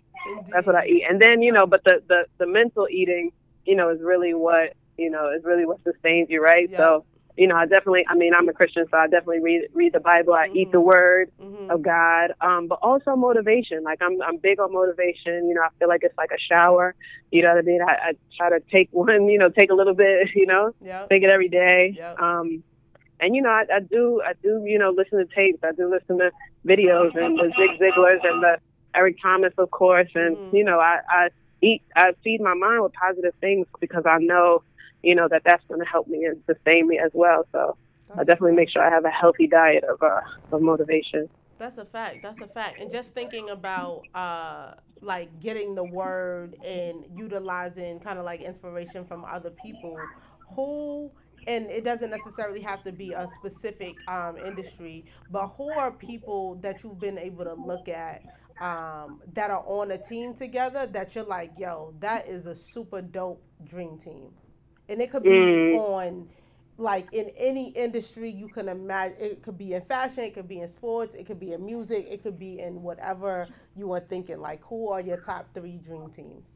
that's 0.51 0.67
what 0.67 0.75
I 0.75 0.87
eat. 0.87 1.03
And 1.09 1.21
then, 1.21 1.41
you 1.41 1.51
know, 1.51 1.65
but 1.65 1.83
the, 1.85 2.01
the, 2.07 2.25
the 2.37 2.47
mental 2.47 2.87
eating, 2.89 3.31
you 3.65 3.75
know, 3.75 3.89
is 3.89 4.01
really 4.01 4.33
what, 4.33 4.73
you 4.97 5.09
know, 5.09 5.31
is 5.31 5.43
really 5.43 5.65
what 5.65 5.83
sustains 5.83 6.29
you, 6.29 6.41
right? 6.41 6.69
Yeah. 6.69 6.77
So, 6.77 7.05
you 7.37 7.47
know, 7.47 7.55
I 7.55 7.65
definitely, 7.65 8.05
I 8.09 8.15
mean, 8.15 8.33
I'm 8.37 8.47
a 8.47 8.53
Christian, 8.53 8.85
so 8.89 8.97
I 8.97 9.07
definitely 9.07 9.41
read, 9.41 9.67
read 9.73 9.93
the 9.93 9.99
Bible. 9.99 10.33
I 10.33 10.47
eat 10.53 10.69
the 10.71 10.79
Mhm. 10.79 10.85
word 10.85 11.29
Mhm. 11.41 11.69
of 11.73 11.81
God. 11.81 12.33
Um, 12.41 12.67
but 12.67 12.79
also 12.81 13.15
motivation. 13.15 13.83
Like 13.83 13.99
I'm, 14.01 14.21
I'm 14.21 14.37
big 14.37 14.59
on 14.59 14.71
motivation. 14.73 15.47
You 15.47 15.55
know, 15.55 15.61
I 15.61 15.69
feel 15.79 15.87
like 15.87 16.01
it's 16.03 16.17
like 16.17 16.31
a 16.31 16.39
shower. 16.39 16.95
You 17.31 17.43
know 17.43 17.49
what 17.49 17.59
I 17.59 17.61
mean? 17.61 17.81
I, 17.81 17.91
I 18.09 18.13
try 18.37 18.49
to 18.49 18.63
take 18.71 18.89
one, 18.91 19.27
you 19.27 19.37
know, 19.37 19.49
take 19.49 19.71
a 19.71 19.75
little 19.75 19.95
bit, 19.95 20.29
you 20.35 20.45
know, 20.45 20.71
Yep. 20.81 21.09
take 21.09 21.23
it 21.23 21.29
every 21.29 21.49
day. 21.49 21.93
Yep. 21.97 22.19
Um, 22.19 22.63
and 23.19 23.35
you 23.35 23.41
know, 23.41 23.49
I, 23.49 23.63
I 23.73 23.79
do, 23.79 24.21
I 24.25 24.33
do, 24.43 24.63
you 24.65 24.77
know, 24.77 24.89
listen 24.91 25.19
to 25.19 25.25
tapes. 25.33 25.59
I 25.63 25.71
do 25.71 25.89
listen 25.89 26.17
to 26.19 26.31
videos 26.67 27.15
and 27.15 27.37
the 27.37 27.51
Zig 27.57 27.79
Ziglars 27.79 28.19
and 28.23 28.43
the 28.43 28.57
Eric 28.95 29.15
Thomas, 29.21 29.53
of 29.57 29.71
course. 29.71 30.09
And 30.15 30.37
Mhm. 30.37 30.51
you 30.51 30.63
know, 30.63 30.79
I, 30.79 30.99
I 31.09 31.29
eat, 31.61 31.81
I 31.95 32.13
feed 32.23 32.41
my 32.41 32.53
mind 32.53 32.83
with 32.83 32.91
positive 32.93 33.33
things 33.39 33.67
because 33.79 34.03
I 34.05 34.17
know, 34.19 34.63
you 35.05 35.15
know, 35.15 35.27
that 35.29 35.43
that's 35.45 35.63
going 35.67 35.79
to 35.79 35.85
help 35.85 36.07
me 36.07 36.25
and 36.25 36.41
sustain 36.45 36.87
me 36.87 36.99
as 36.99 37.11
well. 37.13 37.45
So 37.51 37.77
I 38.13 38.23
definitely 38.23 38.53
make 38.53 38.69
sure 38.69 38.83
I 38.83 38.89
have 38.89 39.05
a 39.05 39.09
healthy 39.09 39.47
diet 39.47 39.83
of 39.83 40.01
uh, 40.01 40.21
of 40.51 40.61
motivation. 40.61 41.29
That's 41.57 41.77
a 41.77 41.85
fact. 41.85 42.17
That's 42.23 42.41
a 42.41 42.47
fact. 42.47 42.81
And 42.81 42.91
just 42.91 43.13
thinking 43.13 43.49
about 43.49 44.01
uh 44.13 44.73
like 45.01 45.39
getting 45.39 45.75
the 45.75 45.83
word 45.83 46.55
and 46.65 47.05
utilizing 47.15 47.99
kind 47.99 48.17
of 48.17 48.25
like 48.25 48.41
inspiration 48.41 49.05
from 49.05 49.23
other 49.25 49.51
people 49.51 49.97
who 50.55 51.11
and 51.47 51.69
it 51.69 51.83
doesn't 51.83 52.09
necessarily 52.09 52.61
have 52.61 52.83
to 52.83 52.91
be 52.91 53.13
a 53.13 53.27
specific 53.39 53.93
um, 54.07 54.35
industry, 54.37 55.05
but 55.29 55.47
who 55.49 55.69
are 55.71 55.91
people 55.91 56.55
that 56.55 56.83
you've 56.83 56.99
been 56.99 57.19
able 57.19 57.43
to 57.43 57.53
look 57.53 57.87
at 57.87 58.23
um, 58.59 59.21
that 59.33 59.51
are 59.51 59.63
on 59.67 59.91
a 59.91 59.97
team 59.97 60.33
together 60.33 60.87
that 60.87 61.13
you're 61.13 61.25
like, 61.25 61.51
yo, 61.57 61.93
that 61.99 62.27
is 62.27 62.45
a 62.45 62.55
super 62.55 63.01
dope 63.01 63.43
dream 63.63 63.97
team, 63.97 64.31
and 64.89 65.01
it 65.01 65.11
could 65.11 65.27
be 65.27 65.29
Mm. 65.29 65.73
on 65.73 66.29
like 66.77 67.07
in 67.13 67.29
any 67.37 67.69
industry 67.69 68.29
you 68.29 68.47
can 68.49 68.67
imagine. 68.67 69.17
It 69.19 69.41
could 69.41 69.57
be 69.57 69.73
in 69.73 69.81
fashion, 69.83 70.23
it 70.23 70.33
could 70.33 70.47
be 70.47 70.59
in 70.59 70.67
sports, 70.67 71.13
it 71.15 71.25
could 71.25 71.39
be 71.39 71.53
in 71.53 71.65
music, 71.65 72.07
it 72.09 72.21
could 72.21 72.37
be 72.37 72.59
in 72.59 72.81
whatever 72.83 73.47
you 73.75 73.91
are 73.93 74.01
thinking. 74.01 74.39
Like, 74.39 74.61
who 74.65 74.89
are 74.89 74.99
your 75.01 75.17
top 75.17 75.47
three 75.53 75.77
dream 75.77 76.09
teams? 76.09 76.47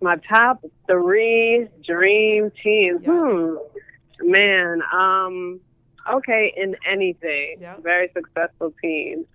My 0.00 0.16
top 0.16 0.64
three 0.86 1.68
dream 1.84 2.52
teams. 2.62 3.00
Yeah. 3.02 3.10
Hmm. 3.10 3.56
Man, 4.20 4.82
um, 4.94 5.60
okay, 6.10 6.52
in 6.56 6.76
anything. 6.88 7.56
Yeah. 7.60 7.76
Very 7.82 8.10
successful 8.14 8.72
teams. 8.80 9.26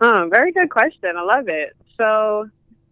Huh, 0.00 0.26
very 0.30 0.52
good 0.52 0.70
question. 0.70 1.16
I 1.16 1.22
love 1.22 1.48
it. 1.48 1.76
So 1.96 2.48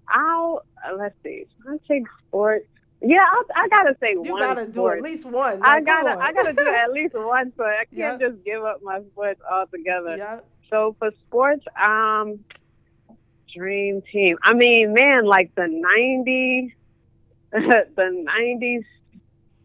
I'll 0.09 0.65
uh, 0.87 0.97
let's 0.97 1.15
see. 1.23 1.47
I 1.69 1.79
take 1.89 2.05
sports. 2.27 2.67
Yeah, 3.03 3.19
I'll, 3.31 3.45
I 3.55 3.69
gotta 3.69 3.97
say 4.01 4.13
You 4.13 4.21
one. 4.23 4.27
You 4.27 4.39
gotta 4.39 4.67
do 4.67 4.89
at 4.89 5.03
least 5.03 5.27
one. 5.27 5.61
I 5.63 5.81
gotta, 5.81 6.11
on. 6.11 6.21
I 6.23 6.33
gotta 6.33 6.53
do 6.53 6.67
at 6.67 6.93
least 6.93 7.15
one 7.15 7.53
sport. 7.53 7.69
I 7.81 7.85
can't 7.95 8.21
Yeah. 8.21 8.29
just 8.29 8.45
give 8.45 8.65
up 8.65 8.83
my 8.83 9.01
sports 9.13 9.41
altogether. 9.51 10.17
Yeah. 10.17 10.41
So 10.71 10.97
for 10.99 11.11
sports, 11.27 11.65
um, 11.81 12.41
dream 13.55 14.03
team. 14.13 14.37
I 14.43 14.55
mean, 14.55 14.93
man, 14.95 15.25
like 15.25 15.55
the 15.55 15.67
ninety, 15.69 16.75
the 17.53 18.23
ninety 18.25 18.85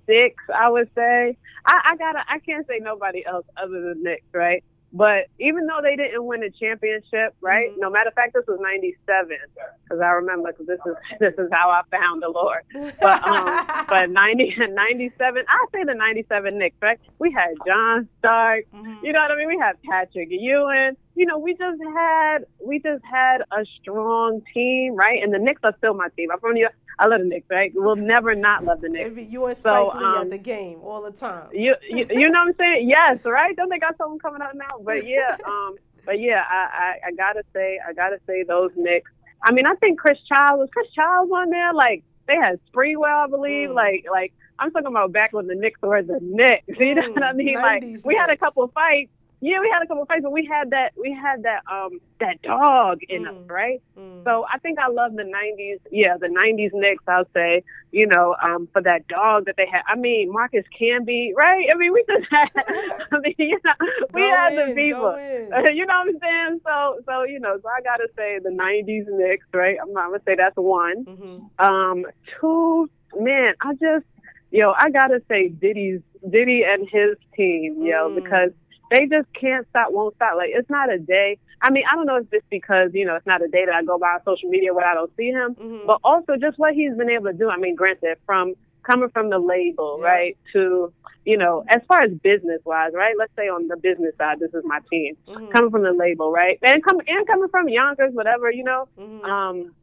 six. 0.06 0.36
I 0.54 0.70
would 0.70 0.90
say. 0.96 1.38
I, 1.66 1.92
I 1.92 1.96
gotta. 1.96 2.20
I 2.28 2.40
can't 2.40 2.68
say 2.68 2.80
nobody 2.82 3.26
else 3.26 3.46
other 3.56 3.82
than 3.82 4.04
Knicks, 4.04 4.26
right? 4.34 4.64
But 4.94 5.28
even 5.40 5.68
though 5.68 5.80
they 5.82 5.96
didn't 5.96 6.26
win 6.26 6.44
a 6.44 6.50
championship, 6.50 7.34
right? 7.40 7.72
Mhm. 7.72 7.78
No 7.80 7.90
matter 7.90 8.10
of 8.10 8.14
fact, 8.14 8.34
this 8.34 8.44
was 8.48 8.60
'97 8.62 9.38
because 9.84 10.02
I 10.02 10.10
remember 10.10 10.52
because 10.52 10.68
this 10.68 10.80
is 10.86 10.96
this 11.20 11.34
is 11.38 11.50
how 11.52 11.70
I 11.70 11.82
found 11.96 12.22
the 12.22 12.30
Lord. 12.30 12.64
But 13.02 13.26
um, 13.26 13.86
but 13.88 14.10
90, 14.10 14.56
97, 14.70 15.44
I 15.48 15.66
say 15.74 15.84
the 15.86 15.94
'97 15.94 16.58
Knicks, 16.58 16.76
right? 16.82 17.00
We 17.20 17.32
had 17.32 17.52
John 17.66 18.08
Starks, 18.20 18.68
Mhm. 18.76 19.02
you 19.04 19.14
know 19.14 19.22
what 19.22 19.32
I 19.32 19.36
mean? 19.38 19.48
We 19.48 19.58
had 19.58 19.82
Patrick 19.90 20.28
Ewing. 20.30 20.98
You 21.16 21.26
know, 21.26 21.38
we 21.38 21.54
just 21.54 21.80
had 21.96 22.40
we 22.66 22.80
just 22.80 23.04
had 23.04 23.42
a 23.52 23.66
strong 23.82 24.42
team, 24.54 24.96
right? 24.96 25.22
And 25.22 25.34
the 25.34 25.40
Knicks 25.40 25.62
are 25.64 25.74
still 25.78 25.94
my 25.94 26.08
team. 26.16 26.30
I'm 26.32 26.40
from 26.40 26.54
New 26.54 26.62
York. 26.62 26.74
I 27.00 27.08
love 27.08 27.20
the 27.22 27.28
Knicks, 27.28 27.48
right? 27.50 27.72
We'll 27.76 27.96
never 27.96 28.36
not 28.36 28.64
love 28.64 28.82
the 28.82 28.90
Knicks. 28.90 29.10
You 29.30 29.46
and 29.46 29.58
So, 29.58 29.90
Spike 29.92 30.00
Lee 30.02 30.06
um, 30.06 30.18
at 30.18 30.30
the 30.30 30.38
game 30.38 30.80
all 30.84 31.02
the 31.02 31.12
time. 31.12 31.48
You, 31.52 31.76
you 31.90 32.06
you 32.10 32.30
know 32.30 32.40
what 32.40 32.50
I'm 32.50 32.56
saying? 32.58 32.90
Yes, 32.90 33.20
right? 33.26 33.56
Don't 33.56 33.70
they 33.70 33.80
got 33.80 33.98
something 33.98 34.20
coming 34.20 34.42
up 34.42 34.54
now? 34.56 34.78
But 34.84 35.06
yeah, 35.08 35.36
um, 35.46 35.76
but 36.06 36.20
yeah, 36.20 36.44
I, 36.50 36.56
I 37.04 37.08
I 37.08 37.12
gotta 37.14 37.44
say 37.54 37.80
I 37.88 37.94
gotta 37.94 38.20
say 38.28 38.44
those 38.44 38.72
Knicks. 38.76 39.12
I 39.44 39.52
mean, 39.52 39.66
I 39.66 39.76
think 39.76 40.00
Chris 40.00 40.20
Childs 40.28 40.60
was 40.60 40.70
Chris 40.74 40.88
Childs 40.94 41.32
on 41.34 41.50
there. 41.50 41.74
Like 41.74 42.04
they 42.28 42.36
had 42.36 42.60
Sprewell, 42.72 43.26
I 43.26 43.28
believe. 43.28 43.70
Mm. 43.70 43.76
Like 43.76 44.06
like 44.12 44.34
I'm 44.60 44.72
talking 44.72 44.88
about 44.88 45.12
back 45.12 45.34
when 45.34 45.48
the 45.48 45.56
Knicks 45.56 45.82
were 45.82 46.02
the 46.04 46.20
Knicks. 46.22 46.64
You 46.80 46.96
know 46.96 47.02
Mm, 47.02 47.14
what 47.16 47.24
I 47.24 47.34
mean? 47.34 47.56
Like 47.56 47.84
we 48.06 48.16
had 48.16 48.30
a 48.30 48.38
couple 48.38 48.64
of 48.64 48.72
fights. 48.74 49.12
Yeah, 49.44 49.60
we 49.60 49.70
had 49.74 49.82
a 49.82 49.88
couple 49.88 50.04
of 50.04 50.08
fights, 50.08 50.22
but 50.22 50.32
we 50.32 50.46
had 50.46 50.70
that 50.70 50.92
we 50.96 51.12
had 51.12 51.42
that 51.44 51.62
um 51.72 52.00
that 52.20 52.40
dog 52.44 53.00
in 53.10 53.26
us, 53.28 53.34
Mm. 53.34 53.50
right? 53.50 53.82
Mm. 53.98 54.24
So 54.24 54.46
I 54.54 54.60
think 54.60 54.78
I 54.78 54.88
love 54.88 55.16
the 55.16 55.24
'90s. 55.24 55.80
Yeah, 55.92 56.18
the 56.18 56.28
'90s 56.28 56.70
Knicks. 56.74 57.04
I'll 57.08 57.26
say, 57.34 57.64
you 57.92 58.06
know, 58.06 58.36
um, 58.44 58.68
for 58.72 58.84
that 58.84 59.08
dog 59.08 59.46
that 59.46 59.56
they 59.58 59.66
had. 59.66 59.82
I 59.88 59.96
mean, 59.96 60.32
Marcus 60.32 60.64
Camby, 60.80 61.32
right? 61.36 61.66
I 61.74 61.76
mean, 61.78 61.92
we 61.92 62.04
just 62.08 62.28
had. 62.30 62.50
I 63.12 63.18
mean, 63.20 63.34
you 63.40 63.58
know, 63.66 63.74
we 64.14 64.22
Go 64.22 64.30
had 64.30 64.54
in, 64.54 64.70
the 64.70 64.76
people. 64.76 65.18
you 65.74 65.86
know 65.88 65.96
what 66.06 66.08
I'm 66.08 66.20
saying? 66.20 66.62
So, 66.64 67.00
so 67.08 67.24
you 67.24 67.40
know, 67.40 67.58
so 67.64 67.68
I 67.68 67.82
gotta 67.82 68.10
say 68.16 68.38
the 68.44 68.52
'90s 68.52 69.06
Knicks, 69.10 69.48
right? 69.56 69.78
I'm, 69.82 69.90
I'm 69.98 70.12
gonna 70.12 70.22
say 70.24 70.36
that's 70.36 70.56
one. 70.56 71.04
Mhm. 71.06 71.50
Um, 71.58 72.06
two, 72.40 72.88
man, 73.20 73.56
I 73.62 73.74
just, 73.74 74.06
yo, 74.52 74.72
I 74.78 74.92
gotta 74.92 75.20
say 75.28 75.48
Diddy's 75.50 76.02
Diddy 76.30 76.64
and 76.64 76.88
his 76.88 77.18
team, 77.36 77.84
yo, 77.84 78.10
Mm. 78.12 78.16
because 78.24 78.52
they 78.92 79.08
just 79.08 79.28
can't 79.34 79.66
stop, 79.70 79.92
won't 79.92 80.16
stop. 80.16 80.36
Like 80.38 80.52
it's 80.54 80.70
not 80.70 80.92
a 80.92 81.00
day. 81.00 81.40
I 81.64 81.72
mean, 81.72 81.84
I 81.92 81.96
don't 81.96 82.06
know 82.06 82.18
if 82.18 82.24
it's 82.24 82.32
just 82.32 82.50
because 82.52 82.92
you 82.94 83.06
know 83.06 83.16
it's 83.16 83.26
not 83.26 83.42
a 83.44 83.48
day 83.48 83.66
that 83.66 83.74
I 83.74 83.84
go 83.84 83.98
by 83.98 84.08
on 84.16 84.24
social 84.26 84.50
media 84.50 84.74
where 84.74 84.86
I 84.86 84.94
don't 84.94 85.12
see 85.18 85.30
him, 85.32 85.56
Mhm. 85.56 85.86
but 85.88 86.00
also 86.04 86.36
just 86.38 86.60
what 86.60 86.74
he's 86.76 86.94
been 86.96 87.10
able 87.10 87.26
to 87.32 87.34
do. 87.34 87.50
I 87.50 87.58
mean, 87.58 87.76
granted, 87.76 88.18
from 88.26 88.54
coming 88.84 89.10
from 89.10 89.30
the 89.30 89.40
label, 89.40 90.00
Yeah. 90.02 90.08
right, 90.08 90.38
to 90.54 90.94
you 91.24 91.38
know, 91.38 91.64
as 91.70 91.84
far 91.88 92.02
as 92.02 92.12
business 92.12 92.60
wise, 92.66 92.94
right? 92.96 93.14
Let's 93.16 93.32
say 93.36 93.48
on 93.48 93.68
the 93.68 93.78
business 93.78 94.16
side, 94.18 94.40
this 94.40 94.52
is 94.56 94.64
my 94.66 94.80
team. 94.90 95.16
Mhm. 95.28 95.52
Coming 95.52 95.70
from 95.70 95.84
the 95.84 95.94
label, 95.94 96.32
right, 96.32 96.58
and 96.64 96.84
come 96.84 97.00
and 97.08 97.28
coming 97.28 97.48
from 97.50 97.70
Yonkers, 97.70 98.14
whatever, 98.14 98.52
you 98.52 98.64
know 98.64 98.88
Mhm. 99.00 99.24
um, 99.24 99.76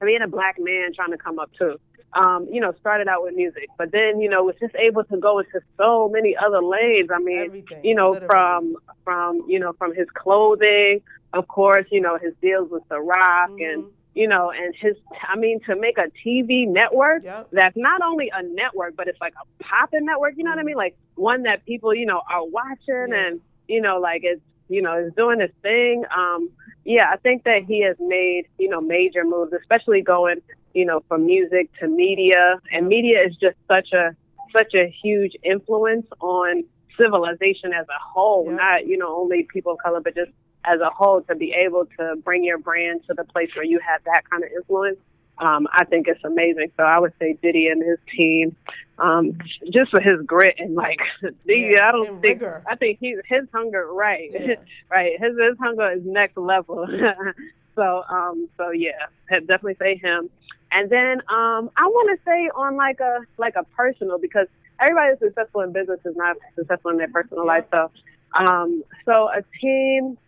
being 0.00 0.22
a 0.22 0.28
black 0.28 0.56
man 0.60 0.92
trying 0.94 1.10
to 1.10 1.18
come 1.18 1.38
up 1.40 1.50
too. 1.58 1.76
Um, 2.12 2.46
you 2.50 2.60
know, 2.60 2.72
started 2.80 3.08
out 3.08 3.22
with 3.24 3.34
music, 3.34 3.68
but 3.76 3.92
then 3.92 4.20
you 4.20 4.28
know 4.30 4.42
was 4.44 4.54
just 4.58 4.74
able 4.76 5.04
to 5.04 5.16
go 5.18 5.38
into 5.40 5.60
so 5.76 6.08
many 6.08 6.34
other 6.36 6.62
lanes. 6.62 7.08
I 7.12 7.18
mean, 7.20 7.46
Everything, 7.46 7.78
you 7.82 7.94
know, 7.94 8.12
literally. 8.12 8.26
from 8.26 8.76
from 9.04 9.42
you 9.48 9.58
know 9.58 9.72
from 9.74 9.94
his 9.94 10.06
clothing, 10.14 11.02
of 11.34 11.46
course, 11.48 11.84
you 11.90 12.00
know 12.00 12.16
his 12.16 12.32
deals 12.40 12.70
with 12.70 12.84
The 12.88 13.00
Rock, 13.00 13.50
and 13.60 13.84
Mhm. 13.84 13.90
you 14.14 14.28
know, 14.28 14.50
and 14.50 14.74
his. 14.80 14.96
I 15.28 15.36
mean, 15.36 15.60
to 15.66 15.76
make 15.76 15.98
a 15.98 16.08
TV 16.24 16.64
network 16.66 17.22
Yep. 17.24 17.48
that's 17.52 17.76
not 17.76 18.00
only 18.02 18.30
a 18.34 18.42
network, 18.42 18.96
but 18.96 19.08
it's 19.08 19.20
like 19.20 19.34
a 19.34 19.62
popping 19.64 20.06
network. 20.06 20.34
You 20.36 20.44
know 20.44 20.50
what 20.50 20.58
I 20.58 20.62
mean? 20.62 20.76
Like 20.76 20.96
one 21.16 21.42
that 21.42 21.66
people, 21.66 21.94
you 21.94 22.06
know, 22.06 22.22
are 22.30 22.44
watching 22.46 23.08
Yeah. 23.10 23.26
and, 23.26 23.40
you 23.68 23.82
know, 23.82 23.98
like 23.98 24.22
it's, 24.24 24.40
you 24.68 24.82
know, 24.82 24.98
is 24.98 25.12
doing 25.14 25.40
its 25.40 25.54
thing. 25.62 26.04
Um, 26.16 26.50
yeah, 26.84 27.06
I 27.12 27.16
think 27.16 27.44
that 27.44 27.64
he 27.66 27.82
has 27.84 27.96
made, 27.98 28.46
you 28.58 28.68
know, 28.68 28.80
major 28.80 29.24
moves, 29.24 29.52
especially 29.52 30.02
going, 30.02 30.40
you 30.74 30.84
know, 30.84 31.02
from 31.08 31.26
music 31.26 31.70
to 31.80 31.88
media. 31.88 32.60
And 32.72 32.86
media 32.86 33.18
is 33.26 33.34
just 33.36 33.56
such 33.70 33.92
a, 33.92 34.14
such 34.56 34.74
a 34.74 34.86
huge 35.02 35.32
influence 35.42 36.06
on 36.20 36.64
civilization 36.98 37.72
as 37.72 37.86
a 37.88 38.00
whole, 38.00 38.46
Yeah. 38.46 38.56
not, 38.56 38.86
you 38.86 38.96
know, 38.96 39.14
only 39.16 39.46
people 39.52 39.72
of 39.72 39.78
color, 39.78 40.00
but 40.00 40.14
just 40.14 40.30
as 40.64 40.80
a 40.80 40.90
whole 40.90 41.22
to 41.22 41.34
be 41.34 41.52
able 41.52 41.86
to 41.98 42.16
bring 42.24 42.44
your 42.44 42.58
brand 42.58 43.00
to 43.08 43.14
the 43.14 43.24
place 43.24 43.50
where 43.54 43.64
you 43.64 43.78
have 43.78 44.02
that 44.04 44.22
kind 44.30 44.42
of 44.44 44.50
influence 44.56 44.98
um, 45.38 45.66
I 45.72 45.84
think 45.84 46.08
it's 46.08 46.24
amazing. 46.24 46.72
So 46.76 46.82
I 46.84 46.98
would 47.00 47.12
say 47.18 47.36
Diddy 47.42 47.68
and 47.68 47.82
his 47.82 47.98
team, 48.16 48.56
um, 48.98 49.36
just 49.72 49.90
for 49.90 50.00
his 50.00 50.24
grit 50.26 50.54
and 50.58 50.74
like, 50.74 50.98
Yeah, 51.44 51.88
I 51.88 51.92
don't 51.92 52.08
and 52.08 52.20
think 52.22 52.42
rigor. 52.42 52.62
I 52.68 52.76
think 52.76 52.98
he 53.00 53.16
his 53.28 53.44
hunger 53.52 53.86
right, 53.92 54.30
Yeah. 54.32 54.54
right. 54.90 55.12
His 55.20 55.32
his 55.38 55.58
hunger 55.60 55.92
is 55.92 56.02
next 56.04 56.36
level. 56.36 56.86
so 57.76 58.02
um, 58.08 58.48
so 58.56 58.70
yeah, 58.70 59.06
I'd 59.30 59.46
definitely 59.46 59.76
say 59.80 59.96
him. 60.02 60.30
And 60.72 60.90
then 60.90 61.20
um, 61.28 61.70
I 61.76 61.86
want 61.86 62.18
to 62.18 62.24
say 62.24 62.50
on 62.56 62.76
like 62.76 63.00
a 63.00 63.20
like 63.38 63.54
a 63.56 63.64
personal 63.76 64.18
because 64.18 64.46
everybody 64.80 65.12
is 65.12 65.18
successful 65.20 65.60
in 65.62 65.72
business 65.72 66.00
is 66.04 66.16
not 66.16 66.36
successful 66.58 66.90
in 66.90 66.96
their 66.98 67.08
personal 67.08 67.44
Yeah. 67.44 67.46
life. 67.46 67.64
So 67.70 67.90
um, 68.38 68.82
so 69.04 69.28
a 69.28 69.42
team 69.60 70.18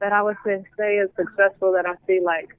that 0.00 0.12
I 0.12 0.22
would 0.22 0.36
say 0.44 0.62
say 0.78 0.96
is 0.96 1.10
successful 1.16 1.72
that 1.72 1.86
I 1.86 1.94
see 2.06 2.20
like 2.20 2.56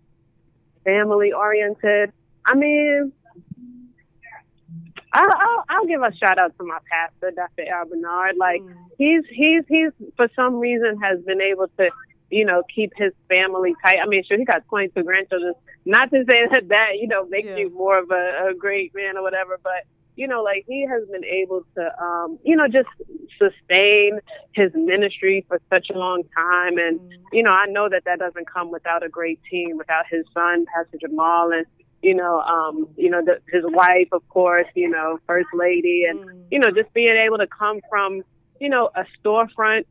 family 0.85 1.33
oriented. 1.33 2.13
I 2.45 2.55
mean, 2.55 3.11
I'll, 5.13 5.25
I'll, 5.29 5.63
I'll 5.69 5.85
give 5.85 6.01
a 6.01 6.13
shout 6.15 6.37
out 6.37 6.57
to 6.57 6.63
my 6.65 6.77
pastor, 6.91 7.31
Dr. 7.35 7.63
A.R. 7.69 7.85
Bernard. 7.85 8.35
Like 8.37 8.61
Mm. 8.61 8.73
he's 8.97 9.23
he's 9.29 9.63
he's 9.67 9.91
for 10.15 10.29
some 10.35 10.55
reason 10.55 10.97
has 11.01 11.19
been 11.25 11.41
able 11.41 11.67
to, 11.79 11.89
you 12.29 12.45
know, 12.45 12.63
keep 12.73 12.91
his 12.97 13.11
family 13.29 13.73
tight. 13.83 13.95
I 14.03 14.07
mean, 14.07 14.23
sure 14.27 14.37
he 14.37 14.45
got 14.45 14.65
22 14.69 15.03
grandchildren. 15.03 15.53
Not 15.85 16.09
to 16.11 16.23
say 16.29 16.47
that 16.51 16.67
that 16.69 16.89
you 16.99 17.07
know 17.07 17.25
makes 17.27 17.47
Yeah. 17.47 17.57
you 17.57 17.69
more 17.73 17.97
of 17.99 18.09
a, 18.11 18.49
a 18.51 18.53
great 18.53 18.93
man 18.95 19.17
or 19.17 19.23
whatever, 19.23 19.59
but 19.63 19.83
you 20.15 20.27
know, 20.27 20.41
like 20.43 20.65
he 20.67 20.85
has 20.87 21.07
been 21.09 21.25
able 21.25 21.63
to, 21.75 22.03
um, 22.03 22.39
you 22.43 22.55
know, 22.55 22.67
just 22.67 22.89
sustain 23.37 24.19
his 24.53 24.71
ministry 24.73 25.45
for 25.47 25.59
such 25.69 25.87
a 25.93 25.97
long 25.97 26.23
time. 26.35 26.77
And, 26.77 26.99
you 27.33 27.43
know, 27.43 27.51
I 27.51 27.65
know 27.67 27.89
that 27.89 28.03
that 28.05 28.19
doesn't 28.19 28.49
come 28.51 28.71
without 28.71 29.03
a 29.03 29.09
great 29.09 29.39
team, 29.49 29.77
without 29.77 30.05
his 30.09 30.25
son, 30.33 30.65
Pastor 30.73 30.97
Jamal, 31.01 31.51
and, 31.51 31.65
you 32.01 32.13
know, 32.13 32.39
um, 32.41 32.87
you 32.97 33.09
know, 33.09 33.21
the, 33.23 33.39
his 33.51 33.63
wife, 33.65 34.07
of 34.11 34.27
course, 34.29 34.67
you 34.75 34.89
know, 34.89 35.19
first 35.27 35.49
lady, 35.53 36.05
and, 36.09 36.19
Mm. 36.19 36.43
you 36.51 36.59
know, 36.59 36.69
just 36.69 36.93
being 36.93 37.17
able 37.25 37.37
to 37.37 37.47
come 37.47 37.81
from, 37.89 38.21
you 38.59 38.69
know, 38.69 38.89
a 38.95 39.05
storefront. 39.19 39.85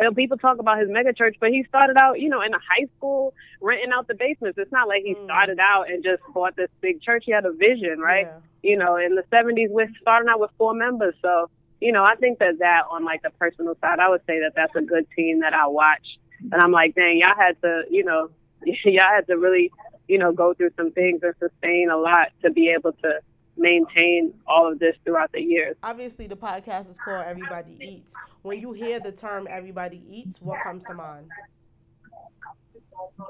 You 0.00 0.06
know, 0.08 0.14
people 0.14 0.38
talk 0.38 0.58
about 0.58 0.78
his 0.80 0.88
mega 0.88 1.12
church, 1.12 1.36
but 1.40 1.50
he 1.50 1.62
started 1.64 1.98
out, 1.98 2.18
you 2.18 2.30
know, 2.30 2.40
in 2.40 2.54
a 2.54 2.58
high 2.58 2.86
school 2.96 3.34
renting 3.60 3.90
out 3.92 4.08
the 4.08 4.14
basements. 4.14 4.56
It's 4.58 4.72
not 4.72 4.88
like 4.88 5.02
he 5.04 5.14
Mm. 5.14 5.24
started 5.24 5.58
out 5.60 5.90
and 5.90 6.02
just 6.02 6.22
bought 6.32 6.56
this 6.56 6.70
big 6.80 7.02
church. 7.02 7.24
He 7.26 7.32
had 7.32 7.44
a 7.44 7.52
vision, 7.52 8.00
right? 8.00 8.26
Yeah. 8.26 8.38
you 8.62 8.76
know, 8.76 8.96
in 8.96 9.14
the 9.14 9.22
70s, 9.30 9.70
we're 9.70 9.88
starting 10.02 10.28
out 10.28 10.38
with 10.38 10.50
four 10.58 10.74
members. 10.74 11.14
So, 11.22 11.48
you 11.80 11.92
know, 11.92 12.04
I 12.04 12.14
think 12.16 12.38
that 12.40 12.58
that 12.58 12.82
on 12.90 13.04
like 13.06 13.22
the 13.22 13.30
personal 13.30 13.74
side, 13.80 13.98
I 13.98 14.08
would 14.10 14.20
say 14.26 14.40
that 14.40 14.52
that's 14.54 14.74
a 14.76 14.82
good 14.82 15.06
team 15.16 15.40
that 15.40 15.54
I 15.54 15.66
watch. 15.66 16.06
And 16.52 16.60
I'm 16.60 16.70
like, 16.70 16.94
dang, 16.94 17.18
y'all 17.24 17.34
had 17.36 17.60
to, 17.62 17.84
you 17.90 18.04
know, 18.04 18.28
y'all 18.64 19.04
had 19.14 19.26
to 19.28 19.38
really, 19.38 19.70
you 20.08 20.18
know, 20.18 20.32
go 20.32 20.52
through 20.52 20.70
some 20.76 20.92
things 20.92 21.22
and 21.22 21.34
sustain 21.38 21.88
a 21.90 21.96
lot 21.96 22.28
to 22.42 22.50
be 22.50 22.68
able 22.68 22.92
to 22.92 23.20
maintain 23.60 24.34
all 24.46 24.72
of 24.72 24.78
this 24.78 24.96
throughout 25.04 25.30
the 25.32 25.40
years. 25.40 25.76
Obviously, 25.82 26.26
the 26.26 26.36
podcast 26.36 26.90
is 26.90 26.98
called 26.98 27.24
Everybody 27.26 27.76
Eats. 27.80 28.14
When 28.42 28.58
you 28.58 28.72
hear 28.72 28.98
the 28.98 29.12
term 29.12 29.46
Everybody 29.48 30.02
Eats, 30.08 30.40
what 30.40 30.58
comes 30.62 30.84
to 30.86 30.94
mind? 30.94 31.28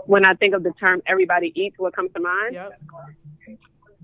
When 0.06 0.24
I 0.24 0.34
think 0.34 0.54
of 0.54 0.62
the 0.62 0.72
term 0.72 1.02
everybody 1.06 1.52
eats, 1.54 1.78
what 1.78 1.94
comes 1.94 2.12
to 2.14 2.20
mind? 2.20 2.54
Yep. 2.54 2.80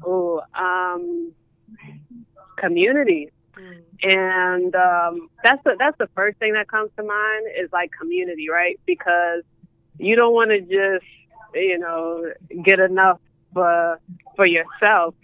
Oh, 0.04 0.42
um, 0.54 1.32
community. 2.56 3.32
Mm. 3.56 3.82
and 4.02 4.74
um, 4.74 5.30
that's 5.42 5.62
the 5.64 5.76
that's 5.78 5.96
the 5.96 6.08
first 6.14 6.38
thing 6.38 6.52
that 6.52 6.68
comes 6.68 6.90
to 6.98 7.02
mind 7.02 7.46
is 7.58 7.70
like 7.72 7.90
community, 7.98 8.50
right? 8.50 8.78
Because 8.84 9.44
you 9.98 10.14
don't 10.14 10.34
want 10.34 10.50
to 10.50 10.60
just 10.60 11.06
you 11.54 11.78
know 11.78 12.22
get 12.62 12.80
enough 12.80 13.18
for 13.54 13.98
for 14.36 14.46
yourself. 14.46 15.14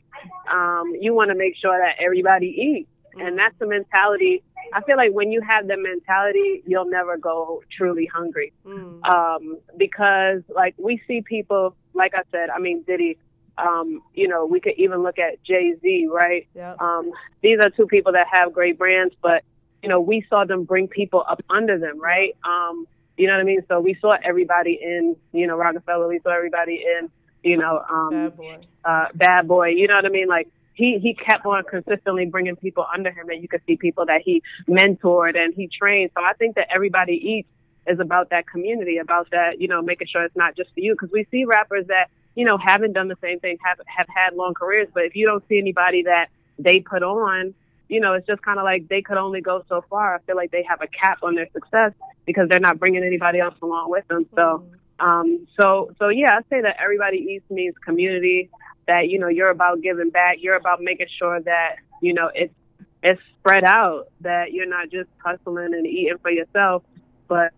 Um, 0.51 0.93
you 1.01 1.15
want 1.15 1.31
to 1.31 1.37
make 1.37 1.55
sure 1.57 1.79
that 1.79 2.03
everybody 2.03 2.47
eats, 2.47 2.91
and 3.15 3.39
that's 3.39 3.55
the 3.59 3.67
mentality. 3.67 4.43
I 4.73 4.81
feel 4.83 4.97
like 4.97 5.13
when 5.13 5.33
you 5.33 5.43
have 5.49 5.67
the 5.67 5.77
mentality, 5.77 6.63
you'll 6.67 6.91
never 6.91 7.17
go 7.17 7.63
truly 7.77 8.07
hungry. 8.07 8.53
Mm. 8.65 9.05
Um, 9.05 9.59
because 9.77 10.43
like 10.49 10.75
we 10.79 11.03
see 11.07 11.21
people, 11.23 11.75
like 11.95 12.15
I 12.15 12.23
said, 12.31 12.51
I 12.51 12.59
mean 12.59 12.83
Diddy. 12.83 13.19
Um, 13.59 14.01
you 14.15 14.29
know, 14.29 14.47
we 14.47 14.61
could 14.61 14.75
even 14.79 15.03
look 15.03 15.19
at 15.19 15.43
Jay 15.45 15.75
Z, 15.83 16.09
right? 16.11 16.49
Yep. 16.55 16.81
Um, 16.81 17.13
these 17.43 17.59
are 17.63 17.69
two 17.69 17.87
people 17.87 18.13
that 18.13 18.27
have 18.33 18.55
great 18.55 18.79
brands, 18.79 19.15
but 19.21 19.45
you 19.83 19.89
know, 19.89 20.01
we 20.01 20.25
saw 20.31 20.45
them 20.45 20.65
bring 20.65 20.89
people 20.89 21.25
up 21.29 21.43
under 21.51 21.79
them, 21.79 22.01
right? 22.01 22.35
Um, 22.45 22.87
you 23.17 23.27
know 23.27 23.35
what 23.35 23.41
I 23.41 23.45
mean? 23.45 23.63
So 23.69 23.81
we 23.81 23.97
saw 24.01 24.15
everybody 24.25 24.79
in, 24.81 25.17
you 25.33 25.47
know, 25.47 25.57
Roc-A-Fella. 25.57 26.09
We 26.09 26.21
saw 26.21 26.31
everybody 26.31 26.83
in, 26.85 27.11
you 27.43 27.57
know, 27.57 27.83
um, 27.91 28.11
Bad 28.11 28.37
boy. 28.37 28.59
uh, 28.85 29.07
Bad 29.15 29.49
Boy. 29.49 29.69
You 29.69 29.89
know 29.89 29.97
what 29.97 30.07
I 30.07 30.11
mean? 30.11 30.29
Like 30.29 30.49
he 30.75 30.99
he 31.01 31.15
kept 31.15 31.45
on 31.47 31.65
consistently 31.65 32.27
bringing 32.27 32.57
people 32.57 32.87
under 32.93 33.11
him, 33.11 33.29
and 33.29 33.43
you 33.43 33.49
could 33.49 33.63
see 33.67 33.77
people 33.77 34.07
that 34.07 34.23
he 34.25 34.43
mentored 34.69 35.37
and 35.37 35.55
he 35.55 35.69
trained. 35.69 36.11
So 36.17 36.25
I 36.25 36.33
think 36.35 36.57
that 36.57 36.69
everybody 36.75 37.15
eats 37.15 37.49
is 37.87 37.99
about 37.99 38.31
that 38.31 38.47
community, 38.47 38.99
about 38.99 39.29
that, 39.33 39.61
you 39.61 39.67
know, 39.67 39.83
making 39.83 40.07
sure 40.07 40.23
it's 40.25 40.37
not 40.37 40.57
just 40.57 40.73
for 40.73 40.81
you. 40.81 40.95
Because 40.95 41.11
we 41.13 41.27
see 41.31 41.45
rappers 41.45 41.87
that 41.89 42.11
you 42.35 42.45
know 42.45 42.57
haven't 42.59 42.93
done 42.93 43.09
the 43.09 43.19
same 43.21 43.41
thing, 43.41 43.59
have 43.65 43.79
have 43.87 44.07
had 44.09 44.35
long 44.35 44.55
careers, 44.55 44.89
but 44.95 45.05
if 45.05 45.17
you 45.17 45.27
don't 45.27 45.47
see 45.49 45.59
anybody 45.59 46.05
that 46.05 46.29
they 46.59 46.81
put 46.81 47.03
on. 47.03 47.55
You 47.89 48.01
know, 48.01 48.15
it's 48.15 48.27
just 48.27 48.41
kind 48.43 48.59
of 48.59 48.65
like 48.65 48.89
they 48.89 49.03
could 49.03 49.19
only 49.19 49.43
go 49.43 49.65
so 49.69 49.85
far. 49.91 50.15
I 50.15 50.19
feel 50.21 50.37
like 50.37 50.51
they 50.51 50.63
have 50.63 50.81
a 50.81 50.87
cap 50.87 51.19
on 51.23 51.35
their 51.35 51.49
success 51.53 51.93
because 52.25 52.49
they're 52.49 52.61
not 52.61 52.79
bringing 52.79 53.05
anybody 53.05 53.39
else 53.39 53.55
along 53.61 53.91
with 53.91 54.07
them. 54.09 54.25
So, 54.35 54.65
um, 55.03 55.49
so, 55.61 55.93
so 55.99 56.09
yeah, 56.09 56.39
I 56.39 56.41
say 56.49 56.63
that 56.63 56.77
everybody 56.81 57.19
eats 57.19 57.51
means 57.51 57.75
community. 57.85 58.51
That 58.87 59.09
you 59.09 59.19
know, 59.19 59.29
you're 59.29 59.51
about 59.51 59.83
giving 59.83 60.11
back. 60.11 60.37
You're 60.41 60.57
about 60.57 60.81
making 60.81 61.09
sure 61.19 61.41
that 61.41 61.77
you 62.01 62.15
know 62.15 62.31
it's 62.35 62.55
it's 63.03 63.21
spread 63.39 63.65
out. 63.65 64.09
That 64.21 64.53
you're 64.53 64.69
not 64.69 64.91
just 64.91 65.09
hustling 65.19 65.75
and 65.75 65.87
eating 65.87 66.19
for 66.23 66.31
yourself, 66.31 66.85
but 67.27 67.53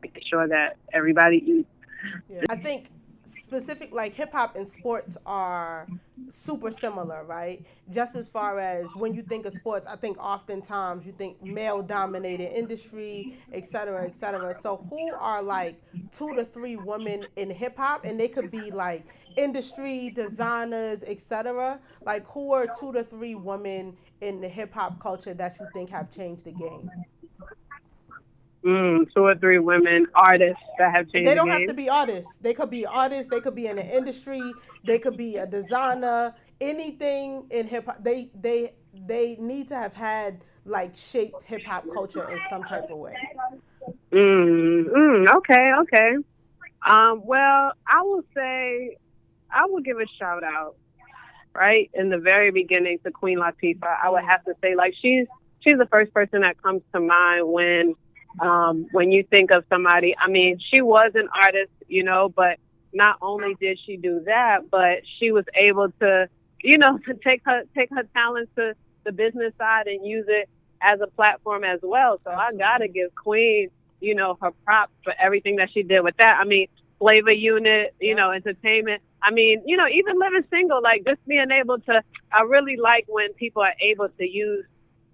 making 0.00 0.22
sure 0.30 0.46
that 0.46 0.76
everybody 0.92 1.38
eats. 1.38 1.68
Yeah. 2.30 2.42
I 2.48 2.56
think 2.56 2.86
specific 3.26 3.92
like 3.92 4.14
hip 4.14 4.32
hop 4.32 4.56
and 4.56 4.66
sports 4.66 5.18
are 5.26 5.86
super 6.28 6.72
similar, 6.72 7.24
right? 7.24 7.64
Just 7.90 8.16
as 8.16 8.28
far 8.28 8.58
as 8.58 8.86
when 8.96 9.14
you 9.14 9.22
think 9.22 9.46
of 9.46 9.52
sports, 9.52 9.86
I 9.86 9.96
think 9.96 10.18
oftentimes 10.18 11.06
you 11.06 11.12
think 11.12 11.42
male 11.42 11.82
dominated 11.82 12.56
industry, 12.56 13.38
et 13.52 13.66
cetera, 13.66 14.04
et 14.04 14.14
cetera. 14.14 14.54
So 14.54 14.76
who 14.76 15.12
are 15.14 15.42
like 15.42 15.80
two 16.12 16.34
to 16.34 16.44
three 16.44 16.76
women 16.76 17.26
in 17.36 17.50
hip 17.50 17.76
hop 17.76 18.04
and 18.04 18.18
they 18.18 18.28
could 18.28 18.50
be 18.50 18.70
like 18.70 19.04
industry 19.36 20.10
designers, 20.14 21.04
et 21.06 21.20
cetera. 21.20 21.80
Like 22.04 22.26
who 22.26 22.52
are 22.52 22.66
two 22.66 22.92
to 22.92 23.02
three 23.02 23.34
women 23.34 23.96
in 24.20 24.40
the 24.40 24.48
hip 24.48 24.72
hop 24.72 24.98
culture 25.00 25.34
that 25.34 25.58
you 25.60 25.66
think 25.74 25.90
have 25.90 26.10
changed 26.10 26.44
the 26.44 26.52
game? 26.52 26.90
Mm, 28.66 29.06
two 29.14 29.22
or 29.22 29.36
three 29.36 29.60
women 29.60 30.06
artists 30.16 30.62
that 30.78 30.92
have 30.92 31.08
changed. 31.12 31.28
They 31.28 31.34
don't 31.36 31.46
the 31.46 31.52
have 31.52 31.66
to 31.66 31.74
be 31.74 31.88
artists. 31.88 32.36
They 32.38 32.52
could 32.52 32.68
be 32.68 32.84
artists. 32.84 33.30
They 33.30 33.40
could 33.40 33.54
be 33.54 33.68
in 33.68 33.76
the 33.76 33.96
industry. 33.96 34.56
They 34.82 34.98
could 34.98 35.16
be 35.16 35.36
a 35.36 35.46
designer. 35.46 36.34
Anything 36.60 37.46
in 37.50 37.68
hip 37.68 37.86
hop. 37.86 38.02
They 38.02 38.30
they 38.34 38.72
they 38.92 39.36
need 39.36 39.68
to 39.68 39.76
have 39.76 39.94
had 39.94 40.42
like 40.64 40.96
shaped 40.96 41.44
hip 41.44 41.64
hop 41.64 41.88
culture 41.92 42.24
in 42.28 42.40
some 42.50 42.64
type 42.64 42.90
of 42.90 42.98
way. 42.98 43.14
Mm, 44.12 44.86
mm, 44.88 45.36
okay, 45.36 45.70
okay. 45.82 46.16
Um, 46.90 47.22
well, 47.24 47.72
I 47.86 48.02
will 48.02 48.22
say, 48.34 48.96
I 49.48 49.66
will 49.66 49.80
give 49.80 49.98
a 49.98 50.06
shout 50.18 50.42
out, 50.42 50.74
right 51.54 51.88
in 51.94 52.08
the 52.10 52.18
very 52.18 52.50
beginning 52.50 52.98
to 53.04 53.12
Queen 53.12 53.38
Latifah. 53.38 53.96
I 54.02 54.10
would 54.10 54.24
have 54.28 54.44
to 54.46 54.54
say, 54.60 54.74
like 54.74 54.94
she's 55.00 55.26
she's 55.60 55.78
the 55.78 55.86
first 55.86 56.12
person 56.12 56.40
that 56.40 56.60
comes 56.60 56.82
to 56.92 57.00
mind 57.00 57.46
when 57.46 57.94
um, 58.40 58.86
when 58.92 59.12
you 59.12 59.24
think 59.30 59.50
of 59.50 59.64
somebody. 59.68 60.14
I 60.18 60.28
mean, 60.28 60.58
she 60.72 60.82
was 60.82 61.12
an 61.14 61.28
artist, 61.34 61.72
you 61.88 62.04
know, 62.04 62.32
but 62.34 62.58
not 62.92 63.18
only 63.20 63.54
did 63.60 63.78
she 63.84 63.96
do 63.96 64.22
that, 64.26 64.70
but 64.70 65.02
she 65.18 65.30
was 65.30 65.44
able 65.54 65.90
to, 66.00 66.28
you 66.62 66.78
know, 66.78 66.98
to 67.06 67.14
take 67.14 67.42
her 67.44 67.62
take 67.76 67.90
her 67.90 68.04
talents 68.14 68.50
to 68.56 68.74
the 69.04 69.12
business 69.12 69.52
side 69.58 69.86
and 69.86 70.04
use 70.04 70.26
it 70.28 70.48
as 70.80 71.00
a 71.00 71.06
platform 71.06 71.64
as 71.64 71.80
well. 71.82 72.20
So 72.24 72.30
I 72.30 72.52
gotta 72.52 72.88
give 72.88 73.14
Queen, 73.14 73.70
you 74.00 74.14
know, 74.14 74.36
her 74.40 74.50
props 74.64 74.92
for 75.04 75.14
everything 75.18 75.56
that 75.56 75.70
she 75.72 75.82
did 75.82 76.00
with 76.00 76.16
that. 76.18 76.36
I 76.40 76.44
mean, 76.44 76.68
flavor 76.98 77.32
unit, 77.32 77.94
you 78.00 78.14
know, 78.14 78.30
entertainment. 78.30 79.02
I 79.22 79.30
mean, 79.30 79.62
you 79.66 79.76
know, 79.76 79.86
even 79.88 80.18
living 80.18 80.44
single, 80.50 80.82
like 80.82 81.04
just 81.04 81.24
being 81.26 81.50
able 81.50 81.78
to 81.78 82.02
I 82.32 82.42
really 82.42 82.76
like 82.76 83.04
when 83.08 83.32
people 83.34 83.62
are 83.62 83.74
able 83.80 84.08
to 84.08 84.26
use, 84.26 84.64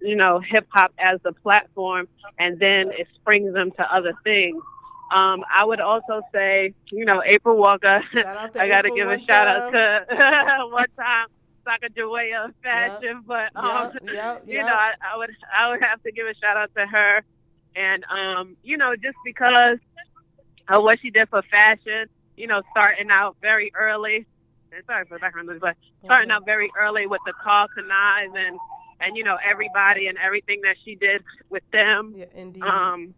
you 0.03 0.15
know, 0.15 0.39
hip 0.39 0.67
hop 0.69 0.91
as 0.99 1.19
a 1.25 1.31
platform 1.33 2.07
and 2.37 2.59
then 2.59 2.91
it 2.97 3.07
springs 3.15 3.53
them 3.53 3.71
to 3.71 3.83
other 3.95 4.13
things. 4.23 4.61
Um, 5.15 5.43
I 5.55 5.63
would 5.63 5.79
also 5.79 6.21
say, 6.33 6.73
you 6.91 7.05
know, 7.05 7.21
April 7.25 7.57
Walker. 7.57 8.01
Shout 8.13 8.25
out 8.25 8.53
to 8.53 8.61
I 8.61 8.67
got 8.67 8.81
to 8.81 8.91
give 8.95 9.09
a 9.09 9.19
shout 9.25 9.47
out 9.47 9.71
to 9.71 10.05
one 10.71 10.87
time 10.97 11.27
Sacagawea 11.65 12.45
of 12.49 12.55
fashion, 12.63 13.01
Yep. 13.01 13.23
but 13.25 13.55
um, 13.55 13.91
Yep, 14.03 14.13
yep, 14.13 14.43
you 14.47 14.59
know, 14.63 14.73
I, 14.73 14.91
I 15.13 15.17
would 15.17 15.29
I 15.57 15.69
would 15.69 15.81
have 15.81 16.01
to 16.03 16.11
give 16.11 16.27
a 16.27 16.33
shout 16.35 16.57
out 16.57 16.71
to 16.75 16.85
her, 16.85 17.21
and 17.75 18.03
um, 18.05 18.57
you 18.63 18.77
know, 18.77 18.95
just 18.95 19.15
because 19.23 19.77
of 20.67 20.83
what 20.83 20.99
she 21.01 21.09
did 21.09 21.29
for 21.29 21.41
fashion, 21.43 22.07
you 22.35 22.47
know, 22.47 22.61
starting 22.71 23.07
out 23.11 23.37
very 23.41 23.71
early. 23.79 24.25
Sorry 24.87 25.05
for 25.05 25.15
the 25.15 25.19
background 25.19 25.47
noise, 25.47 25.59
but 25.61 25.75
starting 26.03 26.31
out 26.31 26.45
very 26.45 26.71
early 26.79 27.05
with 27.05 27.21
the 27.27 27.33
call 27.43 27.67
to 27.77 27.81
knives 27.87 28.33
and 28.35 28.57
and 28.99 29.15
you 29.17 29.23
know 29.23 29.37
everybody 29.43 30.07
and 30.07 30.17
everything 30.17 30.61
that 30.63 30.75
she 30.83 30.95
did 30.95 31.23
with 31.49 31.63
them 31.71 32.13
Yeah, 32.17 32.25
indeed. 32.35 32.63
um, 32.63 33.13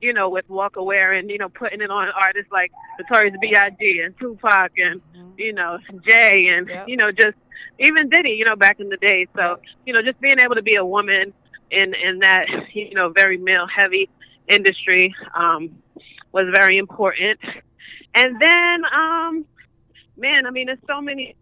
you 0.00 0.12
know, 0.12 0.28
with 0.30 0.48
Walker 0.48 0.80
Wear 0.80 1.12
and, 1.12 1.28
you 1.28 1.38
know, 1.38 1.48
putting 1.48 1.80
it 1.80 1.90
on 1.90 2.06
artists 2.08 2.52
like 2.52 2.70
Notorious 3.00 3.34
B.I.G. 3.40 4.00
and 4.04 4.14
Tupac 4.20 4.70
and, 4.76 5.00
you 5.36 5.52
know, 5.52 5.78
Jay 6.08 6.46
and, 6.56 6.68
Yep. 6.68 6.88
you 6.88 6.96
know, 6.96 7.10
just 7.10 7.36
even 7.80 8.08
Diddy, 8.08 8.30
you 8.30 8.44
know, 8.44 8.54
back 8.54 8.78
in 8.78 8.90
the 8.90 8.96
day. 8.98 9.26
So, 9.34 9.56
you 9.84 9.92
know, 9.92 10.00
just 10.00 10.20
being 10.20 10.38
able 10.44 10.54
to 10.54 10.62
be 10.62 10.76
a 10.76 10.84
woman 10.84 11.34
in, 11.72 11.94
in 11.94 12.20
that, 12.20 12.44
you 12.74 12.94
know, 12.94 13.12
very 13.16 13.38
male 13.38 13.66
heavy 13.66 14.08
industry, 14.48 15.12
um, 15.34 15.82
was 16.30 16.46
very 16.54 16.78
important. 16.78 17.40
And 18.14 18.40
then, 18.40 18.84
um, 18.94 19.46
man, 20.16 20.46
I 20.46 20.50
mean, 20.52 20.66
there's 20.66 20.78
so 20.86 21.00
many 21.00 21.34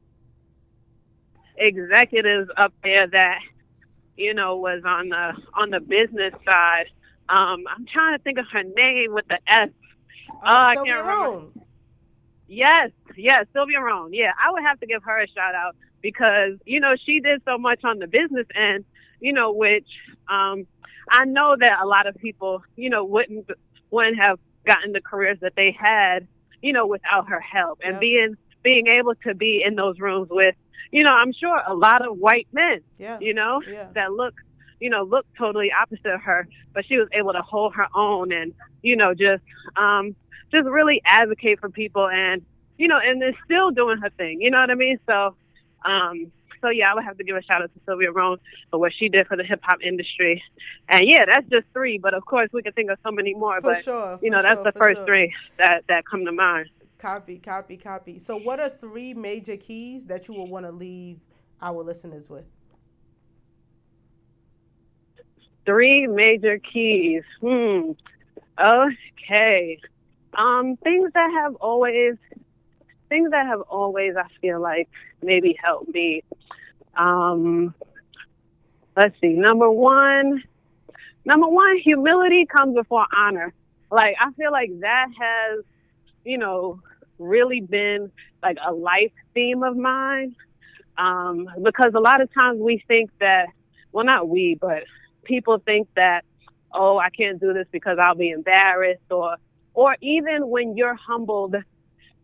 executives 1.57 2.49
up 2.57 2.73
there 2.83 3.07
that, 3.07 3.39
you 4.17 4.35
know, 4.35 4.57
was 4.57 4.83
on 4.85 5.09
the, 5.11 5.33
on 5.55 5.71
the 5.71 5.81
business 5.81 6.33
side. 6.49 6.87
Um, 7.29 7.65
I'm 7.69 7.87
trying 7.93 8.17
to 8.17 8.23
think 8.23 8.39
of 8.39 8.47
her 8.53 8.63
name 8.63 9.13
with 9.13 9.27
the 9.29 9.39
S. 9.49 9.71
Oh, 10.31 10.39
I 10.45 10.75
Sylvia 10.75 10.95
can't 10.95 11.07
remember. 11.07 11.33
Yes, 12.49 12.91
yes, 13.17 13.47
Sylvia 13.53 13.81
Rhone. 13.81 14.13
Yeah, 14.13 14.33
I 14.39 14.53
would 14.53 14.63
have 14.63 14.79
to 14.81 14.87
give 14.87 15.03
her 15.05 15.21
a 15.23 15.27
shout 15.29 15.55
out 15.55 15.77
because 16.01 16.53
you 16.65 16.81
know 16.81 16.95
she 17.05 17.21
did 17.21 17.43
so 17.45 17.59
much 17.59 17.81
on 17.85 17.99
the 17.99 18.07
business 18.07 18.47
end. 18.55 18.85
You 19.21 19.33
know, 19.33 19.53
which 19.53 19.89
um, 20.29 20.67
I 21.11 21.25
know 21.25 21.57
that 21.59 21.81
a 21.83 21.87
lot 21.87 22.07
of 22.07 22.15
people, 22.17 22.63
you 22.77 22.91
know, 22.91 23.05
wouldn't 23.05 23.49
wouldn't 23.91 24.19
have 24.21 24.39
gotten 24.67 24.93
the 24.93 25.01
careers 25.01 25.39
that 25.41 25.55
they 25.57 25.75
had, 25.79 26.27
you 26.63 26.73
know, 26.73 26.87
without 26.87 27.29
her 27.29 27.41
help 27.41 27.81
and 27.83 27.95
Yep. 27.95 28.01
being 28.01 28.37
being 28.63 28.87
able 28.89 29.15
to 29.25 29.35
be 29.35 29.63
in 29.65 29.75
those 29.77 29.99
rooms 30.01 30.29
with, 30.31 30.55
you 30.91 31.03
know, 31.03 31.13
I'm 31.13 31.33
sure 31.33 31.61
a 31.67 31.75
lot 31.75 32.07
of 32.07 32.19
white 32.19 32.49
men, 32.53 32.81
Yeah. 32.99 33.19
you 33.21 33.35
know, 33.35 33.63
Yeah. 33.67 33.89
that 33.95 34.13
look, 34.13 34.35
you 34.81 34.91
know, 34.91 35.03
look 35.03 35.27
totally 35.39 35.71
opposite 35.73 36.07
of 36.13 36.21
her, 36.23 36.47
but 36.75 36.85
she 36.87 36.97
was 36.97 37.09
able 37.13 37.33
to 37.33 37.43
hold 37.43 37.75
her 37.75 37.87
own 37.95 38.33
and, 38.33 38.53
you 38.83 38.97
know, 38.97 39.15
just, 39.15 39.43
um, 39.77 40.15
just 40.53 40.67
really 40.69 41.03
advocate 41.07 41.61
for 41.61 41.69
people 41.71 42.09
and, 42.09 42.43
you 42.79 42.89
know, 42.89 42.99
and 43.03 43.23
is 43.23 43.35
still 43.45 43.71
doing 43.71 43.99
her 43.99 44.11
thing. 44.11 44.41
You 44.41 44.51
know 44.51 44.61
what 44.61 44.71
I 44.71 44.75
mean? 44.75 44.99
So, 45.07 45.35
um, 45.85 46.31
so 46.61 46.71
yeah, 46.71 46.91
I 46.91 46.95
would 46.95 47.05
have 47.05 47.19
to 47.19 47.25
give 47.25 47.37
a 47.37 47.43
shout 47.43 47.63
out 47.63 47.73
to 47.73 47.81
Sylvia 47.85 48.11
Rhone 48.11 48.39
for 48.71 48.81
what 48.81 48.93
she 48.99 49.09
did 49.09 49.27
for 49.27 49.37
the 49.37 49.45
hip 49.45 49.61
hop 49.63 49.79
industry. 49.83 50.43
And 50.89 51.03
yeah, 51.05 51.25
that's 51.25 51.49
just 51.49 51.67
three, 51.73 51.99
but 51.99 52.15
of 52.15 52.25
course 52.25 52.49
we 52.53 52.63
can 52.63 52.73
think 52.73 52.91
of 52.91 52.99
so 53.05 53.11
many 53.11 53.35
more. 53.35 53.61
For 53.61 53.75
but 53.75 53.85
sure, 53.85 54.19
you 54.23 54.31
know, 54.31 54.43
that's 54.43 54.57
sure, 54.57 54.65
the 54.65 54.73
first 54.73 54.99
sure. 54.99 55.07
three 55.07 55.35
that 55.59 55.85
that 55.89 56.05
come 56.11 56.25
to 56.25 56.33
mind. 56.33 56.69
Copy, 57.07 57.39
copy, 57.39 57.77
copy. 57.77 58.19
So, 58.19 58.37
what 58.37 58.59
are 58.59 58.69
three 58.69 59.15
major 59.15 59.57
keys 59.57 60.07
that 60.07 60.27
you 60.27 60.35
will 60.35 60.49
want 60.49 60.67
to 60.67 60.73
leave 60.73 61.21
our 61.63 61.85
listeners 61.85 62.29
with? 62.29 62.47
Three 65.65 66.09
major 66.09 66.59
keys. 66.59 67.23
Hmm. 67.41 67.93
Okay. 68.61 69.79
Um, 70.37 70.77
things 70.83 71.13
that 71.15 71.31
have 71.45 71.55
always, 71.61 72.17
things 73.09 73.31
that 73.31 73.47
have 73.47 73.61
always, 73.61 74.17
I 74.17 74.27
feel 74.41 74.61
like 74.61 74.89
maybe 75.23 75.57
helped 75.63 75.95
me. 75.95 76.25
Um, 76.97 77.73
let's 78.97 79.15
see. 79.21 79.29
Number 79.29 79.71
one, 79.71 80.43
number 81.25 81.47
one, 81.47 81.79
humility 81.85 82.47
comes 82.47 82.75
before 82.75 83.07
honor. 83.17 83.55
Like 83.93 84.17
I 84.21 84.33
feel 84.33 84.51
like 84.51 84.81
that 84.81 85.07
has, 85.17 85.65
you 86.25 86.39
know, 86.39 86.81
really 87.19 87.61
been 87.61 88.11
like 88.43 88.59
a 88.67 88.73
life 88.73 89.13
theme 89.35 89.63
of 89.63 89.77
mine. 89.77 90.35
Um, 90.99 91.49
because 91.63 91.93
a 91.95 92.01
lot 92.01 92.21
of 92.21 92.33
times 92.33 92.59
we 92.61 92.83
think 92.89 93.11
that, 93.21 93.47
well, 93.93 94.05
not 94.05 94.29
we, 94.29 94.57
but 94.59 94.85
people 95.25 95.59
think 95.59 95.89
that, 95.97 96.25
oh, 96.73 96.99
I 96.99 97.11
can't 97.11 97.39
do 97.41 97.53
this 97.53 97.67
because 97.71 97.99
I'll 98.01 98.15
be 98.15 98.31
embarrassed, 98.31 99.11
or, 99.11 99.37
or 99.75 99.97
even 100.01 100.49
when 100.49 100.77
you're 100.77 100.95
humbled 100.95 101.57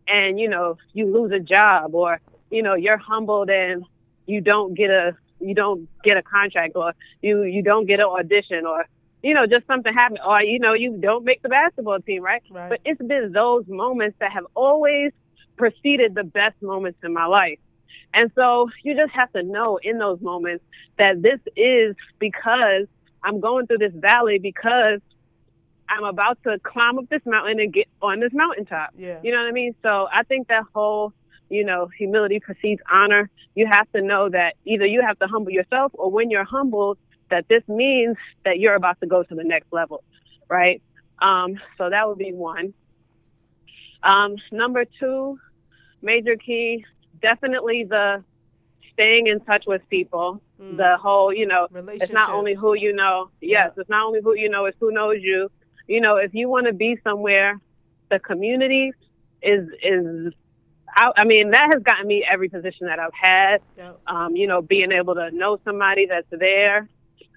and 0.07 0.39
you 0.39 0.49
know 0.49 0.77
you 0.93 1.11
lose 1.11 1.31
a 1.31 1.39
job, 1.39 1.95
or 1.95 2.19
you 2.49 2.63
know 2.63 2.75
you're 2.75 2.97
humbled 2.97 3.49
and 3.49 3.85
you 4.25 4.41
don't 4.41 4.73
get 4.73 4.89
a 4.89 5.15
you 5.39 5.55
don't 5.55 5.87
get 6.03 6.17
a 6.17 6.23
contract, 6.23 6.75
or 6.75 6.93
you 7.21 7.43
you 7.43 7.63
don't 7.63 7.85
get 7.85 7.99
an 7.99 8.05
audition, 8.05 8.65
or 8.65 8.85
you 9.23 9.33
know 9.33 9.47
just 9.47 9.65
something 9.65 9.93
happened, 9.93 10.19
or 10.25 10.41
you 10.41 10.59
know 10.59 10.73
you 10.73 10.97
don't 10.99 11.23
make 11.23 11.41
the 11.41 11.49
basketball 11.49 11.99
team, 11.99 12.21
right? 12.21 12.43
Right. 12.51 12.69
But 12.69 12.81
it's 12.85 13.01
been 13.01 13.31
those 13.31 13.65
moments 13.67 14.17
that 14.19 14.31
have 14.31 14.45
always 14.53 15.11
preceded 15.57 16.13
the 16.13 16.23
best 16.23 16.61
moments 16.61 16.99
in 17.03 17.13
my 17.13 17.25
life. 17.25 17.59
And 18.13 18.31
so 18.35 18.69
you 18.83 18.95
just 18.95 19.11
have 19.13 19.31
to 19.33 19.41
know 19.41 19.79
in 19.81 19.97
those 19.97 20.21
moments 20.21 20.63
that 20.99 21.21
this 21.21 21.39
is 21.55 21.95
because 22.19 22.87
I'm 23.23 23.39
going 23.39 23.65
through 23.65 23.79
this 23.79 23.93
valley 23.95 24.37
because 24.39 24.99
I'm 25.89 26.03
about 26.03 26.37
to 26.43 26.59
climb 26.59 26.99
up 26.99 27.09
this 27.09 27.21
mountain 27.25 27.59
and 27.59 27.73
get 27.73 27.87
on 28.01 28.19
this 28.19 28.31
mountaintop. 28.33 28.91
Yeah. 28.95 29.19
You 29.23 29.31
know 29.31 29.39
what 29.39 29.47
I 29.47 29.51
mean? 29.51 29.75
So 29.81 30.07
I 30.11 30.23
think 30.23 30.47
that 30.47 30.63
whole, 30.73 31.13
you 31.49 31.63
know, 31.63 31.87
humility 31.97 32.39
precedes 32.39 32.81
honor. 32.91 33.29
You 33.55 33.67
have 33.69 33.91
to 33.93 34.01
know 34.01 34.29
that 34.29 34.55
either 34.65 34.85
you 34.85 35.01
have 35.05 35.17
to 35.19 35.27
humble 35.27 35.51
yourself 35.51 35.91
or 35.95 36.09
when 36.11 36.29
you're 36.29 36.45
humbled, 36.45 36.97
that 37.29 37.47
this 37.47 37.63
means 37.67 38.17
that 38.45 38.59
you're 38.59 38.75
about 38.75 38.99
to 39.01 39.07
go 39.07 39.23
to 39.23 39.35
the 39.35 39.43
next 39.43 39.71
level, 39.71 40.03
right? 40.49 40.81
Um, 41.19 41.59
so 41.77 41.89
that 41.89 42.07
would 42.07 42.17
be 42.17 42.33
one. 42.33 42.73
Um, 44.03 44.35
number 44.51 44.85
two, 44.99 45.39
major 46.01 46.35
key, 46.35 46.85
definitely 47.21 47.85
the 47.85 48.23
staying 48.93 49.27
in 49.27 49.39
touch 49.41 49.65
with 49.65 49.81
people. 49.89 50.41
Mm. 50.61 50.77
The 50.77 50.97
whole, 51.01 51.33
you 51.33 51.47
know, 51.47 51.67
it's 51.73 52.11
not 52.11 52.31
only 52.31 52.53
who 52.53 52.75
you 52.75 52.93
know. 52.93 53.29
Yes, 53.41 53.71
it's 53.77 53.89
not 53.89 54.05
only 54.05 54.21
who 54.23 54.35
you 54.35 54.49
know, 54.49 54.65
it's 54.65 54.77
who 54.79 54.91
knows 54.91 55.17
you. 55.21 55.49
You 55.87 56.01
know, 56.01 56.17
if 56.17 56.33
you 56.33 56.47
want 56.47 56.67
to 56.67 56.73
be 56.73 56.97
somewhere, 57.03 57.59
the 58.09 58.19
community 58.19 58.91
is 59.41 59.67
is. 59.81 60.33
I, 60.95 61.11
I 61.17 61.23
mean, 61.23 61.49
that 61.51 61.71
has 61.73 61.81
gotten 61.81 62.05
me 62.05 62.23
every 62.31 62.49
position 62.49 62.85
that 62.85 62.99
I've 62.99 63.13
had. 63.19 63.61
Yep. 63.77 63.99
Um, 64.05 64.35
you 64.35 64.45
know, 64.45 64.61
being 64.61 64.91
able 64.91 65.15
to 65.15 65.31
know 65.31 65.59
somebody 65.65 66.05
that's 66.05 66.27
there. 66.29 66.87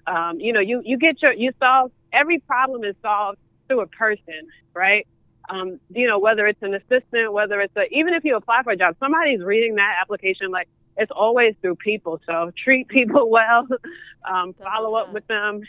Um, 0.07 0.39
you 0.39 0.53
know, 0.53 0.61
you 0.61 0.81
you 0.85 0.97
get 0.97 1.21
your 1.21 1.33
you 1.33 1.51
solve 1.63 1.91
every 2.13 2.39
problem 2.39 2.83
is 2.83 2.95
solved 3.01 3.37
through 3.67 3.81
a 3.81 3.87
person, 3.87 4.49
right? 4.73 5.05
Um, 5.49 5.79
you 5.89 6.07
know, 6.07 6.19
whether 6.19 6.47
it's 6.47 6.61
an 6.61 6.73
assistant, 6.73 7.31
whether 7.31 7.59
it's 7.61 7.75
a 7.75 7.83
even 7.91 8.13
if 8.13 8.23
you 8.23 8.35
apply 8.35 8.63
for 8.63 8.71
a 8.71 8.77
job, 8.77 8.95
somebody's 8.99 9.41
reading 9.41 9.75
that 9.75 9.97
application 10.01 10.49
like 10.49 10.67
it's 10.97 11.11
always 11.15 11.55
through 11.61 11.75
people. 11.75 12.19
So 12.25 12.51
treat 12.57 12.87
people 12.97 13.29
well, 13.29 13.67
um, 14.29 14.53
follow 14.53 14.95
up 14.95 15.13
with 15.13 15.27
them, 15.27 15.61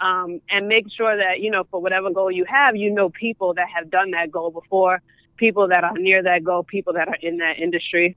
um, 0.00 0.40
and 0.48 0.68
make 0.68 0.86
sure 0.96 1.16
that 1.16 1.40
you 1.40 1.50
know 1.50 1.64
for 1.70 1.80
whatever 1.80 2.10
goal 2.10 2.30
you 2.30 2.44
have, 2.48 2.76
you 2.76 2.90
know 2.90 3.10
people 3.10 3.54
that 3.54 3.66
have 3.74 3.90
done 3.90 4.12
that 4.12 4.30
goal 4.30 4.50
before, 4.50 5.00
people 5.36 5.68
that 5.68 5.84
are 5.84 5.94
near 5.94 6.22
that 6.22 6.44
goal, 6.44 6.62
people 6.62 6.94
that 6.94 7.08
are 7.08 7.18
in 7.20 7.38
that 7.38 7.58
industry. 7.58 8.16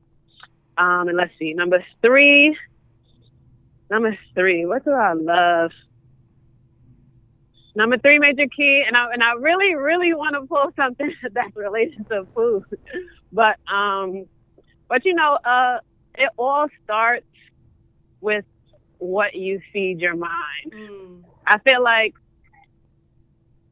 Um, 0.78 1.08
and 1.08 1.18
let's 1.18 1.34
see, 1.40 1.54
number 1.54 1.84
three. 2.06 2.58
Number 3.90 4.18
three, 4.34 4.66
what 4.66 4.84
do 4.84 4.92
I 4.92 5.14
love? 5.14 5.72
Number 7.76 7.98
three 7.98 8.18
major 8.20 8.48
key, 8.56 8.84
and 8.88 8.96
I 8.96 9.12
and 9.12 9.22
I 9.22 9.34
really, 9.34 9.76
really 9.76 10.14
want 10.14 10.36
to 10.36 10.48
pull 10.48 10.72
something 10.76 11.14
that's 11.34 11.56
related 11.56 12.08
to 12.10 12.26
food, 12.34 12.64
but 13.34 13.58
um, 13.72 14.26
but 14.88 15.04
you 15.04 15.14
know, 15.14 15.38
uh, 15.44 15.80
it 16.16 16.30
all 16.38 16.68
starts 16.84 17.26
with 18.22 18.46
what 18.98 19.36
you 19.36 19.60
feed 19.74 20.00
your 20.00 20.16
mind. 20.16 20.72
Mm. 20.74 21.24
I 21.46 21.60
feel 21.60 21.84
like 21.84 22.16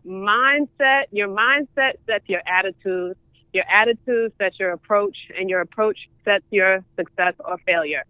mindset, 0.06 1.04
your 1.12 1.30
mindset 1.30 1.94
sets 2.06 2.28
your 2.28 2.42
attitude, 2.46 3.18
your 3.54 3.64
attitude 3.74 4.34
sets 4.38 4.60
your 4.60 4.72
approach, 4.72 5.18
and 5.40 5.50
your 5.50 5.62
approach 5.62 5.98
sets 6.26 6.46
your 6.52 6.84
success 6.98 7.34
or 7.40 7.58
failure, 7.66 8.04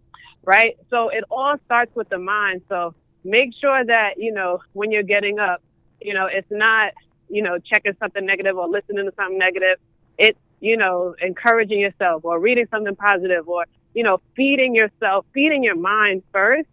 right? 0.46 0.76
So 0.90 1.08
it 1.08 1.24
all 1.30 1.56
starts 1.64 1.94
with 1.94 2.08
the 2.08 2.18
mind. 2.18 2.62
So 2.68 2.94
make 3.24 3.50
sure 3.60 3.84
that, 3.84 4.14
you 4.16 4.32
know, 4.32 4.60
when 4.72 4.90
you're 4.90 5.02
getting 5.02 5.38
up, 5.38 5.62
you 6.00 6.14
know, 6.14 6.26
it's 6.26 6.50
not, 6.50 6.92
you 7.28 7.42
know, 7.42 7.58
checking 7.58 7.92
something 7.98 8.24
negative 8.24 8.56
or 8.56 8.68
listening 8.68 9.06
to 9.06 9.12
something 9.16 9.38
negative. 9.38 9.78
It's, 10.18 10.38
you 10.60 10.76
know, 10.76 11.14
encouraging 11.20 11.80
yourself 11.80 12.24
or 12.24 12.38
reading 12.38 12.66
something 12.70 12.96
positive 12.96 13.48
or, 13.48 13.64
you 13.94 14.02
know, 14.02 14.20
feeding 14.36 14.74
yourself, 14.74 15.26
feeding 15.32 15.62
your 15.62 15.76
mind 15.76 16.22
first. 16.32 16.68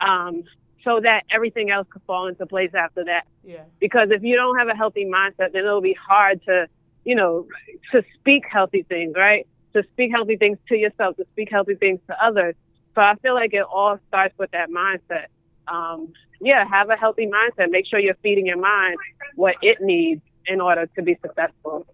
Um, 0.00 0.44
so 0.84 1.00
that 1.00 1.24
everything 1.30 1.70
else 1.70 1.86
could 1.90 2.02
fall 2.06 2.26
into 2.26 2.46
place 2.46 2.70
after 2.74 3.04
that 3.04 3.26
Yeah. 3.44 3.64
because 3.80 4.10
if 4.10 4.22
you 4.22 4.36
don't 4.36 4.58
have 4.58 4.68
a 4.68 4.74
healthy 4.74 5.04
mindset, 5.04 5.52
then 5.52 5.56
it'll 5.56 5.80
be 5.82 5.92
hard 5.92 6.42
to, 6.44 6.68
you 7.04 7.14
know, 7.14 7.46
to 7.92 8.02
speak 8.14 8.44
healthy 8.50 8.82
things, 8.82 9.14
right? 9.14 9.46
To 9.74 9.82
speak 9.92 10.10
healthy 10.14 10.36
things 10.36 10.58
to 10.68 10.76
yourself, 10.76 11.16
to 11.16 11.26
speak 11.32 11.50
healthy 11.50 11.74
things 11.74 12.00
to 12.08 12.24
others. 12.24 12.54
So 12.94 13.02
I 13.02 13.14
feel 13.16 13.34
like 13.34 13.54
it 13.54 13.62
all 13.62 13.98
starts 14.08 14.36
with 14.38 14.50
that 14.50 14.68
mindset. 14.70 15.26
Um, 15.68 16.12
yeah, 16.40 16.64
have 16.70 16.90
a 16.90 16.96
healthy 16.96 17.26
mindset. 17.26 17.70
Make 17.70 17.86
sure 17.86 17.98
you're 17.98 18.16
feeding 18.22 18.46
your 18.46 18.58
mind 18.58 18.96
what 19.36 19.54
it 19.62 19.78
needs 19.80 20.22
in 20.46 20.60
order 20.60 20.86
to 20.86 21.02
be 21.02 21.16
successful. 21.22 21.86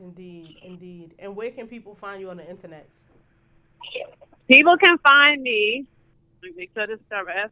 Indeed, 0.00 0.56
indeed. 0.62 1.14
And 1.18 1.36
where 1.36 1.50
can 1.50 1.68
people 1.68 1.94
find 1.94 2.20
you 2.20 2.30
on 2.30 2.38
the 2.38 2.48
internet? 2.48 2.88
People 4.48 4.76
can 4.78 4.98
find 4.98 5.42
me. 5.42 5.86
Let 6.42 6.52
me 6.52 6.56
make 6.56 6.70
sure 6.74 6.86
this 6.86 6.98
is. 6.98 7.50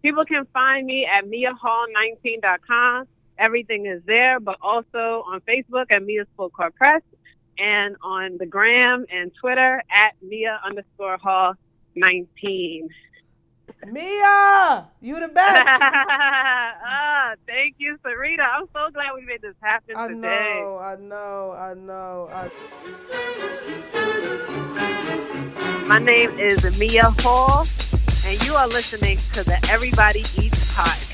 People 0.00 0.24
can 0.24 0.46
find 0.52 0.86
me 0.86 1.06
at 1.06 1.24
miahall19.com. 1.26 3.06
Everything 3.38 3.86
is 3.86 4.02
there, 4.06 4.40
but 4.40 4.56
also 4.60 5.24
on 5.26 5.40
Facebook 5.42 5.86
at 5.90 6.02
Full 6.36 6.50
Court 6.50 6.74
Press 6.74 7.02
and 7.58 7.96
on 8.02 8.38
the 8.38 8.46
gram 8.46 9.04
and 9.10 9.30
Twitter 9.40 9.82
at 9.94 10.14
Mia 10.22 10.60
underscore 10.64 11.18
Hall 11.18 11.54
19. 11.94 12.88
Mia, 13.86 14.86
you 15.00 15.18
the 15.20 15.28
best. 15.34 15.68
ah, 15.68 17.34
thank 17.46 17.74
you, 17.78 17.98
Sarita. 18.04 18.40
I'm 18.40 18.66
so 18.72 18.90
glad 18.92 19.12
we 19.14 19.22
made 19.26 19.40
this 19.42 19.54
happen 19.60 19.96
I 19.96 20.08
today. 20.08 20.20
know, 20.20 20.78
I 20.78 20.96
know, 20.96 21.52
I 21.52 21.74
know. 21.74 22.28
I... 22.32 22.48
My 25.86 25.98
name 25.98 26.38
is 26.38 26.78
Mia 26.78 27.10
Hall, 27.20 27.66
and 28.26 28.46
you 28.46 28.54
are 28.54 28.68
listening 28.68 29.18
to 29.34 29.42
the 29.44 29.58
Everybody 29.70 30.20
Eats 30.20 30.74
podcast. 30.76 31.11